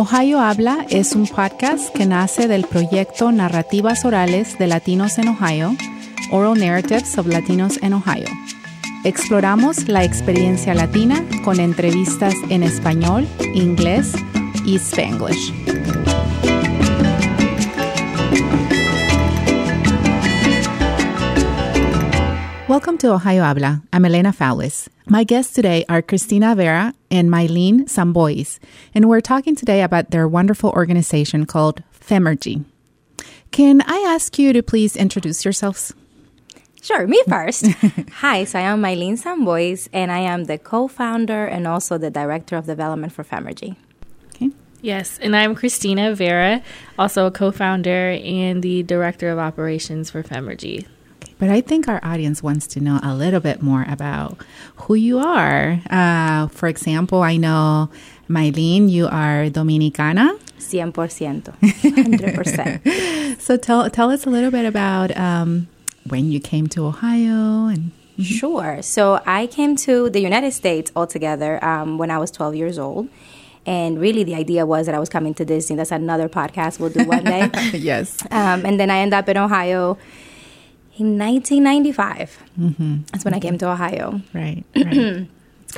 Ohio 0.00 0.38
Habla 0.38 0.86
es 0.90 1.16
un 1.16 1.26
podcast 1.26 1.92
que 1.92 2.06
nace 2.06 2.46
del 2.46 2.62
proyecto 2.62 3.32
Narrativas 3.32 4.04
Orales 4.04 4.56
de 4.56 4.68
Latinos 4.68 5.18
en 5.18 5.26
Ohio, 5.26 5.74
Oral 6.30 6.56
Narratives 6.56 7.18
of 7.18 7.26
Latinos 7.26 7.82
in 7.82 7.94
Ohio. 7.94 8.28
Exploramos 9.02 9.88
la 9.88 10.04
experiencia 10.04 10.72
latina 10.72 11.24
con 11.42 11.58
entrevistas 11.58 12.36
en 12.48 12.62
español, 12.62 13.26
inglés 13.54 14.12
y 14.64 14.76
spanglish. 14.76 15.52
Welcome 22.78 22.98
to 22.98 23.12
Ohio 23.12 23.42
Habla. 23.42 23.82
I'm 23.92 24.04
Elena 24.04 24.32
Foulis. 24.32 24.86
My 25.08 25.24
guests 25.24 25.52
today 25.52 25.84
are 25.88 26.00
Cristina 26.00 26.54
Vera 26.54 26.94
and 27.10 27.28
Mylene 27.28 27.88
Sambois, 27.88 28.60
and 28.94 29.08
we're 29.08 29.20
talking 29.20 29.56
today 29.56 29.82
about 29.82 30.12
their 30.12 30.28
wonderful 30.28 30.70
organization 30.70 31.44
called 31.44 31.82
Femergy. 31.92 32.64
Can 33.50 33.82
I 33.84 34.06
ask 34.06 34.38
you 34.38 34.52
to 34.52 34.62
please 34.62 34.94
introduce 34.94 35.44
yourselves? 35.44 35.92
Sure, 36.80 37.04
me 37.08 37.20
first. 37.28 37.66
Hi, 38.12 38.44
so 38.44 38.60
I 38.60 38.62
am 38.62 38.80
Mylene 38.80 39.18
Sambois, 39.18 39.88
and 39.92 40.12
I 40.12 40.20
am 40.20 40.44
the 40.44 40.56
co-founder 40.56 41.46
and 41.46 41.66
also 41.66 41.98
the 41.98 42.12
director 42.12 42.54
of 42.56 42.66
development 42.66 43.12
for 43.12 43.24
Femergy. 43.24 43.74
Okay. 44.36 44.52
Yes, 44.82 45.18
and 45.20 45.34
I'm 45.34 45.56
Christina 45.56 46.14
Vera, 46.14 46.62
also 46.96 47.26
a 47.26 47.32
co 47.32 47.50
founder 47.50 48.10
and 48.22 48.62
the 48.62 48.84
director 48.84 49.30
of 49.30 49.40
operations 49.40 50.10
for 50.10 50.22
Femergy. 50.22 50.86
But 51.38 51.50
I 51.50 51.60
think 51.60 51.88
our 51.88 52.00
audience 52.02 52.42
wants 52.42 52.66
to 52.68 52.80
know 52.80 52.98
a 53.02 53.14
little 53.14 53.40
bit 53.40 53.62
more 53.62 53.84
about 53.88 54.38
who 54.76 54.94
you 54.94 55.18
are. 55.18 55.80
Uh, 55.88 56.48
for 56.48 56.68
example, 56.68 57.22
I 57.22 57.36
know, 57.36 57.90
Mylene, 58.28 58.90
you 58.90 59.06
are 59.06 59.48
Dominicana. 59.48 60.38
100%. 60.58 61.58
100%. 61.60 63.14
So 63.40 63.56
tell, 63.56 63.88
tell 63.88 64.10
us 64.10 64.26
a 64.26 64.30
little 64.30 64.50
bit 64.50 64.66
about 64.66 65.16
um, 65.16 65.68
when 66.06 66.32
you 66.32 66.40
came 66.40 66.66
to 66.68 66.86
Ohio 66.86 67.68
and 67.68 67.92
Sure. 68.20 68.82
So 68.82 69.22
I 69.26 69.46
came 69.46 69.76
to 69.76 70.10
the 70.10 70.20
United 70.20 70.50
States 70.52 70.90
altogether 70.96 71.64
um, 71.64 71.98
when 71.98 72.10
I 72.10 72.18
was 72.18 72.30
12 72.32 72.56
years 72.56 72.78
old. 72.78 73.08
And 73.64 74.00
really, 74.00 74.24
the 74.24 74.34
idea 74.34 74.66
was 74.66 74.86
that 74.86 74.94
I 74.94 74.98
was 74.98 75.08
coming 75.08 75.34
to 75.34 75.44
Disney. 75.44 75.76
That's 75.76 75.92
another 75.92 76.28
podcast 76.28 76.80
we'll 76.80 76.90
do 76.90 77.04
one 77.04 77.24
day. 77.24 77.50
yes. 77.74 78.20
Um, 78.30 78.64
and 78.64 78.80
then 78.80 78.90
I 78.90 78.98
ended 78.98 79.14
up 79.14 79.28
in 79.28 79.36
Ohio 79.36 79.98
in 80.98 81.18
1995. 81.18 82.38
Mm-hmm. 82.58 82.96
That's 83.12 83.24
when 83.24 83.34
I 83.34 83.40
came 83.40 83.58
to 83.58 83.70
Ohio. 83.70 84.20
Right. 84.34 84.64
right. 84.76 85.28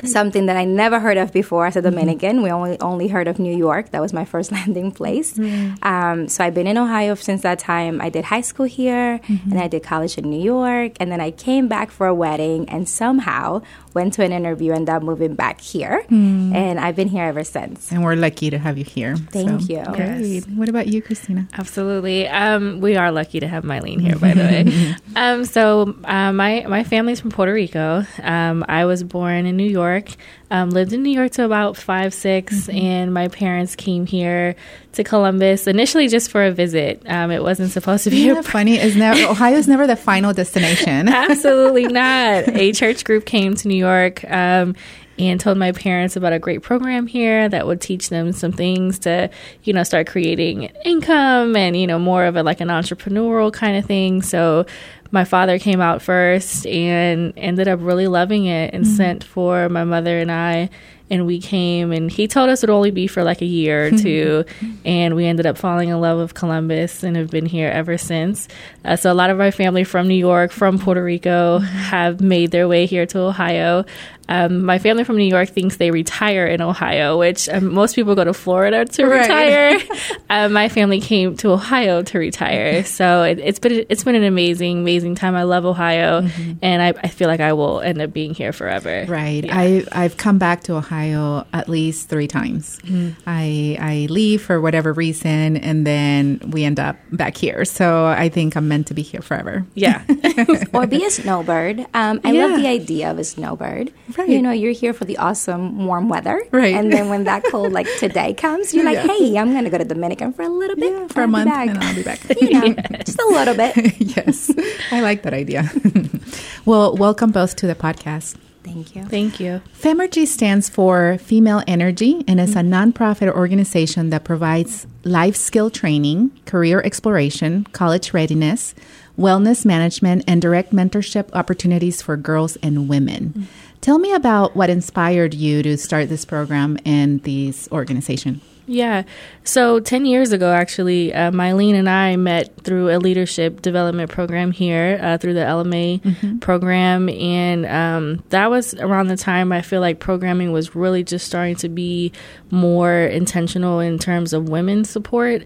Something 0.05 0.45
that 0.45 0.55
I 0.55 0.63
never 0.63 1.01
heard 1.01 1.17
of 1.17 1.33
before 1.33 1.65
as 1.67 1.75
a 1.75 1.81
Dominican. 1.81 2.41
We 2.41 2.49
only 2.49 2.79
only 2.79 3.09
heard 3.09 3.27
of 3.27 3.39
New 3.39 3.55
York. 3.55 3.91
That 3.91 4.01
was 4.01 4.13
my 4.13 4.23
first 4.33 4.51
landing 4.51 4.91
place. 4.91 5.33
Mm. 5.33 5.83
Um, 5.83 6.27
so 6.29 6.45
I've 6.45 6.53
been 6.53 6.65
in 6.65 6.77
Ohio 6.77 7.13
since 7.15 7.41
that 7.41 7.59
time. 7.59 7.99
I 7.99 8.09
did 8.09 8.23
high 8.23 8.41
school 8.41 8.65
here, 8.65 9.19
and 9.27 9.39
mm-hmm. 9.39 9.57
I 9.57 9.67
did 9.67 9.83
college 9.83 10.17
in 10.17 10.29
New 10.29 10.41
York, 10.41 10.93
and 10.99 11.11
then 11.11 11.19
I 11.19 11.31
came 11.31 11.67
back 11.67 11.91
for 11.91 12.07
a 12.07 12.15
wedding, 12.15 12.69
and 12.69 12.87
somehow 12.87 13.63
went 13.93 14.13
to 14.13 14.23
an 14.23 14.31
interview, 14.31 14.71
and 14.71 14.81
ended 14.81 14.95
up 14.95 15.03
moving 15.03 15.35
back 15.35 15.61
here, 15.61 16.05
and 16.09 16.79
I've 16.79 16.95
been 16.95 17.07
here 17.09 17.25
ever 17.25 17.43
since. 17.43 17.91
and 17.91 18.03
we're 18.03 18.15
lucky 18.15 18.49
to 18.49 18.57
have 18.57 18.77
you 18.77 18.83
here. 18.83 19.15
Thank 19.15 19.69
you. 19.69 19.83
Great. 19.93 20.41
What 20.49 20.69
about 20.69 20.87
you, 20.87 21.01
Christina? 21.01 21.47
Absolutely. 21.57 22.27
Um, 22.27 22.79
we 22.81 22.95
are 22.95 23.11
lucky 23.11 23.39
to 23.39 23.47
have 23.47 23.63
Mylene 23.63 24.01
here, 24.01 24.15
by 24.17 24.33
the 24.33 24.41
way. 24.43 24.95
Um, 25.13 25.43
so 25.43 25.93
uh, 26.05 26.31
my 26.31 26.65
my 26.69 26.85
family's 26.85 27.19
from 27.19 27.31
Puerto 27.31 27.51
Rico. 27.53 28.05
Um, 28.23 28.63
I 28.69 28.85
was 28.85 29.03
born 29.03 29.45
in 29.45 29.57
New 29.57 29.69
York. 29.69 30.07
Um, 30.49 30.69
lived 30.69 30.93
in 30.93 31.03
New 31.03 31.11
York 31.11 31.31
till 31.31 31.45
about 31.45 31.75
five, 31.77 32.13
6 32.13 32.69
and 32.69 33.13
my 33.13 33.27
parents 33.29 33.75
came 33.75 34.05
here 34.05 34.55
to 34.93 35.03
Columbus 35.03 35.67
initially 35.67 36.07
just 36.07 36.31
for 36.31 36.43
a 36.43 36.51
visit. 36.51 37.01
Um, 37.07 37.31
it 37.31 37.41
wasn't 37.41 37.71
supposed 37.71 38.03
to 38.05 38.09
be 38.09 38.27
Isn't 38.27 38.37
a 38.37 38.43
funny? 38.43 38.77
Is 38.77 38.95
never 38.95 39.21
Ohio's 39.29 39.67
never 39.67 39.87
the 39.87 39.95
final 39.95 40.33
destination. 40.33 41.07
Absolutely 41.07 41.85
not. 41.87 42.49
A 42.49 42.71
church 42.73 43.03
group 43.03 43.25
came 43.25 43.55
to 43.55 43.67
New 43.67 43.75
York 43.75 44.23
um, 44.29 44.75
and 45.17 45.39
told 45.39 45.57
my 45.57 45.71
parents 45.71 46.15
about 46.15 46.33
a 46.33 46.39
great 46.39 46.61
program 46.61 47.07
here 47.07 47.47
that 47.47 47.67
would 47.67 47.79
teach 47.79 48.09
them 48.09 48.31
some 48.31 48.51
things 48.51 48.99
to, 48.99 49.29
you 49.63 49.73
know, 49.73 49.83
start 49.83 50.07
creating 50.07 50.63
income 50.83 51.55
and, 51.55 51.77
you 51.77 51.87
know, 51.87 51.99
more 51.99 52.25
of 52.25 52.35
a 52.35 52.43
like 52.43 52.59
an 52.59 52.69
entrepreneurial 52.69 53.51
kind 53.53 53.77
of 53.77 53.85
thing. 53.85 54.21
So 54.21 54.65
my 55.11 55.23
father 55.25 55.59
came 55.59 55.81
out 55.81 56.01
first 56.01 56.65
and 56.67 57.33
ended 57.37 57.67
up 57.67 57.79
really 57.81 58.07
loving 58.07 58.45
it 58.45 58.73
and 58.73 58.87
sent 58.87 59.23
for 59.23 59.67
my 59.69 59.83
mother 59.83 60.17
and 60.19 60.31
I 60.31 60.69
and 61.09 61.25
we 61.27 61.41
came 61.41 61.91
and 61.91 62.09
he 62.09 62.25
told 62.25 62.49
us 62.49 62.63
it 62.63 62.69
would 62.69 62.73
only 62.73 62.91
be 62.91 63.05
for 63.05 63.21
like 63.21 63.41
a 63.41 63.45
year 63.45 63.87
or 63.87 63.91
two 63.91 64.45
and 64.85 65.13
we 65.13 65.25
ended 65.25 65.45
up 65.45 65.57
falling 65.57 65.89
in 65.89 65.99
love 65.99 66.17
with 66.19 66.33
columbus 66.33 67.03
and 67.03 67.17
have 67.17 67.29
been 67.29 67.45
here 67.45 67.69
ever 67.69 67.97
since. 67.97 68.47
Uh, 68.85 68.95
so 68.95 69.11
a 69.11 69.13
lot 69.15 69.29
of 69.29 69.37
my 69.37 69.51
family 69.51 69.83
from 69.83 70.07
new 70.07 70.13
york 70.15 70.51
from 70.51 70.79
puerto 70.79 71.03
rico 71.03 71.57
have 71.59 72.21
made 72.21 72.51
their 72.51 72.67
way 72.67 72.85
here 72.85 73.05
to 73.05 73.19
ohio. 73.19 73.83
Um, 74.29 74.63
my 74.63 74.79
family 74.79 75.03
from 75.03 75.17
new 75.17 75.25
york 75.25 75.49
thinks 75.49 75.75
they 75.75 75.91
retire 75.91 76.45
in 76.47 76.61
ohio 76.61 77.19
which 77.19 77.49
um, 77.49 77.73
most 77.73 77.93
people 77.95 78.15
go 78.15 78.23
to 78.23 78.33
florida 78.33 78.85
to 78.85 79.05
Right. 79.05 79.21
retire. 79.21 79.79
Uh, 80.29 80.47
my 80.47 80.69
family 80.69 81.01
came 81.01 81.35
to 81.35 81.49
ohio 81.51 82.03
to 82.03 82.17
retire. 82.17 82.85
So 82.85 83.23
it, 83.23 83.37
it's 83.39 83.59
been 83.59 83.85
it's 83.89 84.05
been 84.05 84.15
an 84.15 84.23
amazing 84.23 84.77
amazing 84.79 85.00
time 85.15 85.35
i 85.35 85.43
love 85.43 85.65
ohio 85.65 86.27
and 86.61 86.81
I, 86.81 86.89
I 87.03 87.07
feel 87.09 87.27
like 87.27 87.39
i 87.39 87.53
will 87.53 87.81
end 87.81 88.01
up 88.01 88.13
being 88.13 88.33
here 88.33 88.53
forever 88.53 89.05
Right. 89.07 89.43
Yeah. 89.43 89.57
I 89.59 89.85
I've 89.91 90.17
come 90.17 90.37
back 90.37 90.63
to 90.63 90.75
Ohio 90.75 91.45
at 91.53 91.67
least 91.69 92.09
three 92.09 92.27
times. 92.27 92.79
I 93.27 93.77
I 93.79 94.07
leave 94.09 94.41
for 94.41 94.59
whatever 94.61 94.93
reason, 94.93 95.57
and 95.57 95.85
then 95.85 96.39
we 96.51 96.63
end 96.63 96.79
up 96.79 96.97
back 97.11 97.35
here. 97.37 97.65
So 97.65 98.05
I 98.05 98.29
think 98.29 98.55
I'm 98.55 98.67
meant 98.67 98.87
to 98.87 98.93
be 98.93 99.01
here 99.01 99.21
forever. 99.21 99.65
yeah 99.73 100.03
or 100.73 100.87
be 100.87 101.03
a 101.05 101.09
snowbird. 101.09 101.79
Um, 101.93 102.21
I 102.23 102.31
Yeah. 102.31 102.45
love 102.47 102.61
the 102.61 102.67
idea 102.67 103.11
of 103.11 103.19
a 103.19 103.23
snowbird. 103.23 103.91
Right. 104.17 104.29
You 104.29 104.41
know, 104.41 104.51
you're 104.51 104.71
here 104.73 104.93
for 104.93 105.05
the 105.05 105.17
awesome 105.17 105.85
warm 105.85 106.09
weather. 106.09 106.41
Right. 106.51 106.75
And 106.75 106.91
then 106.91 107.09
when 107.09 107.23
that 107.25 107.43
cold, 107.51 107.71
like 107.73 107.87
today, 107.99 108.33
comes, 108.33 108.73
you're 108.73 108.85
like, 108.85 108.95
Yeah. 109.05 109.07
hey, 109.17 109.37
I'm 109.37 109.51
going 109.51 109.63
to 109.65 109.69
go 109.69 109.77
to 109.77 109.85
Dominican 109.85 110.33
for 110.33 110.43
a 110.43 110.49
little 110.49 110.75
bit. 110.75 110.91
Yeah, 110.91 111.07
for 111.07 111.21
a 111.21 111.23
I'll 111.23 111.27
be 111.27 111.31
month, 111.31 111.49
back. 111.49 111.69
and 111.69 111.77
I'll 111.79 111.95
be 111.95 112.03
back. 112.03 112.19
You 112.41 112.49
know, 112.59 112.75
just 113.05 113.19
a 113.19 113.27
little 113.27 113.55
bit. 113.55 113.75
yes, 113.99 114.51
I 114.91 115.01
like 115.01 115.23
that 115.23 115.33
idea. 115.33 115.71
well, 116.65 116.95
welcome 116.95 117.31
both 117.31 117.55
to 117.57 117.67
the 117.67 117.75
podcast. 117.75 118.37
Thank 118.63 118.95
you. 118.95 119.03
thank 119.05 119.39
you 119.39 119.59
Femergy 119.75 120.27
stands 120.27 120.69
for 120.69 121.17
Female 121.17 121.63
Energy 121.65 122.23
and 122.27 122.39
is 122.39 122.55
a 122.55 122.59
nonprofit 122.59 123.33
organization 123.33 124.11
that 124.11 124.23
provides 124.23 124.85
life 125.03 125.35
skill 125.35 125.71
training, 125.71 126.29
career 126.45 126.79
exploration, 126.81 127.63
college 127.71 128.13
readiness, 128.13 128.75
wellness 129.17 129.65
management, 129.65 130.23
and 130.27 130.43
direct 130.43 130.71
mentorship 130.71 131.29
opportunities 131.33 132.03
for 132.03 132.15
girls 132.15 132.55
and 132.57 132.87
women. 132.87 133.33
Mm. 133.35 133.45
Tell 133.81 133.97
me 133.97 134.13
about 134.13 134.55
what 134.55 134.69
inspired 134.69 135.33
you 135.33 135.63
to 135.63 135.75
start 135.75 136.07
this 136.09 136.23
program 136.23 136.77
and 136.85 137.23
this 137.23 137.67
organization. 137.71 138.41
Yeah. 138.71 139.03
So 139.43 139.79
10 139.81 140.05
years 140.05 140.31
ago, 140.31 140.53
actually, 140.53 141.13
uh, 141.13 141.31
Mylene 141.31 141.73
and 141.73 141.89
I 141.89 142.15
met 142.15 142.55
through 142.63 142.89
a 142.95 142.99
leadership 142.99 143.61
development 143.61 144.09
program 144.09 144.51
here 144.51 144.97
uh, 145.01 145.17
through 145.17 145.33
the 145.33 145.41
LMA 145.41 146.39
program. 146.41 147.09
And 147.09 147.65
um, 147.65 148.23
that 148.29 148.49
was 148.49 148.73
around 148.75 149.07
the 149.07 149.17
time 149.17 149.51
I 149.51 149.61
feel 149.61 149.81
like 149.81 149.99
programming 149.99 150.53
was 150.53 150.73
really 150.73 151.03
just 151.03 151.25
starting 151.27 151.55
to 151.57 151.69
be 151.69 152.13
more 152.49 152.93
intentional 152.93 153.79
in 153.81 153.99
terms 153.99 154.31
of 154.31 154.47
women's 154.47 154.89
support. 154.89 155.43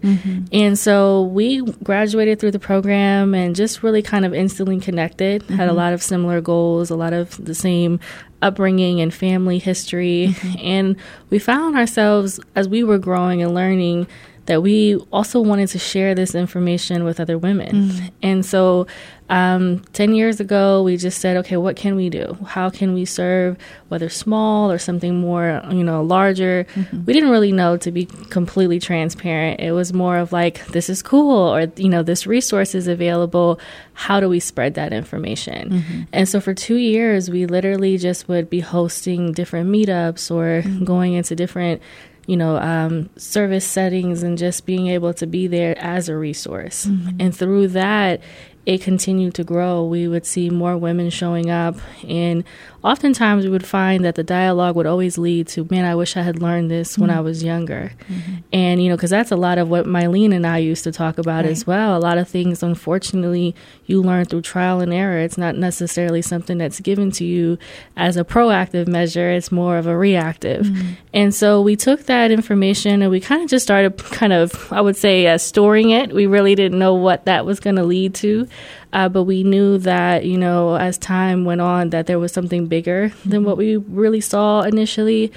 And 0.52 0.78
so 0.78 1.24
we 1.24 1.62
graduated 1.84 2.40
through 2.40 2.52
the 2.52 2.60
program 2.60 3.34
and 3.34 3.56
just 3.56 3.82
really 3.82 4.02
kind 4.04 4.26
of 4.26 4.34
instantly 4.34 4.80
connected, 4.80 5.42
had 5.44 5.70
a 5.70 5.74
lot 5.74 5.94
of 5.94 6.04
similar 6.04 6.42
goals, 6.42 6.92
a 6.92 6.96
lot 6.96 7.14
of 7.14 7.44
the 7.44 7.56
same 7.56 8.00
upbringing 8.42 9.02
and 9.02 9.14
family 9.14 9.60
history. 9.60 10.30
Mm-hmm. 10.30 10.58
And 10.60 10.96
we 11.30 11.40
found 11.40 11.78
ourselves 11.78 12.40
as 12.56 12.68
we 12.68 12.84
were 12.84 12.98
growing 12.98 13.42
and 13.42 13.54
learning 13.54 14.08
that 14.46 14.62
we 14.62 14.96
also 15.12 15.40
wanted 15.40 15.68
to 15.70 15.80
share 15.80 16.14
this 16.14 16.36
information 16.36 17.04
with 17.04 17.20
other 17.20 17.38
women. 17.38 17.90
Mm. 17.90 18.12
And 18.22 18.46
so 18.46 18.88
um, 19.28 19.80
10 19.94 20.14
years 20.14 20.40
ago, 20.40 20.84
we 20.84 20.98
just 20.98 21.20
said, 21.20 21.36
okay, 21.38 21.58
what 21.58 21.76
can 21.76 21.96
we 21.96 22.10
do? 22.12 22.38
How 22.46 22.70
can 22.70 22.94
we 22.94 23.06
serve, 23.06 23.58
whether 23.88 24.08
small 24.08 24.72
or 24.72 24.78
something 24.78 25.16
more, 25.16 25.62
you 25.72 25.84
know, 25.84 26.04
larger? 26.04 26.68
Mm-hmm. 26.76 27.06
We 27.06 27.14
didn't 27.14 27.32
really 27.32 27.52
know 27.52 27.76
to 27.78 27.92
be 27.92 28.06
completely 28.06 28.80
transparent. 28.80 29.62
It 29.62 29.72
was 29.72 29.94
more 29.94 30.18
of 30.18 30.32
like, 30.32 30.64
this 30.68 30.90
is 30.90 31.02
cool, 31.02 31.36
or, 31.36 31.72
you 31.76 31.90
know, 31.90 32.04
this 32.04 32.28
resource 32.28 32.76
is 32.76 32.88
available. 32.88 33.60
How 33.94 34.20
do 34.20 34.30
we 34.30 34.40
spread 34.40 34.76
that 34.76 34.94
information? 34.94 35.70
Mm-hmm. 35.72 36.02
And 36.14 36.30
so 36.30 36.40
for 36.40 36.54
two 36.54 36.76
years, 36.76 37.28
we 37.28 37.48
literally 37.48 37.98
just 37.98 38.28
would 38.28 38.48
be 38.48 38.60
hosting 38.60 39.32
different 39.32 39.72
meetups 39.72 40.30
or 40.30 40.62
mm-hmm. 40.62 40.84
going 40.84 41.14
into 41.14 41.36
different 41.36 41.82
you 42.28 42.38
know, 42.38 42.58
um, 42.58 43.10
service 43.18 43.66
settings 43.66 44.24
and 44.24 44.38
just 44.38 44.66
being 44.66 44.88
able 44.88 45.14
to 45.14 45.28
be 45.28 45.48
there 45.48 45.78
as 45.78 46.10
a 46.10 46.16
resource. 46.16 46.86
And 47.20 47.36
through 47.36 47.70
that, 47.70 48.22
it 48.66 48.82
continued 48.82 49.36
to 49.36 49.44
grow. 49.44 49.86
We 49.86 50.08
would 50.08 50.26
see 50.26 50.50
more 50.50 50.76
women 50.76 51.12
showing 51.12 51.52
up, 51.52 51.76
and 52.08 52.44
oftentimes 52.84 53.44
we 53.44 53.52
would 53.52 53.66
find 53.66 54.04
that 54.04 54.16
the 54.16 54.24
dialogue 54.24 54.76
would 54.76 54.88
always 54.88 55.20
lead 55.20 55.48
to, 55.50 55.68
"Man, 55.70 55.86
I 55.86 55.94
wish 55.94 56.18
I 56.18 56.24
had 56.24 56.42
learned 56.42 56.72
this 56.72 56.94
mm-hmm. 56.94 57.02
when 57.02 57.10
I 57.12 57.20
was 57.20 57.44
younger," 57.44 57.92
mm-hmm. 58.10 58.36
and 58.52 58.82
you 58.82 58.90
know, 58.90 58.96
because 58.96 59.12
that's 59.12 59.32
a 59.32 59.36
lot 59.36 59.60
of 59.60 59.70
what 59.70 59.86
Mylene 59.86 60.34
and 60.34 60.48
I 60.48 60.58
used 60.58 60.84
to 60.86 60.92
talk 60.92 61.20
about 61.20 61.44
right. 61.44 61.52
as 61.52 61.68
well. 61.68 61.96
A 61.96 62.00
lot 62.00 62.18
of 62.18 62.28
things, 62.28 62.64
unfortunately, 62.64 63.56
you 63.86 64.02
learn 64.02 64.26
through 64.26 64.42
trial 64.42 64.80
and 64.80 64.92
error. 64.92 65.20
It's 65.20 65.38
not 65.38 65.56
necessarily 65.56 66.24
something 66.24 66.58
that's 66.58 66.80
given 66.80 67.12
to 67.12 67.24
you 67.24 67.60
as 67.96 68.18
a 68.18 68.24
proactive 68.24 68.88
measure. 68.88 69.30
It's 69.30 69.52
more 69.52 69.78
of 69.78 69.86
a 69.86 69.96
reactive, 69.96 70.66
mm-hmm. 70.66 70.94
and 71.14 71.36
so 71.36 71.62
we 71.62 71.76
took 71.76 72.06
that 72.06 72.32
information 72.32 73.04
and 73.04 73.12
we 73.12 73.20
kind 73.20 73.44
of 73.44 73.50
just 73.50 73.64
started, 73.64 73.98
kind 73.98 74.34
of, 74.34 74.74
I 74.74 74.82
would 74.82 74.96
say, 74.96 75.28
uh, 75.28 75.38
storing 75.38 75.92
it. 75.92 76.12
We 76.12 76.26
really 76.26 76.56
didn't 76.56 76.80
know 76.80 76.96
what 76.96 77.26
that 77.26 77.46
was 77.46 77.60
going 77.60 77.76
to 77.76 77.84
lead 77.84 78.16
to. 78.16 78.48
Uh, 78.94 79.10
but 79.10 79.24
we 79.24 79.44
knew 79.44 79.78
that, 79.80 80.26
you 80.26 80.38
know, 80.38 80.76
as 80.76 80.98
time 80.98 81.44
went 81.44 81.62
on, 81.62 81.90
that 81.90 82.08
there 82.08 82.20
was 82.20 82.32
something 82.32 82.68
bigger 82.68 83.12
than 83.26 83.44
what 83.44 83.58
we 83.58 83.78
really 83.78 84.22
saw 84.22 84.62
initially. 84.62 85.32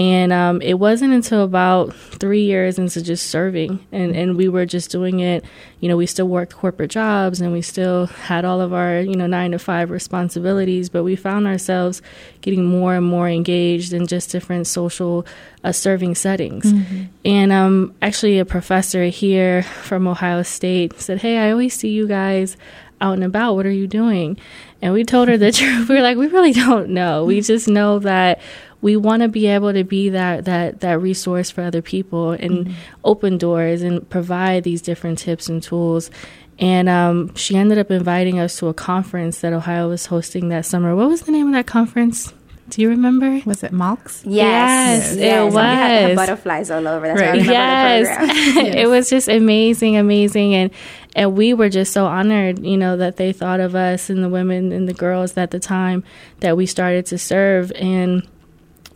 And 0.00 0.32
um, 0.32 0.62
it 0.62 0.78
wasn't 0.78 1.12
until 1.12 1.44
about 1.44 1.94
three 1.94 2.44
years 2.44 2.78
into 2.78 3.02
just 3.02 3.26
serving, 3.26 3.86
and, 3.92 4.16
and 4.16 4.34
we 4.34 4.48
were 4.48 4.64
just 4.64 4.90
doing 4.90 5.20
it. 5.20 5.44
You 5.80 5.90
know, 5.90 5.96
we 5.98 6.06
still 6.06 6.26
worked 6.26 6.54
corporate 6.54 6.90
jobs 6.90 7.42
and 7.42 7.52
we 7.52 7.60
still 7.60 8.06
had 8.06 8.46
all 8.46 8.62
of 8.62 8.72
our, 8.72 9.00
you 9.00 9.14
know, 9.14 9.26
nine 9.26 9.50
to 9.50 9.58
five 9.58 9.90
responsibilities, 9.90 10.88
but 10.88 11.04
we 11.04 11.16
found 11.16 11.46
ourselves 11.46 12.00
getting 12.40 12.64
more 12.64 12.94
and 12.94 13.04
more 13.04 13.28
engaged 13.28 13.92
in 13.92 14.06
just 14.06 14.30
different 14.30 14.66
social 14.66 15.26
uh, 15.64 15.72
serving 15.72 16.14
settings. 16.14 16.64
Mm-hmm. 16.72 17.04
And 17.26 17.52
um, 17.52 17.94
actually, 18.00 18.38
a 18.38 18.46
professor 18.46 19.04
here 19.04 19.64
from 19.64 20.08
Ohio 20.08 20.42
State 20.42 20.98
said, 20.98 21.18
Hey, 21.18 21.36
I 21.36 21.50
always 21.50 21.74
see 21.74 21.90
you 21.90 22.08
guys 22.08 22.56
out 23.02 23.14
and 23.14 23.24
about. 23.24 23.54
What 23.54 23.66
are 23.66 23.70
you 23.70 23.86
doing? 23.86 24.38
And 24.80 24.92
we 24.92 25.04
told 25.04 25.28
her 25.28 25.36
the 25.36 25.52
truth. 25.52 25.88
We 25.88 25.96
were 25.96 26.02
like, 26.02 26.16
we 26.16 26.26
really 26.28 26.52
don't 26.52 26.90
know. 26.90 27.24
We 27.24 27.40
just 27.42 27.68
know 27.68 27.98
that 28.00 28.40
we 28.82 28.96
want 28.96 29.22
to 29.22 29.28
be 29.28 29.46
able 29.46 29.72
to 29.72 29.84
be 29.84 30.10
that 30.10 30.44
that 30.46 30.80
that 30.80 31.00
resource 31.00 31.50
for 31.50 31.62
other 31.62 31.82
people 31.82 32.32
and 32.32 32.66
mm-hmm. 32.66 32.72
open 33.04 33.38
doors 33.38 33.82
and 33.82 34.08
provide 34.08 34.64
these 34.64 34.82
different 34.82 35.18
tips 35.18 35.48
and 35.48 35.62
tools. 35.62 36.10
And 36.58 36.90
um, 36.90 37.34
she 37.36 37.56
ended 37.56 37.78
up 37.78 37.90
inviting 37.90 38.38
us 38.38 38.58
to 38.58 38.68
a 38.68 38.74
conference 38.74 39.40
that 39.40 39.54
Ohio 39.54 39.88
was 39.88 40.06
hosting 40.06 40.50
that 40.50 40.66
summer. 40.66 40.94
What 40.94 41.08
was 41.08 41.22
the 41.22 41.32
name 41.32 41.46
of 41.46 41.54
that 41.54 41.66
conference? 41.66 42.34
Do 42.68 42.82
you 42.82 42.90
remember? 42.90 43.40
Was 43.46 43.64
it 43.64 43.72
MALCS? 43.72 44.22
Yes, 44.24 45.14
yes, 45.14 45.16
yes. 45.16 45.40
it 45.40 45.44
was. 45.46 45.54
had 45.54 46.16
butterflies 46.16 46.70
all 46.70 46.86
over. 46.86 47.08
That's 47.08 47.20
right. 47.20 47.42
yes. 47.42 48.06
yes. 48.56 48.74
it 48.76 48.88
was 48.88 49.10
just 49.10 49.28
amazing, 49.28 49.96
amazing, 49.96 50.54
and 50.54 50.70
and 51.16 51.34
we 51.36 51.52
were 51.52 51.68
just 51.68 51.92
so 51.92 52.06
honored, 52.06 52.64
you 52.64 52.76
know, 52.76 52.96
that 52.96 53.16
they 53.16 53.32
thought 53.32 53.58
of 53.58 53.74
us 53.74 54.08
and 54.08 54.22
the 54.22 54.28
women 54.28 54.70
and 54.70 54.88
the 54.88 54.94
girls 54.94 55.36
at 55.36 55.50
the 55.50 55.58
time 55.58 56.04
that 56.40 56.56
we 56.56 56.66
started 56.66 57.06
to 57.06 57.18
serve 57.18 57.72
and 57.74 58.26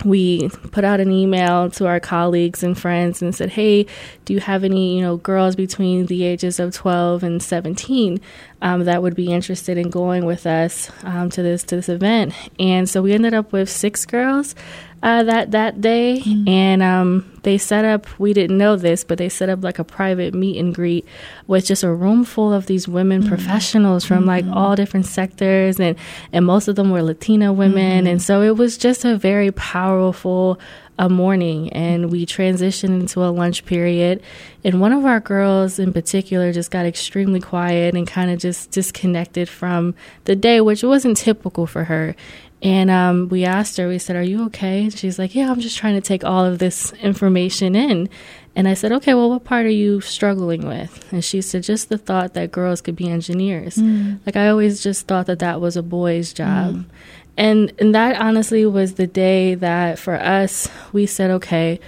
we 0.04 0.48
put 0.72 0.84
out 0.84 1.00
an 1.00 1.10
email 1.10 1.70
to 1.70 1.86
our 1.86 2.00
colleagues 2.00 2.62
and 2.62 2.78
friends 2.78 3.22
and 3.22 3.34
said, 3.34 3.50
"Hey, 3.50 3.86
do 4.24 4.32
you 4.32 4.40
have 4.40 4.64
any, 4.64 4.96
you 4.96 5.02
know, 5.02 5.16
girls 5.16 5.56
between 5.56 6.06
the 6.06 6.24
ages 6.24 6.58
of 6.58 6.74
12 6.74 7.22
and 7.22 7.42
17 7.42 8.20
um, 8.62 8.84
that 8.84 9.02
would 9.02 9.14
be 9.14 9.32
interested 9.32 9.78
in 9.78 9.90
going 9.90 10.24
with 10.24 10.46
us 10.46 10.90
um, 11.04 11.30
to 11.30 11.42
this 11.42 11.62
to 11.64 11.76
this 11.76 11.88
event?" 11.88 12.34
And 12.58 12.88
so 12.88 13.02
we 13.02 13.12
ended 13.12 13.34
up 13.34 13.52
with 13.52 13.70
six 13.70 14.04
girls 14.04 14.54
uh, 15.04 15.22
that 15.22 15.50
that 15.50 15.82
day, 15.82 16.22
mm-hmm. 16.24 16.48
and 16.48 16.82
um, 16.82 17.30
they 17.42 17.58
set 17.58 17.84
up. 17.84 18.06
We 18.18 18.32
didn't 18.32 18.56
know 18.56 18.74
this, 18.74 19.04
but 19.04 19.18
they 19.18 19.28
set 19.28 19.50
up 19.50 19.62
like 19.62 19.78
a 19.78 19.84
private 19.84 20.32
meet 20.32 20.58
and 20.58 20.74
greet 20.74 21.04
with 21.46 21.66
just 21.66 21.82
a 21.82 21.92
room 21.92 22.24
full 22.24 22.54
of 22.54 22.64
these 22.64 22.88
women 22.88 23.20
mm-hmm. 23.20 23.28
professionals 23.28 24.06
from 24.06 24.20
mm-hmm. 24.20 24.28
like 24.28 24.46
all 24.46 24.74
different 24.74 25.04
sectors, 25.04 25.78
and 25.78 25.98
and 26.32 26.46
most 26.46 26.68
of 26.68 26.76
them 26.76 26.90
were 26.90 27.02
Latina 27.02 27.52
women, 27.52 28.04
mm-hmm. 28.04 28.12
and 28.12 28.22
so 28.22 28.40
it 28.40 28.56
was 28.56 28.78
just 28.78 29.04
a 29.04 29.14
very 29.14 29.52
powerful 29.52 30.58
a 30.96 31.08
morning 31.08 31.72
and 31.72 32.12
we 32.12 32.24
transitioned 32.24 33.00
into 33.00 33.24
a 33.24 33.26
lunch 33.26 33.64
period 33.64 34.22
and 34.62 34.80
one 34.80 34.92
of 34.92 35.04
our 35.04 35.18
girls 35.18 35.80
in 35.80 35.92
particular 35.92 36.52
just 36.52 36.70
got 36.70 36.86
extremely 36.86 37.40
quiet 37.40 37.96
and 37.96 38.06
kind 38.06 38.30
of 38.30 38.38
just 38.38 38.70
disconnected 38.70 39.48
from 39.48 39.92
the 40.26 40.36
day 40.36 40.60
which 40.60 40.84
wasn't 40.84 41.16
typical 41.16 41.66
for 41.66 41.82
her 41.82 42.14
and 42.64 42.90
um, 42.90 43.28
we 43.28 43.44
asked 43.44 43.76
her, 43.76 43.86
we 43.86 43.98
said, 43.98 44.16
Are 44.16 44.22
you 44.22 44.46
okay? 44.46 44.84
And 44.84 44.98
she's 44.98 45.18
like, 45.18 45.34
Yeah, 45.34 45.50
I'm 45.50 45.60
just 45.60 45.76
trying 45.76 45.96
to 45.96 46.00
take 46.00 46.24
all 46.24 46.46
of 46.46 46.58
this 46.58 46.92
information 46.94 47.76
in. 47.76 48.08
And 48.56 48.66
I 48.66 48.72
said, 48.72 48.90
Okay, 48.90 49.12
well, 49.12 49.28
what 49.28 49.44
part 49.44 49.66
are 49.66 49.70
you 49.70 50.00
struggling 50.00 50.66
with? 50.66 51.06
And 51.12 51.22
she 51.22 51.42
said, 51.42 51.62
Just 51.62 51.90
the 51.90 51.98
thought 51.98 52.32
that 52.32 52.52
girls 52.52 52.80
could 52.80 52.96
be 52.96 53.06
engineers. 53.06 53.76
Mm. 53.76 54.20
Like, 54.24 54.36
I 54.36 54.48
always 54.48 54.82
just 54.82 55.06
thought 55.06 55.26
that 55.26 55.40
that 55.40 55.60
was 55.60 55.76
a 55.76 55.82
boy's 55.82 56.32
job. 56.32 56.74
Mm. 56.74 56.84
And, 57.36 57.72
and 57.78 57.94
that 57.94 58.18
honestly 58.18 58.64
was 58.64 58.94
the 58.94 59.08
day 59.08 59.56
that 59.56 59.98
for 59.98 60.14
us, 60.14 60.70
we 60.94 61.04
said, 61.04 61.30
Okay, 61.32 61.80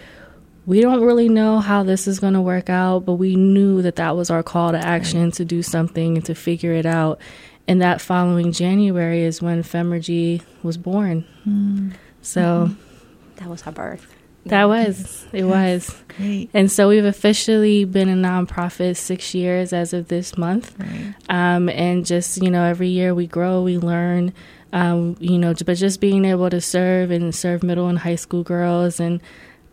we 0.67 0.83
don't 0.83 1.01
really 1.01 1.31
know 1.31 1.61
how 1.61 1.85
this 1.85 2.07
is 2.07 2.21
going 2.21 2.35
to 2.35 2.43
work 2.43 2.69
out, 2.69 3.07
but 3.07 3.15
we 3.15 3.35
knew 3.35 3.81
that 3.81 3.97
that 3.97 4.15
was 4.15 4.29
our 4.29 4.43
call 4.43 4.73
to 4.73 4.79
action 4.79 5.25
right. 5.25 5.33
to 5.35 5.45
do 5.47 5.63
something 5.63 6.19
and 6.19 6.27
to 6.27 6.35
figure 6.35 6.73
it 6.73 6.85
out 6.85 7.19
and 7.69 7.83
that 7.83 8.01
following 8.01 8.53
January 8.53 9.23
is 9.23 9.43
when 9.43 9.63
Femergy 9.63 10.43
was 10.63 10.77
born. 10.77 11.25
Mm. 11.47 11.95
So 12.23 12.69
mm-hmm. 12.69 13.35
that 13.37 13.49
was 13.49 13.63
her 13.63 13.73
birth. 13.73 14.07
That 14.47 14.67
was. 14.67 15.27
It 15.33 15.45
was. 15.45 16.03
Great. 16.17 16.51
And 16.55 16.71
so 16.71 16.89
we've 16.89 17.05
officially 17.05 17.85
been 17.85 18.09
a 18.09 18.15
nonprofit 18.15 18.97
six 18.97 19.35
years 19.35 19.73
as 19.73 19.93
of 19.93 20.07
this 20.07 20.39
month. 20.39 20.75
Right. 20.79 21.15
Um, 21.29 21.69
and 21.69 22.07
just, 22.07 22.41
you 22.41 22.51
know, 22.51 22.63
every 22.63 22.89
year 22.89 23.13
we 23.13 23.27
grow, 23.27 23.63
we 23.63 23.77
learn, 23.77 24.33
um, 24.73 25.17
you 25.19 25.37
know, 25.39 25.53
but 25.65 25.77
just 25.77 26.01
being 26.01 26.25
able 26.25 26.49
to 26.49 26.61
serve 26.61 27.11
and 27.11 27.35
serve 27.35 27.65
middle 27.65 27.89
and 27.89 27.99
high 27.99 28.15
school 28.15 28.45
girls 28.45 29.01
and, 29.01 29.21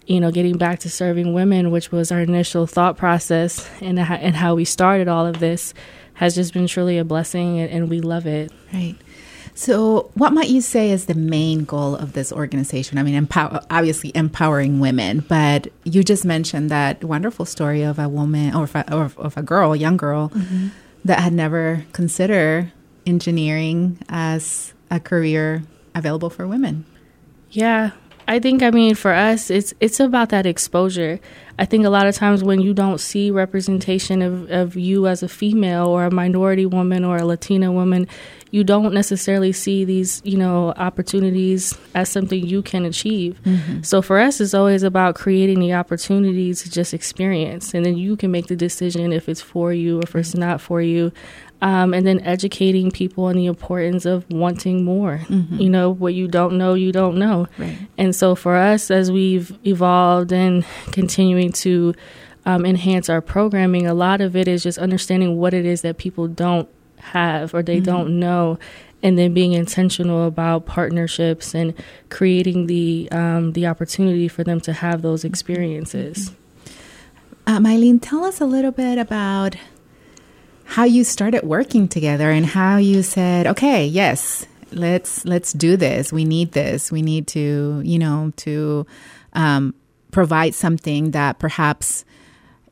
you 0.07 0.19
know, 0.19 0.31
getting 0.31 0.57
back 0.57 0.79
to 0.79 0.89
serving 0.89 1.33
women, 1.33 1.69
which 1.69 1.91
was 1.91 2.11
our 2.11 2.21
initial 2.21 2.65
thought 2.65 2.97
process 2.97 3.69
and, 3.79 3.99
and 3.99 4.35
how 4.35 4.55
we 4.55 4.65
started 4.65 5.07
all 5.07 5.27
of 5.27 5.39
this 5.39 5.75
has 6.15 6.35
just 6.35 6.53
been 6.53 6.67
truly 6.67 6.97
a 6.97 7.03
blessing 7.03 7.59
and, 7.59 7.71
and 7.71 7.89
we 7.89 8.01
love 8.01 8.25
it. 8.25 8.51
Right. 8.73 8.95
So, 9.55 10.09
what 10.15 10.33
might 10.33 10.49
you 10.49 10.61
say 10.61 10.89
is 10.89 11.05
the 11.05 11.13
main 11.13 11.63
goal 11.63 11.95
of 11.95 12.13
this 12.13 12.31
organization? 12.31 12.97
I 12.97 13.03
mean, 13.03 13.13
empower, 13.13 13.61
obviously 13.69 14.11
empowering 14.15 14.79
women, 14.79 15.23
but 15.27 15.67
you 15.83 16.03
just 16.03 16.25
mentioned 16.25 16.71
that 16.71 17.03
wonderful 17.03 17.45
story 17.45 17.83
of 17.83 17.99
a 17.99 18.09
woman 18.09 18.55
or 18.55 18.63
of 18.63 18.75
a, 18.75 18.93
or 18.93 19.11
of 19.17 19.37
a 19.37 19.43
girl, 19.43 19.75
young 19.75 19.95
girl, 19.95 20.29
mm-hmm. 20.29 20.69
that 21.05 21.19
had 21.19 21.33
never 21.33 21.85
considered 21.93 22.71
engineering 23.05 23.99
as 24.09 24.73
a 24.89 24.99
career 24.99 25.63
available 25.93 26.31
for 26.31 26.47
women. 26.47 26.85
Yeah, 27.51 27.91
I 28.27 28.39
think 28.39 28.63
I 28.63 28.71
mean 28.71 28.95
for 28.95 29.11
us 29.11 29.49
it's 29.49 29.73
it's 29.79 29.99
about 29.99 30.29
that 30.29 30.45
exposure. 30.45 31.19
I 31.59 31.65
think 31.65 31.85
a 31.85 31.89
lot 31.89 32.07
of 32.07 32.15
times 32.15 32.43
when 32.43 32.61
you 32.61 32.73
don't 32.73 32.99
see 32.99 33.29
representation 33.29 34.23
of, 34.23 34.49
of 34.49 34.75
you 34.75 35.05
as 35.05 35.21
a 35.21 35.29
female 35.29 35.85
or 35.85 36.05
a 36.05 36.11
minority 36.11 36.65
woman 36.65 37.05
or 37.05 37.17
a 37.17 37.25
Latina 37.25 37.71
woman, 37.71 38.07
you 38.49 38.63
don't 38.63 38.91
necessarily 38.91 39.51
see 39.51 39.85
these, 39.85 40.19
you 40.25 40.35
know, 40.35 40.73
opportunities 40.77 41.77
as 41.93 42.09
something 42.09 42.43
you 42.43 42.63
can 42.63 42.85
achieve. 42.85 43.39
Mm-hmm. 43.45 43.83
So 43.83 44.01
for 44.01 44.19
us 44.19 44.41
it's 44.41 44.55
always 44.55 44.81
about 44.81 45.13
creating 45.15 45.59
the 45.59 45.73
opportunity 45.73 46.53
to 46.53 46.71
just 46.71 46.93
experience 46.93 47.73
and 47.73 47.85
then 47.85 47.97
you 47.97 48.15
can 48.15 48.31
make 48.31 48.47
the 48.47 48.55
decision 48.55 49.13
if 49.13 49.29
it's 49.29 49.41
for 49.41 49.71
you 49.73 49.99
or 49.99 50.03
if 50.03 50.15
it's 50.15 50.33
not 50.33 50.59
for 50.59 50.81
you 50.81 51.11
um, 51.63 51.93
and 51.93 52.05
then 52.05 52.19
educating 52.19 52.91
people 52.91 53.23
on 53.23 53.37
the 53.37 53.45
importance 53.45 54.05
of 54.05 54.29
wanting 54.29 54.83
more. 54.83 55.21
Mm-hmm. 55.29 55.61
You 55.61 55.69
know, 55.69 55.89
what 55.91 56.13
you 56.13 56.27
don't 56.27 56.57
know, 56.57 56.73
you 56.73 56.91
don't 56.91 57.17
know. 57.17 57.47
Right. 57.57 57.77
And 57.97 58.13
so 58.13 58.35
for 58.35 58.57
us, 58.57 58.91
as 58.91 59.13
we've 59.13 59.57
evolved 59.65 60.33
and 60.33 60.65
continuing 60.91 61.53
to 61.53 61.93
um, 62.45 62.65
enhance 62.65 63.09
our 63.09 63.21
programming, 63.21 63.87
a 63.87 63.93
lot 63.93 64.19
of 64.19 64.35
it 64.35 64.49
is 64.49 64.61
just 64.61 64.77
understanding 64.77 65.37
what 65.37 65.53
it 65.53 65.65
is 65.65 65.83
that 65.83 65.97
people 65.97 66.27
don't 66.27 66.67
have 66.97 67.53
or 67.53 67.63
they 67.63 67.77
mm-hmm. 67.77 67.85
don't 67.85 68.19
know 68.19 68.59
and 69.01 69.17
then 69.17 69.33
being 69.33 69.53
intentional 69.53 70.27
about 70.27 70.65
partnerships 70.65 71.55
and 71.55 71.73
creating 72.09 72.67
the 72.67 73.07
um, 73.11 73.53
the 73.53 73.67
opportunity 73.67 74.27
for 74.27 74.43
them 74.43 74.59
to 74.61 74.73
have 74.73 75.01
those 75.01 75.23
experiences. 75.23 76.29
Mm-hmm. 76.29 76.35
Uh, 77.45 77.59
Mylene, 77.59 77.99
tell 78.01 78.25
us 78.25 78.41
a 78.41 78.45
little 78.45 78.71
bit 78.71 78.97
about 78.97 79.55
how 80.65 80.83
you 80.83 81.03
started 81.03 81.43
working 81.43 81.87
together 81.87 82.29
and 82.29 82.45
how 82.45 82.77
you 82.77 83.03
said, 83.03 83.47
okay, 83.47 83.85
yes, 83.85 84.45
let's 84.71 85.23
let's 85.25 85.53
do 85.53 85.77
this. 85.77 86.11
We 86.11 86.25
need 86.25 86.51
this. 86.53 86.91
We 86.91 87.01
need 87.01 87.27
to, 87.27 87.81
you 87.83 87.99
know, 87.99 88.33
to 88.37 88.85
um, 89.33 89.75
provide 90.11 90.55
something 90.55 91.11
that 91.11 91.39
perhaps 91.39 92.05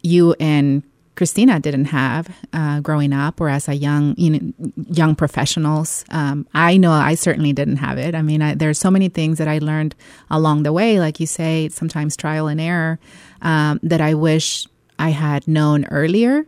you 0.01 0.35
and 0.39 0.83
Christina 1.15 1.59
didn't 1.59 1.85
have 1.85 2.35
uh, 2.53 2.79
growing 2.79 3.13
up, 3.13 3.39
or 3.41 3.49
as 3.49 3.67
a 3.67 3.75
young, 3.75 4.15
you 4.17 4.29
know, 4.31 4.71
young 4.89 5.13
professionals. 5.13 6.03
Um, 6.09 6.47
I 6.53 6.77
know 6.77 6.91
I 6.91 7.15
certainly 7.15 7.53
didn't 7.53 7.77
have 7.77 7.99
it. 7.99 8.15
I 8.15 8.23
mean, 8.23 8.41
I, 8.41 8.55
there's 8.55 8.79
so 8.79 8.89
many 8.89 9.09
things 9.09 9.37
that 9.37 9.47
I 9.47 9.59
learned 9.59 9.93
along 10.31 10.63
the 10.63 10.73
way, 10.73 10.99
like 10.99 11.19
you 11.19 11.27
say, 11.27 11.69
sometimes 11.69 12.17
trial 12.17 12.47
and 12.47 12.59
error, 12.59 12.97
um, 13.41 13.79
that 13.83 14.01
I 14.01 14.15
wish 14.15 14.65
I 14.97 15.09
had 15.09 15.47
known 15.47 15.85
earlier 15.85 16.45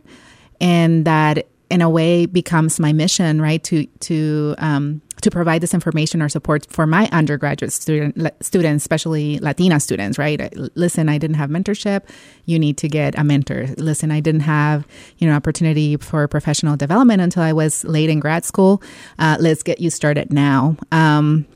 and 0.60 1.04
that 1.04 1.46
in 1.70 1.82
a 1.82 1.90
way 1.90 2.26
becomes 2.26 2.78
my 2.78 2.92
mission, 2.92 3.40
right? 3.40 3.62
To 3.64 3.86
to 4.00 4.54
um, 4.58 5.02
to 5.22 5.30
provide 5.30 5.62
this 5.62 5.72
information 5.72 6.20
or 6.20 6.28
support 6.28 6.66
for 6.70 6.86
my 6.86 7.08
undergraduate 7.10 7.72
student 7.72 8.28
students, 8.40 8.84
especially 8.84 9.38
Latina 9.38 9.80
students, 9.80 10.18
right? 10.18 10.52
Listen, 10.76 11.08
I 11.08 11.18
didn't 11.18 11.36
have 11.36 11.50
mentorship. 11.50 12.02
You 12.44 12.58
need 12.58 12.76
to 12.78 12.88
get 12.88 13.18
a 13.18 13.24
mentor. 13.24 13.68
Listen, 13.78 14.10
I 14.10 14.20
didn't 14.20 14.42
have 14.42 14.86
you 15.18 15.26
know 15.26 15.34
opportunity 15.34 15.96
for 15.96 16.28
professional 16.28 16.76
development 16.76 17.22
until 17.22 17.42
I 17.42 17.52
was 17.52 17.84
late 17.84 18.10
in 18.10 18.20
grad 18.20 18.44
school. 18.44 18.82
Uh, 19.18 19.36
let's 19.40 19.62
get 19.62 19.80
you 19.80 19.90
started 19.90 20.32
now. 20.32 20.76
Um, 20.92 21.46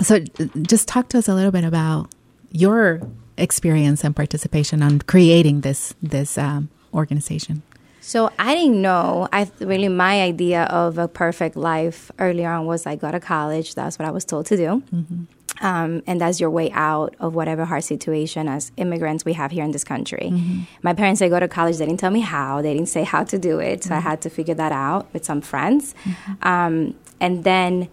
so, 0.00 0.18
just 0.62 0.88
talk 0.88 1.08
to 1.10 1.18
us 1.18 1.28
a 1.28 1.34
little 1.34 1.52
bit 1.52 1.64
about 1.64 2.10
your 2.50 3.00
experience 3.38 4.04
and 4.04 4.14
participation 4.14 4.82
on 4.82 5.00
creating 5.00 5.60
this 5.60 5.94
this 6.02 6.36
um, 6.36 6.68
organization. 6.92 7.62
So 8.04 8.30
I 8.36 8.54
didn't 8.56 8.82
know. 8.82 9.28
I 9.32 9.48
really 9.60 9.88
my 9.88 10.22
idea 10.22 10.64
of 10.64 10.98
a 10.98 11.06
perfect 11.06 11.56
life 11.56 12.10
earlier 12.18 12.50
on 12.50 12.66
was 12.66 12.84
I 12.84 12.96
go 12.96 13.12
to 13.12 13.20
college. 13.20 13.76
That's 13.76 13.96
what 13.96 14.06
I 14.06 14.10
was 14.10 14.24
told 14.24 14.46
to 14.46 14.56
do. 14.56 14.82
Mm-hmm. 14.92 15.64
Um, 15.64 16.02
and 16.08 16.20
that's 16.20 16.40
your 16.40 16.50
way 16.50 16.72
out 16.72 17.14
of 17.20 17.34
whatever 17.36 17.64
hard 17.64 17.84
situation 17.84 18.48
as 18.48 18.72
immigrants 18.76 19.24
we 19.24 19.34
have 19.34 19.52
here 19.52 19.62
in 19.62 19.70
this 19.70 19.84
country. 19.84 20.30
Mm-hmm. 20.32 20.62
My 20.82 20.94
parents 20.94 21.20
they 21.20 21.28
go 21.28 21.38
to 21.38 21.46
college. 21.46 21.76
They 21.76 21.86
didn't 21.86 22.00
tell 22.00 22.10
me 22.10 22.20
how. 22.20 22.60
They 22.60 22.74
didn't 22.74 22.88
say 22.88 23.04
how 23.04 23.22
to 23.22 23.38
do 23.38 23.60
it. 23.60 23.84
So 23.84 23.90
mm-hmm. 23.90 23.98
I 23.98 24.00
had 24.00 24.20
to 24.22 24.30
figure 24.30 24.54
that 24.56 24.72
out 24.72 25.06
with 25.12 25.24
some 25.24 25.40
friends. 25.40 25.94
Mm-hmm. 26.02 26.48
Um, 26.48 26.94
and 27.20 27.44
then 27.44 27.88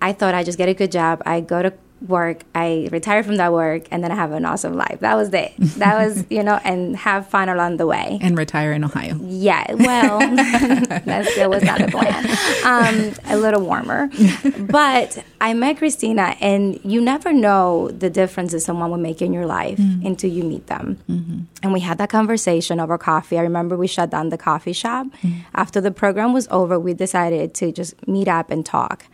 I 0.00 0.12
thought 0.12 0.34
I'd 0.34 0.46
just 0.46 0.58
get 0.58 0.68
a 0.68 0.74
good 0.74 0.92
job. 0.92 1.20
I 1.26 1.40
go 1.40 1.62
to 1.62 1.72
work, 2.06 2.42
I 2.54 2.88
retire 2.92 3.22
from 3.22 3.36
that 3.36 3.52
work, 3.52 3.88
and 3.90 4.02
then 4.02 4.12
I 4.12 4.14
have 4.14 4.32
an 4.32 4.44
awesome 4.44 4.74
life. 4.74 5.00
That 5.00 5.16
was 5.16 5.32
it. 5.32 5.52
That 5.78 6.06
was, 6.06 6.24
you 6.30 6.42
know, 6.42 6.60
and 6.64 6.96
have 6.96 7.28
fun 7.28 7.48
along 7.48 7.76
the 7.78 7.86
way. 7.86 8.18
And 8.20 8.36
retire 8.36 8.72
in 8.72 8.84
Ohio. 8.84 9.18
Yeah, 9.22 9.72
well, 9.74 10.18
that 10.36 11.26
still 11.32 11.50
was 11.50 11.62
not 11.62 11.78
the 11.78 11.88
plan. 11.88 12.24
Um, 12.64 13.14
a 13.26 13.36
little 13.36 13.64
warmer. 13.64 14.10
But 14.58 15.22
I 15.40 15.54
met 15.54 15.78
Christina, 15.78 16.36
and 16.40 16.80
you 16.84 17.00
never 17.00 17.32
know 17.32 17.88
the 17.88 18.10
differences 18.10 18.64
someone 18.64 18.90
will 18.90 18.98
make 18.98 19.20
in 19.22 19.32
your 19.32 19.46
life 19.46 19.78
mm-hmm. 19.78 20.06
until 20.06 20.30
you 20.30 20.44
meet 20.44 20.66
them. 20.66 20.98
Mm-hmm. 21.08 21.40
And 21.62 21.72
we 21.72 21.80
had 21.80 21.98
that 21.98 22.10
conversation 22.10 22.80
over 22.80 22.96
coffee. 22.98 23.38
I 23.38 23.42
remember 23.42 23.76
we 23.76 23.86
shut 23.86 24.10
down 24.10 24.28
the 24.28 24.38
coffee 24.38 24.72
shop. 24.72 25.06
Mm-hmm. 25.22 25.40
After 25.54 25.80
the 25.80 25.90
program 25.90 26.32
was 26.32 26.46
over, 26.50 26.78
we 26.78 26.94
decided 26.94 27.54
to 27.54 27.72
just 27.72 28.06
meet 28.06 28.28
up 28.28 28.50
and 28.50 28.64
talk. 28.64 29.06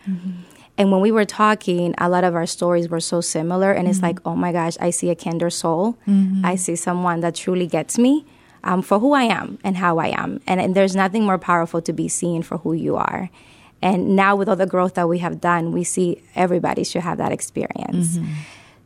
And 0.76 0.90
when 0.90 1.00
we 1.00 1.12
were 1.12 1.24
talking, 1.24 1.94
a 1.98 2.08
lot 2.08 2.24
of 2.24 2.34
our 2.34 2.46
stories 2.46 2.88
were 2.88 3.00
so 3.00 3.20
similar. 3.20 3.70
And 3.70 3.82
mm-hmm. 3.82 3.90
it's 3.90 4.02
like, 4.02 4.18
oh 4.24 4.34
my 4.34 4.52
gosh, 4.52 4.76
I 4.80 4.90
see 4.90 5.10
a 5.10 5.14
kinder 5.14 5.50
soul. 5.50 5.96
Mm-hmm. 6.06 6.44
I 6.44 6.56
see 6.56 6.76
someone 6.76 7.20
that 7.20 7.34
truly 7.34 7.66
gets 7.66 7.98
me 7.98 8.26
um, 8.64 8.82
for 8.82 8.98
who 8.98 9.12
I 9.12 9.24
am 9.24 9.58
and 9.62 9.76
how 9.76 9.98
I 9.98 10.08
am. 10.08 10.40
And, 10.46 10.60
and 10.60 10.74
there's 10.74 10.96
nothing 10.96 11.24
more 11.24 11.38
powerful 11.38 11.80
to 11.82 11.92
be 11.92 12.08
seen 12.08 12.42
for 12.42 12.58
who 12.58 12.72
you 12.72 12.96
are. 12.96 13.30
And 13.82 14.16
now, 14.16 14.34
with 14.34 14.48
all 14.48 14.56
the 14.56 14.66
growth 14.66 14.94
that 14.94 15.08
we 15.08 15.18
have 15.18 15.40
done, 15.40 15.70
we 15.70 15.84
see 15.84 16.22
everybody 16.34 16.84
should 16.84 17.02
have 17.02 17.18
that 17.18 17.32
experience. 17.32 18.16
Mm-hmm. 18.16 18.32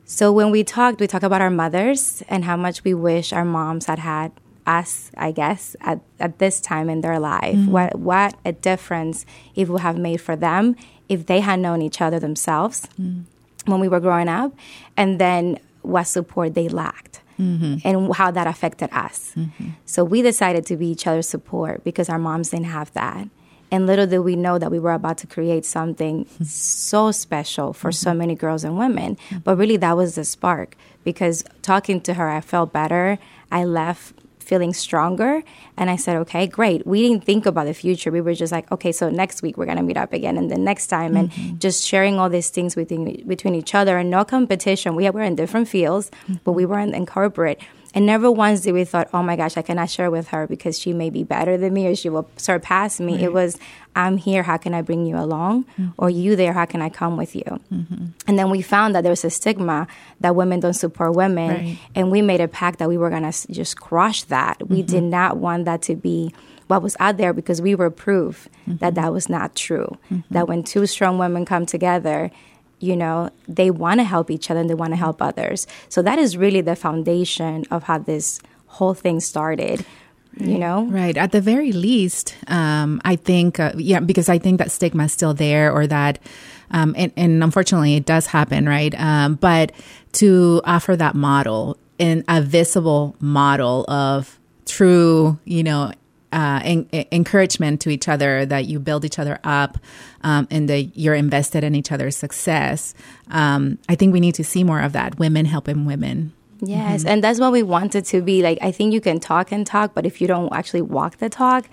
So 0.05 0.33
when 0.33 0.51
we 0.51 0.65
talked, 0.65 0.99
we 1.01 1.07
talked 1.07 1.23
about 1.25 1.41
our 1.41 1.51
mothers 1.51 2.23
and 2.29 2.45
how 2.45 2.57
much 2.57 2.83
we 2.83 2.95
wish 2.95 3.33
our 3.33 3.45
moms 3.45 3.87
had 3.87 4.01
had 4.01 4.33
us, 4.69 5.11
I 5.17 5.33
guess, 5.33 5.75
at, 5.81 6.01
at 6.21 6.39
this 6.39 6.61
time 6.61 6.91
in 6.91 7.01
their 7.01 7.19
life. 7.19 7.57
Mm-hmm. 7.57 7.73
What 7.73 7.99
what 7.99 8.35
a 8.45 8.53
difference 8.53 9.25
it 9.57 9.69
would 9.69 9.81
have 9.81 9.99
made 9.99 10.21
for 10.21 10.37
them 10.37 10.77
if 11.09 11.27
they 11.27 11.41
had 11.41 11.59
known 11.59 11.81
each 11.83 12.01
other 12.01 12.21
themselves 12.21 12.87
mm. 13.01 13.25
when 13.65 13.81
we 13.81 13.89
were 13.89 13.99
growing 13.99 14.29
up, 14.29 14.53
and 14.97 15.19
then 15.19 15.59
what 15.83 16.05
support 16.05 16.55
they 16.55 16.69
lacked. 16.69 17.23
Mm-hmm. 17.41 17.87
And 17.87 18.13
how 18.17 18.33
that 18.33 18.49
affected 18.49 18.89
us. 18.91 19.33
Mm-hmm. 19.37 19.69
So 19.87 20.03
we 20.03 20.23
decided 20.23 20.67
to 20.67 20.77
be 20.77 20.89
each 20.89 21.07
other's 21.07 21.29
support 21.29 21.85
because 21.85 22.09
our 22.09 22.19
moms 22.19 22.51
didn't 22.51 22.67
have 22.67 22.93
that. 22.95 23.29
And 23.71 23.87
little 23.87 24.09
did 24.09 24.19
we 24.21 24.35
know 24.35 24.59
that 24.59 24.73
we 24.73 24.81
were 24.81 24.93
about 24.93 25.19
to 25.19 25.29
create 25.29 25.65
something 25.65 26.25
mm-hmm. 26.25 26.45
so 26.99 27.13
special 27.13 27.73
for 27.73 27.93
so 27.93 28.11
mm-hmm. 28.11 28.19
many 28.19 28.35
girls 28.35 28.65
and 28.65 28.77
women. 28.77 29.15
Mm-hmm. 29.15 29.39
But 29.45 29.57
really, 29.57 29.77
that 29.77 29.97
was 29.97 30.17
the 30.17 30.25
spark 30.25 30.77
because 31.05 31.45
talking 31.63 32.01
to 32.03 32.15
her, 32.15 32.29
I 32.29 32.41
felt 32.41 32.73
better. 32.73 33.19
I 33.53 33.65
left 33.65 34.15
feeling 34.49 34.73
stronger. 34.73 35.43
And 35.77 35.91
I 35.91 35.97
said, 35.97 36.17
okay, 36.23 36.47
great. 36.47 36.87
We 36.87 37.03
didn't 37.03 37.25
think 37.25 37.45
about 37.45 37.67
the 37.67 37.75
future. 37.75 38.11
We 38.11 38.23
were 38.23 38.35
just 38.35 38.51
like, 38.51 38.73
okay, 38.73 38.93
so 38.93 39.11
next 39.11 39.43
week 39.43 39.59
we're 39.59 39.67
going 39.67 39.77
to 39.77 39.83
meet 39.83 39.99
up 39.99 40.15
again 40.15 40.39
and 40.39 40.51
the 40.51 40.57
next 40.57 40.87
time 40.87 41.13
mm-hmm. 41.15 41.51
and 41.51 41.61
just 41.61 41.85
sharing 41.85 42.19
all 42.19 42.31
these 42.31 42.49
things 42.49 42.75
between, 42.75 43.29
between 43.29 43.55
each 43.55 43.75
other 43.75 43.99
and 43.99 44.09
no 44.11 44.25
competition. 44.25 44.97
We 44.97 45.09
were 45.11 45.23
in 45.23 45.37
different 45.37 45.69
fields, 45.69 46.11
mm-hmm. 46.11 46.37
but 46.45 46.53
we 46.53 46.65
weren't 46.65 46.95
in 46.95 47.05
corporate. 47.05 47.61
And 47.95 48.07
never 48.07 48.31
once 48.31 48.61
did 48.61 48.73
we 48.73 48.85
thought, 48.85 49.09
oh 49.15 49.23
my 49.23 49.37
gosh, 49.37 49.57
I 49.57 49.63
cannot 49.63 49.91
share 49.91 50.11
with 50.11 50.29
her 50.29 50.47
because 50.47 50.79
she 50.79 50.93
may 50.93 51.11
be 51.11 51.25
better 51.25 51.57
than 51.57 51.73
me 51.73 51.87
or 51.87 51.97
she 51.97 52.09
will 52.09 52.29
surpass 52.37 53.01
me. 53.01 53.15
Right. 53.15 53.25
It 53.25 53.33
was, 53.33 53.59
I'm 53.97 54.19
here, 54.19 54.43
how 54.43 54.59
can 54.59 54.75
I 54.75 54.83
bring 54.83 55.07
you 55.07 55.17
along? 55.17 55.65
Mm-hmm. 55.65 55.89
Or 55.97 56.11
you 56.11 56.37
there, 56.37 56.53
how 56.53 56.67
can 56.67 56.83
I 56.83 56.91
come 56.91 57.17
with 57.17 57.35
you? 57.35 57.61
Mm-hmm. 57.73 58.07
And 58.27 58.39
then 58.39 58.51
we 58.51 58.63
found 58.63 58.95
that 58.95 59.05
there's 59.05 59.25
a 59.25 59.31
stigma 59.31 59.87
that 60.21 60.37
women 60.37 60.61
don't 60.61 60.75
support 60.75 61.15
women. 61.15 61.51
Right. 61.51 61.79
And 61.95 62.11
we 62.11 62.23
made 62.23 62.41
a 62.41 62.49
pact 62.49 62.79
that 62.79 62.89
we 62.89 62.99
were 62.99 63.11
going 63.11 63.31
to 63.31 63.53
just 63.53 63.81
crush 63.81 64.25
that. 64.25 64.59
Mm-hmm. 64.59 64.75
We 64.75 64.83
did 64.83 65.03
not 65.03 65.39
want 65.39 65.65
that 65.65 65.83
to 65.83 65.97
be 65.97 66.33
what 66.69 66.83
was 66.83 66.97
out 67.01 67.17
there 67.17 67.33
because 67.33 67.63
we 67.63 67.75
were 67.75 67.91
proof 67.91 68.49
that 68.67 68.75
mm-hmm. 68.75 68.95
that 68.95 69.13
was 69.13 69.29
not 69.29 69.57
true. 69.57 69.97
Mm-hmm. 70.11 70.35
That 70.35 70.47
when 70.47 70.63
two 70.63 70.87
strong 70.87 71.19
women 71.19 71.47
come 71.47 71.65
together, 71.65 72.31
you 72.81 72.97
know, 72.97 73.31
they 73.49 73.71
want 73.71 74.01
to 74.01 74.05
help 74.05 74.31
each 74.31 74.51
other 74.51 74.61
and 74.61 74.71
they 74.71 74.75
want 74.75 74.93
to 74.93 74.97
help 74.97 75.21
others. 75.21 75.67
So 75.89 76.03
that 76.03 76.19
is 76.19 76.37
really 76.37 76.61
the 76.61 76.77
foundation 76.77 77.65
of 77.71 77.85
how 77.85 77.99
this 77.99 78.41
whole 78.67 78.95
thing 78.95 79.21
started. 79.21 79.85
You 80.37 80.59
know, 80.59 80.85
right? 80.85 81.17
At 81.17 81.33
the 81.33 81.41
very 81.41 81.73
least, 81.73 82.37
um, 82.47 83.01
I 83.05 83.17
think, 83.17 83.59
uh, 83.59 83.73
yeah, 83.77 83.99
because 83.99 84.29
I 84.29 84.39
think 84.39 84.59
that 84.59 84.71
stigma 84.71 85.05
is 85.05 85.13
still 85.13 85.35
there, 85.35 85.73
or 85.73 85.89
that, 85.89 86.21
um, 86.71 86.95
and, 86.97 87.13
and, 87.17 87.43
unfortunately, 87.43 87.97
it 87.97 88.07
does 88.07 88.27
happen, 88.27 88.69
right? 88.69 88.95
Um, 89.01 89.35
but 89.35 89.73
to 90.13 90.61
offer 90.65 90.95
that 90.95 91.17
model 91.17 91.77
in 91.99 92.25
a 92.29 92.41
visible 92.41 93.17
model 93.19 93.85
of 93.91 94.39
true, 94.65 95.39
you 95.45 95.65
know, 95.65 95.91
uh, 96.33 96.61
en- 96.65 96.89
encouragement 97.13 97.81
to 97.83 97.91
each 97.91 98.09
other, 98.09 98.47
that 98.47 98.67
you 98.67 98.79
build 98.79 99.05
each 99.05 99.19
other 99.19 99.39
up, 99.45 99.79
um, 100.23 100.47
and 100.51 100.69
that 100.69 100.97
you're 100.97 101.15
invested 101.15 101.65
in 101.65 101.75
each 101.75 101.93
other's 101.93 102.17
success. 102.17 102.95
Um, 103.31 103.79
I 103.89 103.95
think 103.95 104.13
we 104.13 104.21
need 104.21 104.35
to 104.35 104.45
see 104.45 104.65
more 104.65 104.81
of 104.81 104.93
that. 104.93 105.19
Women 105.19 105.47
helping 105.47 105.85
women. 105.85 106.33
Yes, 106.61 107.01
mm-hmm. 107.01 107.09
and 107.09 107.25
that's 107.25 107.39
what 107.39 107.53
we 107.53 107.63
wanted 107.63 108.05
to 108.07 108.21
be. 108.21 108.43
Like, 108.43 108.59
I 108.61 108.73
think 108.73 108.93
you 108.93 109.01
can 109.01 109.21
talk 109.21 109.53
and 109.53 109.67
talk, 109.67 109.95
but 109.95 110.05
if 110.05 110.21
you 110.21 110.27
don't 110.27 110.53
actually 110.53 110.83
walk 110.83 111.19
the 111.19 111.29
talk, 111.29 111.69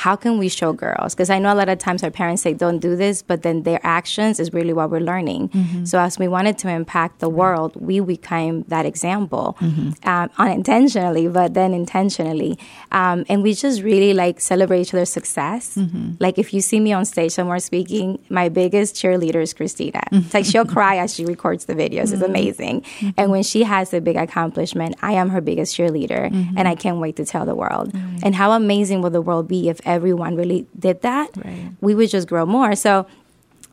how 0.00 0.16
can 0.16 0.38
we 0.38 0.48
show 0.48 0.72
girls? 0.72 1.14
Because 1.14 1.28
I 1.28 1.38
know 1.38 1.52
a 1.52 1.58
lot 1.62 1.68
of 1.68 1.78
times 1.78 2.02
our 2.02 2.10
parents 2.10 2.40
say, 2.40 2.54
don't 2.54 2.78
do 2.78 2.96
this, 2.96 3.20
but 3.20 3.42
then 3.42 3.64
their 3.64 3.80
actions 3.82 4.40
is 4.40 4.50
really 4.50 4.72
what 4.72 4.90
we're 4.90 5.06
learning. 5.12 5.50
Mm-hmm. 5.50 5.84
So, 5.84 5.98
as 5.98 6.18
we 6.18 6.26
wanted 6.26 6.56
to 6.62 6.70
impact 6.70 7.18
the 7.18 7.28
world, 7.28 7.76
we 7.76 8.00
became 8.00 8.62
that 8.68 8.86
example 8.86 9.58
mm-hmm. 9.60 9.90
um, 10.08 10.30
unintentionally, 10.38 11.28
but 11.28 11.52
then 11.52 11.74
intentionally. 11.74 12.58
Um, 12.92 13.26
and 13.28 13.42
we 13.42 13.52
just 13.52 13.82
really 13.82 14.14
like 14.14 14.40
celebrate 14.40 14.80
each 14.80 14.94
other's 14.94 15.12
success. 15.12 15.76
Mm-hmm. 15.76 16.12
Like, 16.18 16.38
if 16.38 16.54
you 16.54 16.62
see 16.62 16.80
me 16.80 16.94
on 16.94 17.04
stage 17.04 17.32
somewhere 17.32 17.58
speaking, 17.58 18.18
my 18.30 18.48
biggest 18.48 18.94
cheerleader 18.94 19.42
is 19.42 19.52
Christina. 19.52 20.00
It's 20.12 20.32
like 20.32 20.46
she'll 20.46 20.64
cry 20.64 20.96
as 20.96 21.14
she 21.14 21.26
records 21.26 21.66
the 21.66 21.74
videos. 21.74 22.08
It's 22.08 22.12
mm-hmm. 22.12 22.24
amazing. 22.24 22.80
Mm-hmm. 22.80 23.10
And 23.18 23.30
when 23.30 23.42
she 23.42 23.64
has 23.64 23.92
a 23.92 24.00
big 24.00 24.16
accomplishment, 24.16 24.96
I 25.02 25.12
am 25.12 25.28
her 25.28 25.42
biggest 25.42 25.76
cheerleader, 25.76 26.32
mm-hmm. 26.32 26.56
and 26.56 26.66
I 26.66 26.74
can't 26.74 27.00
wait 27.04 27.16
to 27.16 27.26
tell 27.26 27.44
the 27.44 27.54
world. 27.54 27.92
And 28.22 28.34
how 28.34 28.52
amazing 28.52 29.02
will 29.02 29.10
the 29.10 29.20
world 29.20 29.46
be 29.46 29.68
if 29.68 29.78
everyone 29.94 30.36
really 30.36 30.66
did 30.78 31.02
that? 31.02 31.30
Right. 31.36 31.72
We 31.80 31.94
would 31.94 32.10
just 32.10 32.28
grow 32.28 32.46
more. 32.46 32.74
So 32.74 33.06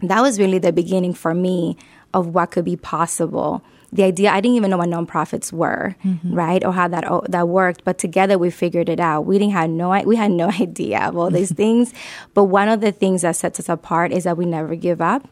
that 0.01 0.21
was 0.21 0.39
really 0.39 0.59
the 0.59 0.71
beginning 0.71 1.13
for 1.13 1.33
me 1.33 1.77
of 2.13 2.27
what 2.27 2.51
could 2.51 2.65
be 2.65 2.75
possible. 2.75 3.63
The 3.91 4.03
idea 4.03 4.31
I 4.31 4.41
didn't 4.41 4.57
even 4.57 4.69
know 4.69 4.77
what 4.77 4.89
nonprofits 4.89 5.53
were, 5.53 5.95
mm-hmm. 6.03 6.33
right, 6.33 6.63
or 6.63 6.73
how 6.73 6.89
that 6.89 7.05
that 7.29 7.47
worked. 7.47 7.85
But 7.85 7.97
together 7.97 8.37
we 8.37 8.49
figured 8.51 8.89
it 8.89 8.99
out. 8.99 9.21
We 9.21 9.39
didn't 9.39 9.53
have 9.53 9.69
no 9.69 9.89
we 10.03 10.17
had 10.17 10.31
no 10.31 10.49
idea 10.59 11.07
of 11.07 11.17
all 11.17 11.29
these 11.29 11.51
things. 11.63 11.93
But 12.33 12.45
one 12.45 12.67
of 12.67 12.81
the 12.81 12.91
things 12.91 13.21
that 13.21 13.35
sets 13.35 13.59
us 13.59 13.69
apart 13.69 14.11
is 14.11 14.25
that 14.25 14.37
we 14.37 14.45
never 14.45 14.75
give 14.75 15.01
up. 15.01 15.27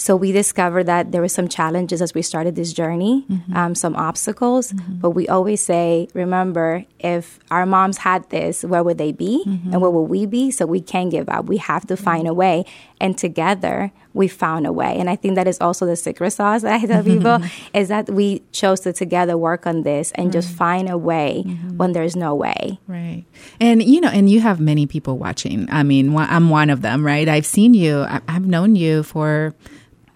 So 0.00 0.16
we 0.16 0.32
discovered 0.32 0.84
that 0.84 1.12
there 1.12 1.20
were 1.20 1.28
some 1.28 1.46
challenges 1.46 2.00
as 2.00 2.14
we 2.14 2.22
started 2.22 2.56
this 2.56 2.72
journey, 2.72 3.26
mm-hmm. 3.28 3.54
um, 3.54 3.74
some 3.74 3.94
obstacles. 3.96 4.72
Mm-hmm. 4.72 4.94
But 4.94 5.10
we 5.10 5.28
always 5.28 5.62
say, 5.62 6.08
remember, 6.14 6.86
if 6.98 7.38
our 7.50 7.66
moms 7.66 7.98
had 7.98 8.28
this, 8.30 8.64
where 8.64 8.82
would 8.82 8.96
they 8.96 9.12
be, 9.12 9.44
mm-hmm. 9.46 9.72
and 9.74 9.82
where 9.82 9.90
will 9.90 10.06
we 10.06 10.24
be? 10.24 10.50
So 10.52 10.64
we 10.64 10.80
can't 10.80 11.10
give 11.10 11.28
up. 11.28 11.44
We 11.44 11.58
have 11.58 11.86
to 11.88 11.98
find 11.98 12.26
a 12.26 12.32
way, 12.32 12.64
and 12.98 13.18
together 13.18 13.92
we 14.14 14.26
found 14.26 14.66
a 14.66 14.72
way. 14.72 14.96
And 14.98 15.10
I 15.10 15.16
think 15.16 15.34
that 15.34 15.46
is 15.46 15.60
also 15.60 15.84
the 15.84 15.96
secret 15.96 16.30
sauce 16.30 16.62
that 16.62 16.80
I 16.80 16.86
tell 16.86 17.04
people 17.04 17.38
is 17.74 17.88
that 17.88 18.08
we 18.08 18.42
chose 18.52 18.80
to 18.80 18.94
together 18.94 19.36
work 19.36 19.66
on 19.66 19.82
this 19.82 20.12
and 20.12 20.26
right. 20.28 20.32
just 20.32 20.48
find 20.48 20.88
a 20.88 20.96
way 20.96 21.44
mm-hmm. 21.46 21.76
when 21.76 21.92
there's 21.92 22.16
no 22.16 22.34
way. 22.34 22.80
Right. 22.86 23.26
And 23.60 23.82
you 23.82 24.00
know, 24.00 24.08
and 24.08 24.30
you 24.30 24.40
have 24.40 24.60
many 24.60 24.86
people 24.86 25.18
watching. 25.18 25.68
I 25.70 25.82
mean, 25.82 26.16
I'm 26.16 26.48
one 26.48 26.70
of 26.70 26.80
them, 26.80 27.04
right? 27.04 27.28
I've 27.28 27.46
seen 27.46 27.74
you. 27.74 28.06
I've 28.08 28.46
known 28.46 28.76
you 28.76 29.02
for 29.02 29.54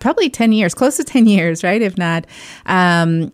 probably 0.05 0.29
10 0.29 0.53
years, 0.53 0.75
close 0.75 0.99
to 0.99 1.03
10 1.03 1.25
years, 1.27 1.65
right? 1.65 1.81
If 1.81 1.97
not. 1.97 2.27
Um, 2.67 3.33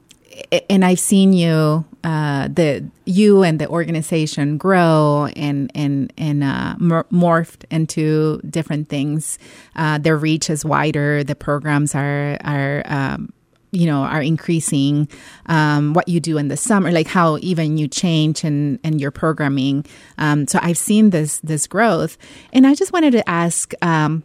and 0.71 0.85
I've 0.85 1.01
seen 1.01 1.33
you 1.33 1.85
uh, 2.05 2.47
the 2.47 2.89
you 3.05 3.43
and 3.43 3.61
the 3.61 3.69
organization 3.69 4.57
grow 4.57 5.29
and 5.35 5.71
and 5.75 6.13
and 6.17 6.45
uh, 6.45 6.77
morphed 6.79 7.65
into 7.73 8.41
different 8.49 8.89
things. 8.89 9.37
Uh, 9.75 9.99
their 9.99 10.17
reach 10.17 10.49
is 10.49 10.65
wider. 10.65 11.25
The 11.25 11.35
programs 11.35 11.97
are 11.97 12.39
are 12.45 12.85
um, 12.87 13.33
you 13.73 13.87
know 13.87 14.03
are 14.03 14.23
increasing 14.23 15.09
um, 15.47 15.93
what 15.93 16.09
you 16.09 16.21
do 16.21 16.39
in 16.39 16.47
the 16.47 16.57
summer 16.57 16.93
like 16.93 17.09
how 17.09 17.37
even 17.39 17.77
you 17.77 17.89
change 17.89 18.45
and 18.45 18.79
and 18.85 19.01
your 19.01 19.11
programming 19.11 19.85
um, 20.19 20.47
so 20.47 20.59
i've 20.63 20.79
seen 20.79 21.11
this 21.11 21.39
this 21.41 21.69
growth 21.69 22.19
and 22.53 22.67
i 22.67 22.75
just 22.75 22.93
wanted 22.93 23.13
to 23.13 23.29
ask 23.29 23.73
um, 23.83 24.25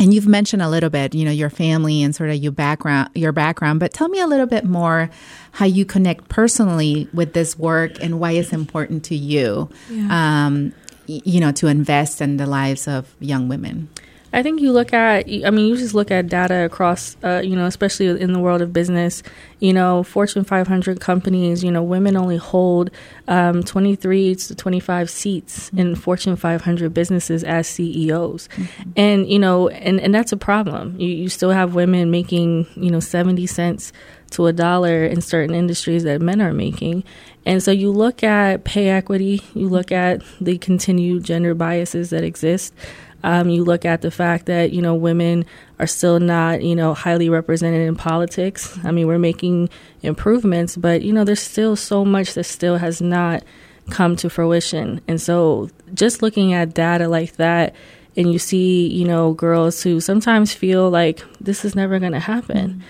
and 0.00 0.14
you've 0.14 0.26
mentioned 0.26 0.62
a 0.62 0.68
little 0.68 0.90
bit 0.90 1.14
you 1.14 1.24
know 1.24 1.30
your 1.30 1.50
family 1.50 2.02
and 2.02 2.16
sort 2.16 2.30
of 2.30 2.36
your 2.36 2.50
background 2.50 3.10
your 3.14 3.32
background 3.32 3.78
but 3.78 3.92
tell 3.92 4.08
me 4.08 4.18
a 4.18 4.26
little 4.26 4.46
bit 4.46 4.64
more 4.64 5.10
how 5.52 5.66
you 5.66 5.84
connect 5.84 6.28
personally 6.28 7.08
with 7.12 7.34
this 7.34 7.58
work 7.58 8.02
and 8.02 8.18
why 8.18 8.32
it's 8.32 8.52
important 8.52 9.04
to 9.04 9.14
you 9.14 9.68
yeah. 9.90 10.46
um, 10.46 10.72
you 11.06 11.38
know 11.38 11.52
to 11.52 11.68
invest 11.68 12.20
in 12.20 12.38
the 12.38 12.46
lives 12.46 12.88
of 12.88 13.14
young 13.20 13.48
women 13.48 13.88
I 14.32 14.42
think 14.42 14.60
you 14.60 14.72
look 14.72 14.92
at, 14.92 15.26
I 15.26 15.50
mean, 15.50 15.66
you 15.66 15.76
just 15.76 15.94
look 15.94 16.10
at 16.10 16.28
data 16.28 16.64
across, 16.64 17.16
uh, 17.24 17.42
you 17.44 17.56
know, 17.56 17.66
especially 17.66 18.20
in 18.20 18.32
the 18.32 18.38
world 18.38 18.62
of 18.62 18.72
business. 18.72 19.22
You 19.58 19.72
know, 19.72 20.02
Fortune 20.04 20.44
500 20.44 21.00
companies, 21.00 21.64
you 21.64 21.70
know, 21.70 21.82
women 21.82 22.16
only 22.16 22.36
hold 22.36 22.90
um, 23.28 23.62
23 23.62 24.36
to 24.36 24.54
25 24.54 25.10
seats 25.10 25.66
mm-hmm. 25.66 25.78
in 25.78 25.94
Fortune 25.96 26.36
500 26.36 26.94
businesses 26.94 27.42
as 27.42 27.66
CEOs. 27.66 28.48
Mm-hmm. 28.48 28.90
And, 28.96 29.28
you 29.28 29.38
know, 29.38 29.68
and, 29.68 30.00
and 30.00 30.14
that's 30.14 30.32
a 30.32 30.36
problem. 30.36 30.98
You, 30.98 31.08
you 31.08 31.28
still 31.28 31.50
have 31.50 31.74
women 31.74 32.10
making, 32.10 32.66
you 32.76 32.90
know, 32.90 33.00
70 33.00 33.46
cents 33.46 33.92
to 34.30 34.46
a 34.46 34.52
dollar 34.52 35.04
in 35.04 35.20
certain 35.20 35.54
industries 35.54 36.04
that 36.04 36.20
men 36.20 36.40
are 36.40 36.54
making. 36.54 37.04
And 37.44 37.62
so 37.62 37.70
you 37.70 37.90
look 37.90 38.22
at 38.22 38.64
pay 38.64 38.88
equity, 38.88 39.42
you 39.54 39.68
look 39.68 39.90
at 39.90 40.22
the 40.40 40.58
continued 40.58 41.24
gender 41.24 41.54
biases 41.54 42.10
that 42.10 42.22
exist. 42.22 42.74
Um, 43.22 43.50
you 43.50 43.64
look 43.64 43.84
at 43.84 44.02
the 44.02 44.10
fact 44.10 44.46
that 44.46 44.72
you 44.72 44.82
know 44.82 44.94
women 44.94 45.44
are 45.78 45.86
still 45.86 46.20
not 46.20 46.62
you 46.62 46.74
know 46.74 46.94
highly 46.94 47.28
represented 47.28 47.86
in 47.86 47.96
politics. 47.96 48.78
I 48.84 48.90
mean, 48.90 49.06
we're 49.06 49.18
making 49.18 49.70
improvements, 50.02 50.76
but 50.76 51.02
you 51.02 51.12
know 51.12 51.24
there's 51.24 51.40
still 51.40 51.76
so 51.76 52.04
much 52.04 52.34
that 52.34 52.44
still 52.44 52.76
has 52.76 53.00
not 53.00 53.42
come 53.90 54.16
to 54.16 54.30
fruition. 54.30 55.00
And 55.08 55.20
so, 55.20 55.68
just 55.94 56.22
looking 56.22 56.52
at 56.52 56.74
data 56.74 57.08
like 57.08 57.36
that, 57.36 57.74
and 58.16 58.32
you 58.32 58.38
see 58.38 58.86
you 58.88 59.06
know 59.06 59.32
girls 59.34 59.82
who 59.82 60.00
sometimes 60.00 60.52
feel 60.52 60.90
like 60.90 61.22
this 61.40 61.64
is 61.64 61.74
never 61.74 61.98
going 61.98 62.12
to 62.12 62.20
happen. 62.20 62.68
Mm-hmm 62.70 62.80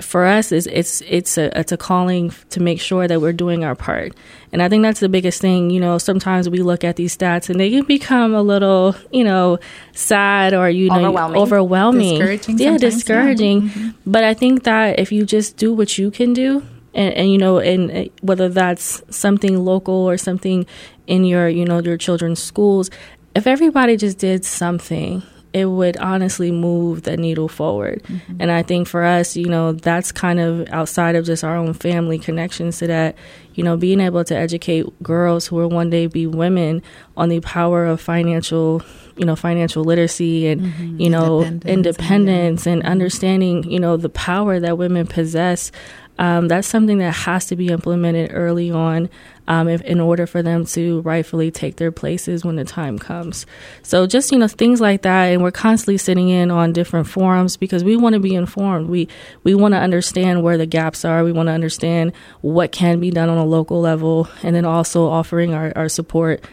for 0.00 0.26
us 0.26 0.50
is 0.50 0.66
it's 0.66 1.02
it's 1.02 1.38
a 1.38 1.56
it's 1.58 1.70
a 1.70 1.76
calling 1.76 2.32
to 2.50 2.60
make 2.60 2.80
sure 2.80 3.06
that 3.06 3.20
we're 3.20 3.32
doing 3.32 3.64
our 3.64 3.76
part 3.76 4.12
and 4.52 4.60
i 4.60 4.68
think 4.68 4.82
that's 4.82 4.98
the 4.98 5.08
biggest 5.08 5.40
thing 5.40 5.70
you 5.70 5.78
know 5.78 5.98
sometimes 5.98 6.48
we 6.48 6.62
look 6.62 6.82
at 6.82 6.96
these 6.96 7.16
stats 7.16 7.48
and 7.48 7.60
they 7.60 7.70
can 7.70 7.84
become 7.84 8.34
a 8.34 8.42
little 8.42 8.96
you 9.12 9.22
know 9.22 9.58
sad 9.92 10.52
or 10.52 10.68
you 10.68 10.88
know 10.88 10.96
overwhelming, 10.96 11.40
overwhelming. 11.40 12.18
discouraging 12.18 12.58
yeah 12.58 12.76
discouraging 12.76 13.62
yeah. 13.62 13.68
Mm-hmm. 13.68 14.10
but 14.10 14.24
i 14.24 14.34
think 14.34 14.64
that 14.64 14.98
if 14.98 15.12
you 15.12 15.24
just 15.24 15.56
do 15.56 15.72
what 15.72 15.96
you 15.96 16.10
can 16.10 16.32
do 16.32 16.66
and, 16.92 17.14
and 17.14 17.30
you 17.30 17.38
know 17.38 17.58
and 17.58 17.90
uh, 17.90 18.04
whether 18.20 18.48
that's 18.48 19.00
something 19.14 19.64
local 19.64 19.94
or 19.94 20.16
something 20.16 20.66
in 21.06 21.24
your 21.24 21.48
you 21.48 21.64
know 21.64 21.78
your 21.78 21.96
children's 21.96 22.42
schools 22.42 22.90
if 23.36 23.46
everybody 23.46 23.96
just 23.96 24.18
did 24.18 24.44
something 24.44 25.22
it 25.54 25.66
would 25.66 25.96
honestly 25.98 26.50
move 26.50 27.02
the 27.02 27.16
needle 27.16 27.46
forward. 27.48 28.02
Mm-hmm. 28.02 28.36
And 28.40 28.50
I 28.50 28.64
think 28.64 28.88
for 28.88 29.04
us, 29.04 29.36
you 29.36 29.46
know, 29.46 29.72
that's 29.72 30.10
kind 30.10 30.40
of 30.40 30.68
outside 30.70 31.14
of 31.14 31.24
just 31.24 31.44
our 31.44 31.54
own 31.54 31.72
family 31.74 32.18
connections 32.18 32.78
to 32.78 32.88
that, 32.88 33.14
you 33.54 33.62
know, 33.62 33.76
being 33.76 34.00
able 34.00 34.24
to 34.24 34.36
educate 34.36 34.84
girls 35.00 35.46
who 35.46 35.56
will 35.56 35.70
one 35.70 35.90
day 35.90 36.08
be 36.08 36.26
women 36.26 36.82
on 37.16 37.28
the 37.28 37.38
power 37.38 37.86
of 37.86 38.00
financial, 38.00 38.82
you 39.16 39.24
know, 39.24 39.36
financial 39.36 39.84
literacy 39.84 40.48
and, 40.48 40.62
mm-hmm. 40.62 41.00
you 41.00 41.08
know, 41.08 41.42
independence, 41.42 41.68
independence 41.68 42.66
and, 42.66 42.82
and 42.82 42.90
understanding, 42.90 43.62
you 43.70 43.78
know, 43.78 43.96
the 43.96 44.08
power 44.08 44.58
that 44.58 44.76
women 44.76 45.06
possess 45.06 45.70
um, 46.18 46.48
that's 46.48 46.68
something 46.68 46.98
that 46.98 47.12
has 47.12 47.46
to 47.46 47.56
be 47.56 47.68
implemented 47.68 48.30
early 48.32 48.70
on 48.70 49.08
um, 49.48 49.68
if, 49.68 49.82
in 49.82 50.00
order 50.00 50.26
for 50.26 50.42
them 50.42 50.64
to 50.64 51.00
rightfully 51.02 51.50
take 51.50 51.76
their 51.76 51.90
places 51.90 52.44
when 52.44 52.56
the 52.56 52.64
time 52.64 52.98
comes. 52.98 53.46
So 53.82 54.06
just 54.06 54.30
you 54.30 54.38
know 54.38 54.48
things 54.48 54.80
like 54.80 55.02
that, 55.02 55.24
and 55.26 55.42
we're 55.42 55.50
constantly 55.50 55.98
sitting 55.98 56.28
in 56.28 56.50
on 56.50 56.72
different 56.72 57.08
forums 57.08 57.56
because 57.56 57.82
we 57.82 57.96
want 57.96 58.14
to 58.14 58.20
be 58.20 58.34
informed. 58.34 58.88
We 58.88 59.08
we 59.42 59.54
want 59.54 59.74
to 59.74 59.78
understand 59.78 60.42
where 60.42 60.56
the 60.56 60.66
gaps 60.66 61.04
are. 61.04 61.24
We 61.24 61.32
want 61.32 61.48
to 61.48 61.52
understand 61.52 62.12
what 62.42 62.72
can 62.72 63.00
be 63.00 63.10
done 63.10 63.28
on 63.28 63.38
a 63.38 63.44
local 63.44 63.80
level, 63.80 64.28
and 64.42 64.54
then 64.54 64.64
also 64.64 65.06
offering 65.06 65.52
our, 65.52 65.72
our 65.76 65.88
support 65.88 66.44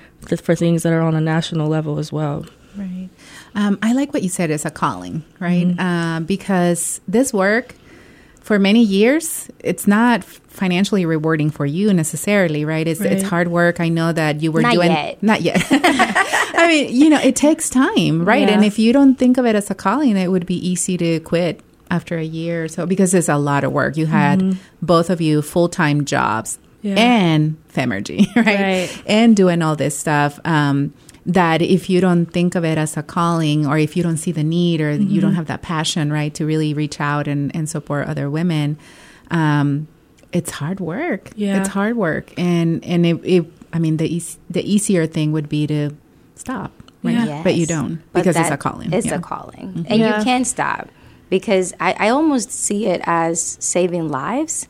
for 0.43 0.55
things 0.55 0.83
that 0.83 0.93
are 0.93 1.01
on 1.01 1.15
a 1.15 1.21
national 1.21 1.67
level 1.67 1.99
as 1.99 2.11
well. 2.11 2.45
Right. 2.75 3.09
Um, 3.53 3.79
I 3.81 3.93
like 3.93 4.13
what 4.13 4.23
you 4.23 4.29
said. 4.29 4.49
It's 4.49 4.65
a 4.65 4.71
calling, 4.71 5.23
right? 5.39 5.67
Mm-hmm. 5.67 5.79
Uh, 5.79 6.19
because 6.21 7.01
this 7.07 7.33
work 7.33 7.75
for 8.41 8.59
many 8.59 8.83
years, 8.83 9.49
it's 9.59 9.87
not 9.87 10.23
financially 10.23 11.05
rewarding 11.05 11.49
for 11.49 11.65
you 11.65 11.93
necessarily, 11.93 12.65
right? 12.65 12.87
It's 12.87 12.99
right. 12.99 13.11
it's 13.11 13.23
hard 13.23 13.47
work. 13.47 13.79
I 13.79 13.89
know 13.89 14.11
that 14.11 14.41
you 14.41 14.51
were 14.51 14.61
not 14.61 14.73
doing 14.73 14.91
yet. 14.91 15.23
not 15.23 15.41
yet. 15.41 15.65
I 15.71 16.67
mean, 16.67 16.95
you 16.95 17.09
know, 17.09 17.19
it 17.19 17.35
takes 17.35 17.69
time, 17.69 18.25
right? 18.25 18.47
Yeah. 18.47 18.55
And 18.55 18.65
if 18.65 18.77
you 18.77 18.93
don't 18.93 19.15
think 19.15 19.37
of 19.37 19.45
it 19.45 19.55
as 19.55 19.71
a 19.71 19.75
calling, 19.75 20.17
it 20.17 20.27
would 20.27 20.45
be 20.45 20.55
easy 20.67 20.97
to 20.97 21.19
quit 21.21 21.61
after 21.89 22.17
a 22.17 22.23
year 22.23 22.65
or 22.65 22.67
so 22.67 22.85
because 22.85 23.13
it's 23.13 23.29
a 23.29 23.37
lot 23.37 23.63
of 23.63 23.71
work. 23.71 23.97
You 23.97 24.05
had 24.07 24.39
mm-hmm. 24.39 24.59
both 24.81 25.09
of 25.09 25.21
you 25.21 25.41
full 25.41 25.69
time 25.69 26.05
jobs 26.05 26.59
yeah. 26.81 26.95
and 26.97 27.57
Femergy, 27.69 28.27
right? 28.35 28.45
right? 28.45 29.03
And 29.05 29.35
doing 29.35 29.61
all 29.61 29.75
this 29.75 29.97
stuff. 29.97 30.39
Um, 30.45 30.93
that 31.25 31.61
if 31.61 31.89
you 31.89 32.01
don't 32.01 32.25
think 32.25 32.55
of 32.55 32.65
it 32.65 32.77
as 32.77 32.97
a 32.97 33.03
calling 33.03 33.67
or 33.67 33.77
if 33.77 33.95
you 33.95 34.03
don't 34.03 34.17
see 34.17 34.31
the 34.31 34.43
need 34.43 34.81
or 34.81 34.93
mm-hmm. 34.93 35.09
you 35.09 35.21
don't 35.21 35.35
have 35.35 35.47
that 35.47 35.61
passion, 35.61 36.11
right, 36.11 36.33
to 36.33 36.45
really 36.45 36.73
reach 36.73 36.99
out 36.99 37.27
and, 37.27 37.55
and 37.55 37.69
support 37.69 38.07
other 38.07 38.29
women, 38.29 38.77
um, 39.29 39.87
it's 40.31 40.51
hard 40.51 40.79
work. 40.79 41.29
Yeah. 41.35 41.59
It's 41.59 41.69
hard 41.69 41.95
work. 41.95 42.33
And, 42.37 42.83
and 42.83 43.05
it, 43.05 43.15
it 43.23 43.45
I 43.71 43.79
mean, 43.79 43.97
the, 43.97 44.15
e- 44.15 44.37
the 44.49 44.63
easier 44.63 45.05
thing 45.05 45.31
would 45.31 45.47
be 45.47 45.67
to 45.67 45.91
stop, 46.35 46.71
right? 47.03 47.13
Yeah. 47.13 47.25
Yes. 47.25 47.43
But 47.43 47.55
you 47.55 47.65
don't 47.67 48.01
because 48.13 48.35
it's 48.35 48.49
a 48.49 48.57
calling. 48.57 48.91
It's 48.91 49.07
yeah. 49.07 49.15
a 49.15 49.19
calling. 49.19 49.73
Mm-hmm. 49.73 49.83
And 49.87 49.99
yeah. 49.99 50.17
you 50.17 50.23
can't 50.23 50.47
stop 50.47 50.89
because 51.29 51.73
I, 51.79 51.93
I 51.93 52.09
almost 52.09 52.51
see 52.51 52.87
it 52.87 53.01
as 53.05 53.57
saving 53.59 54.09
lives 54.09 54.67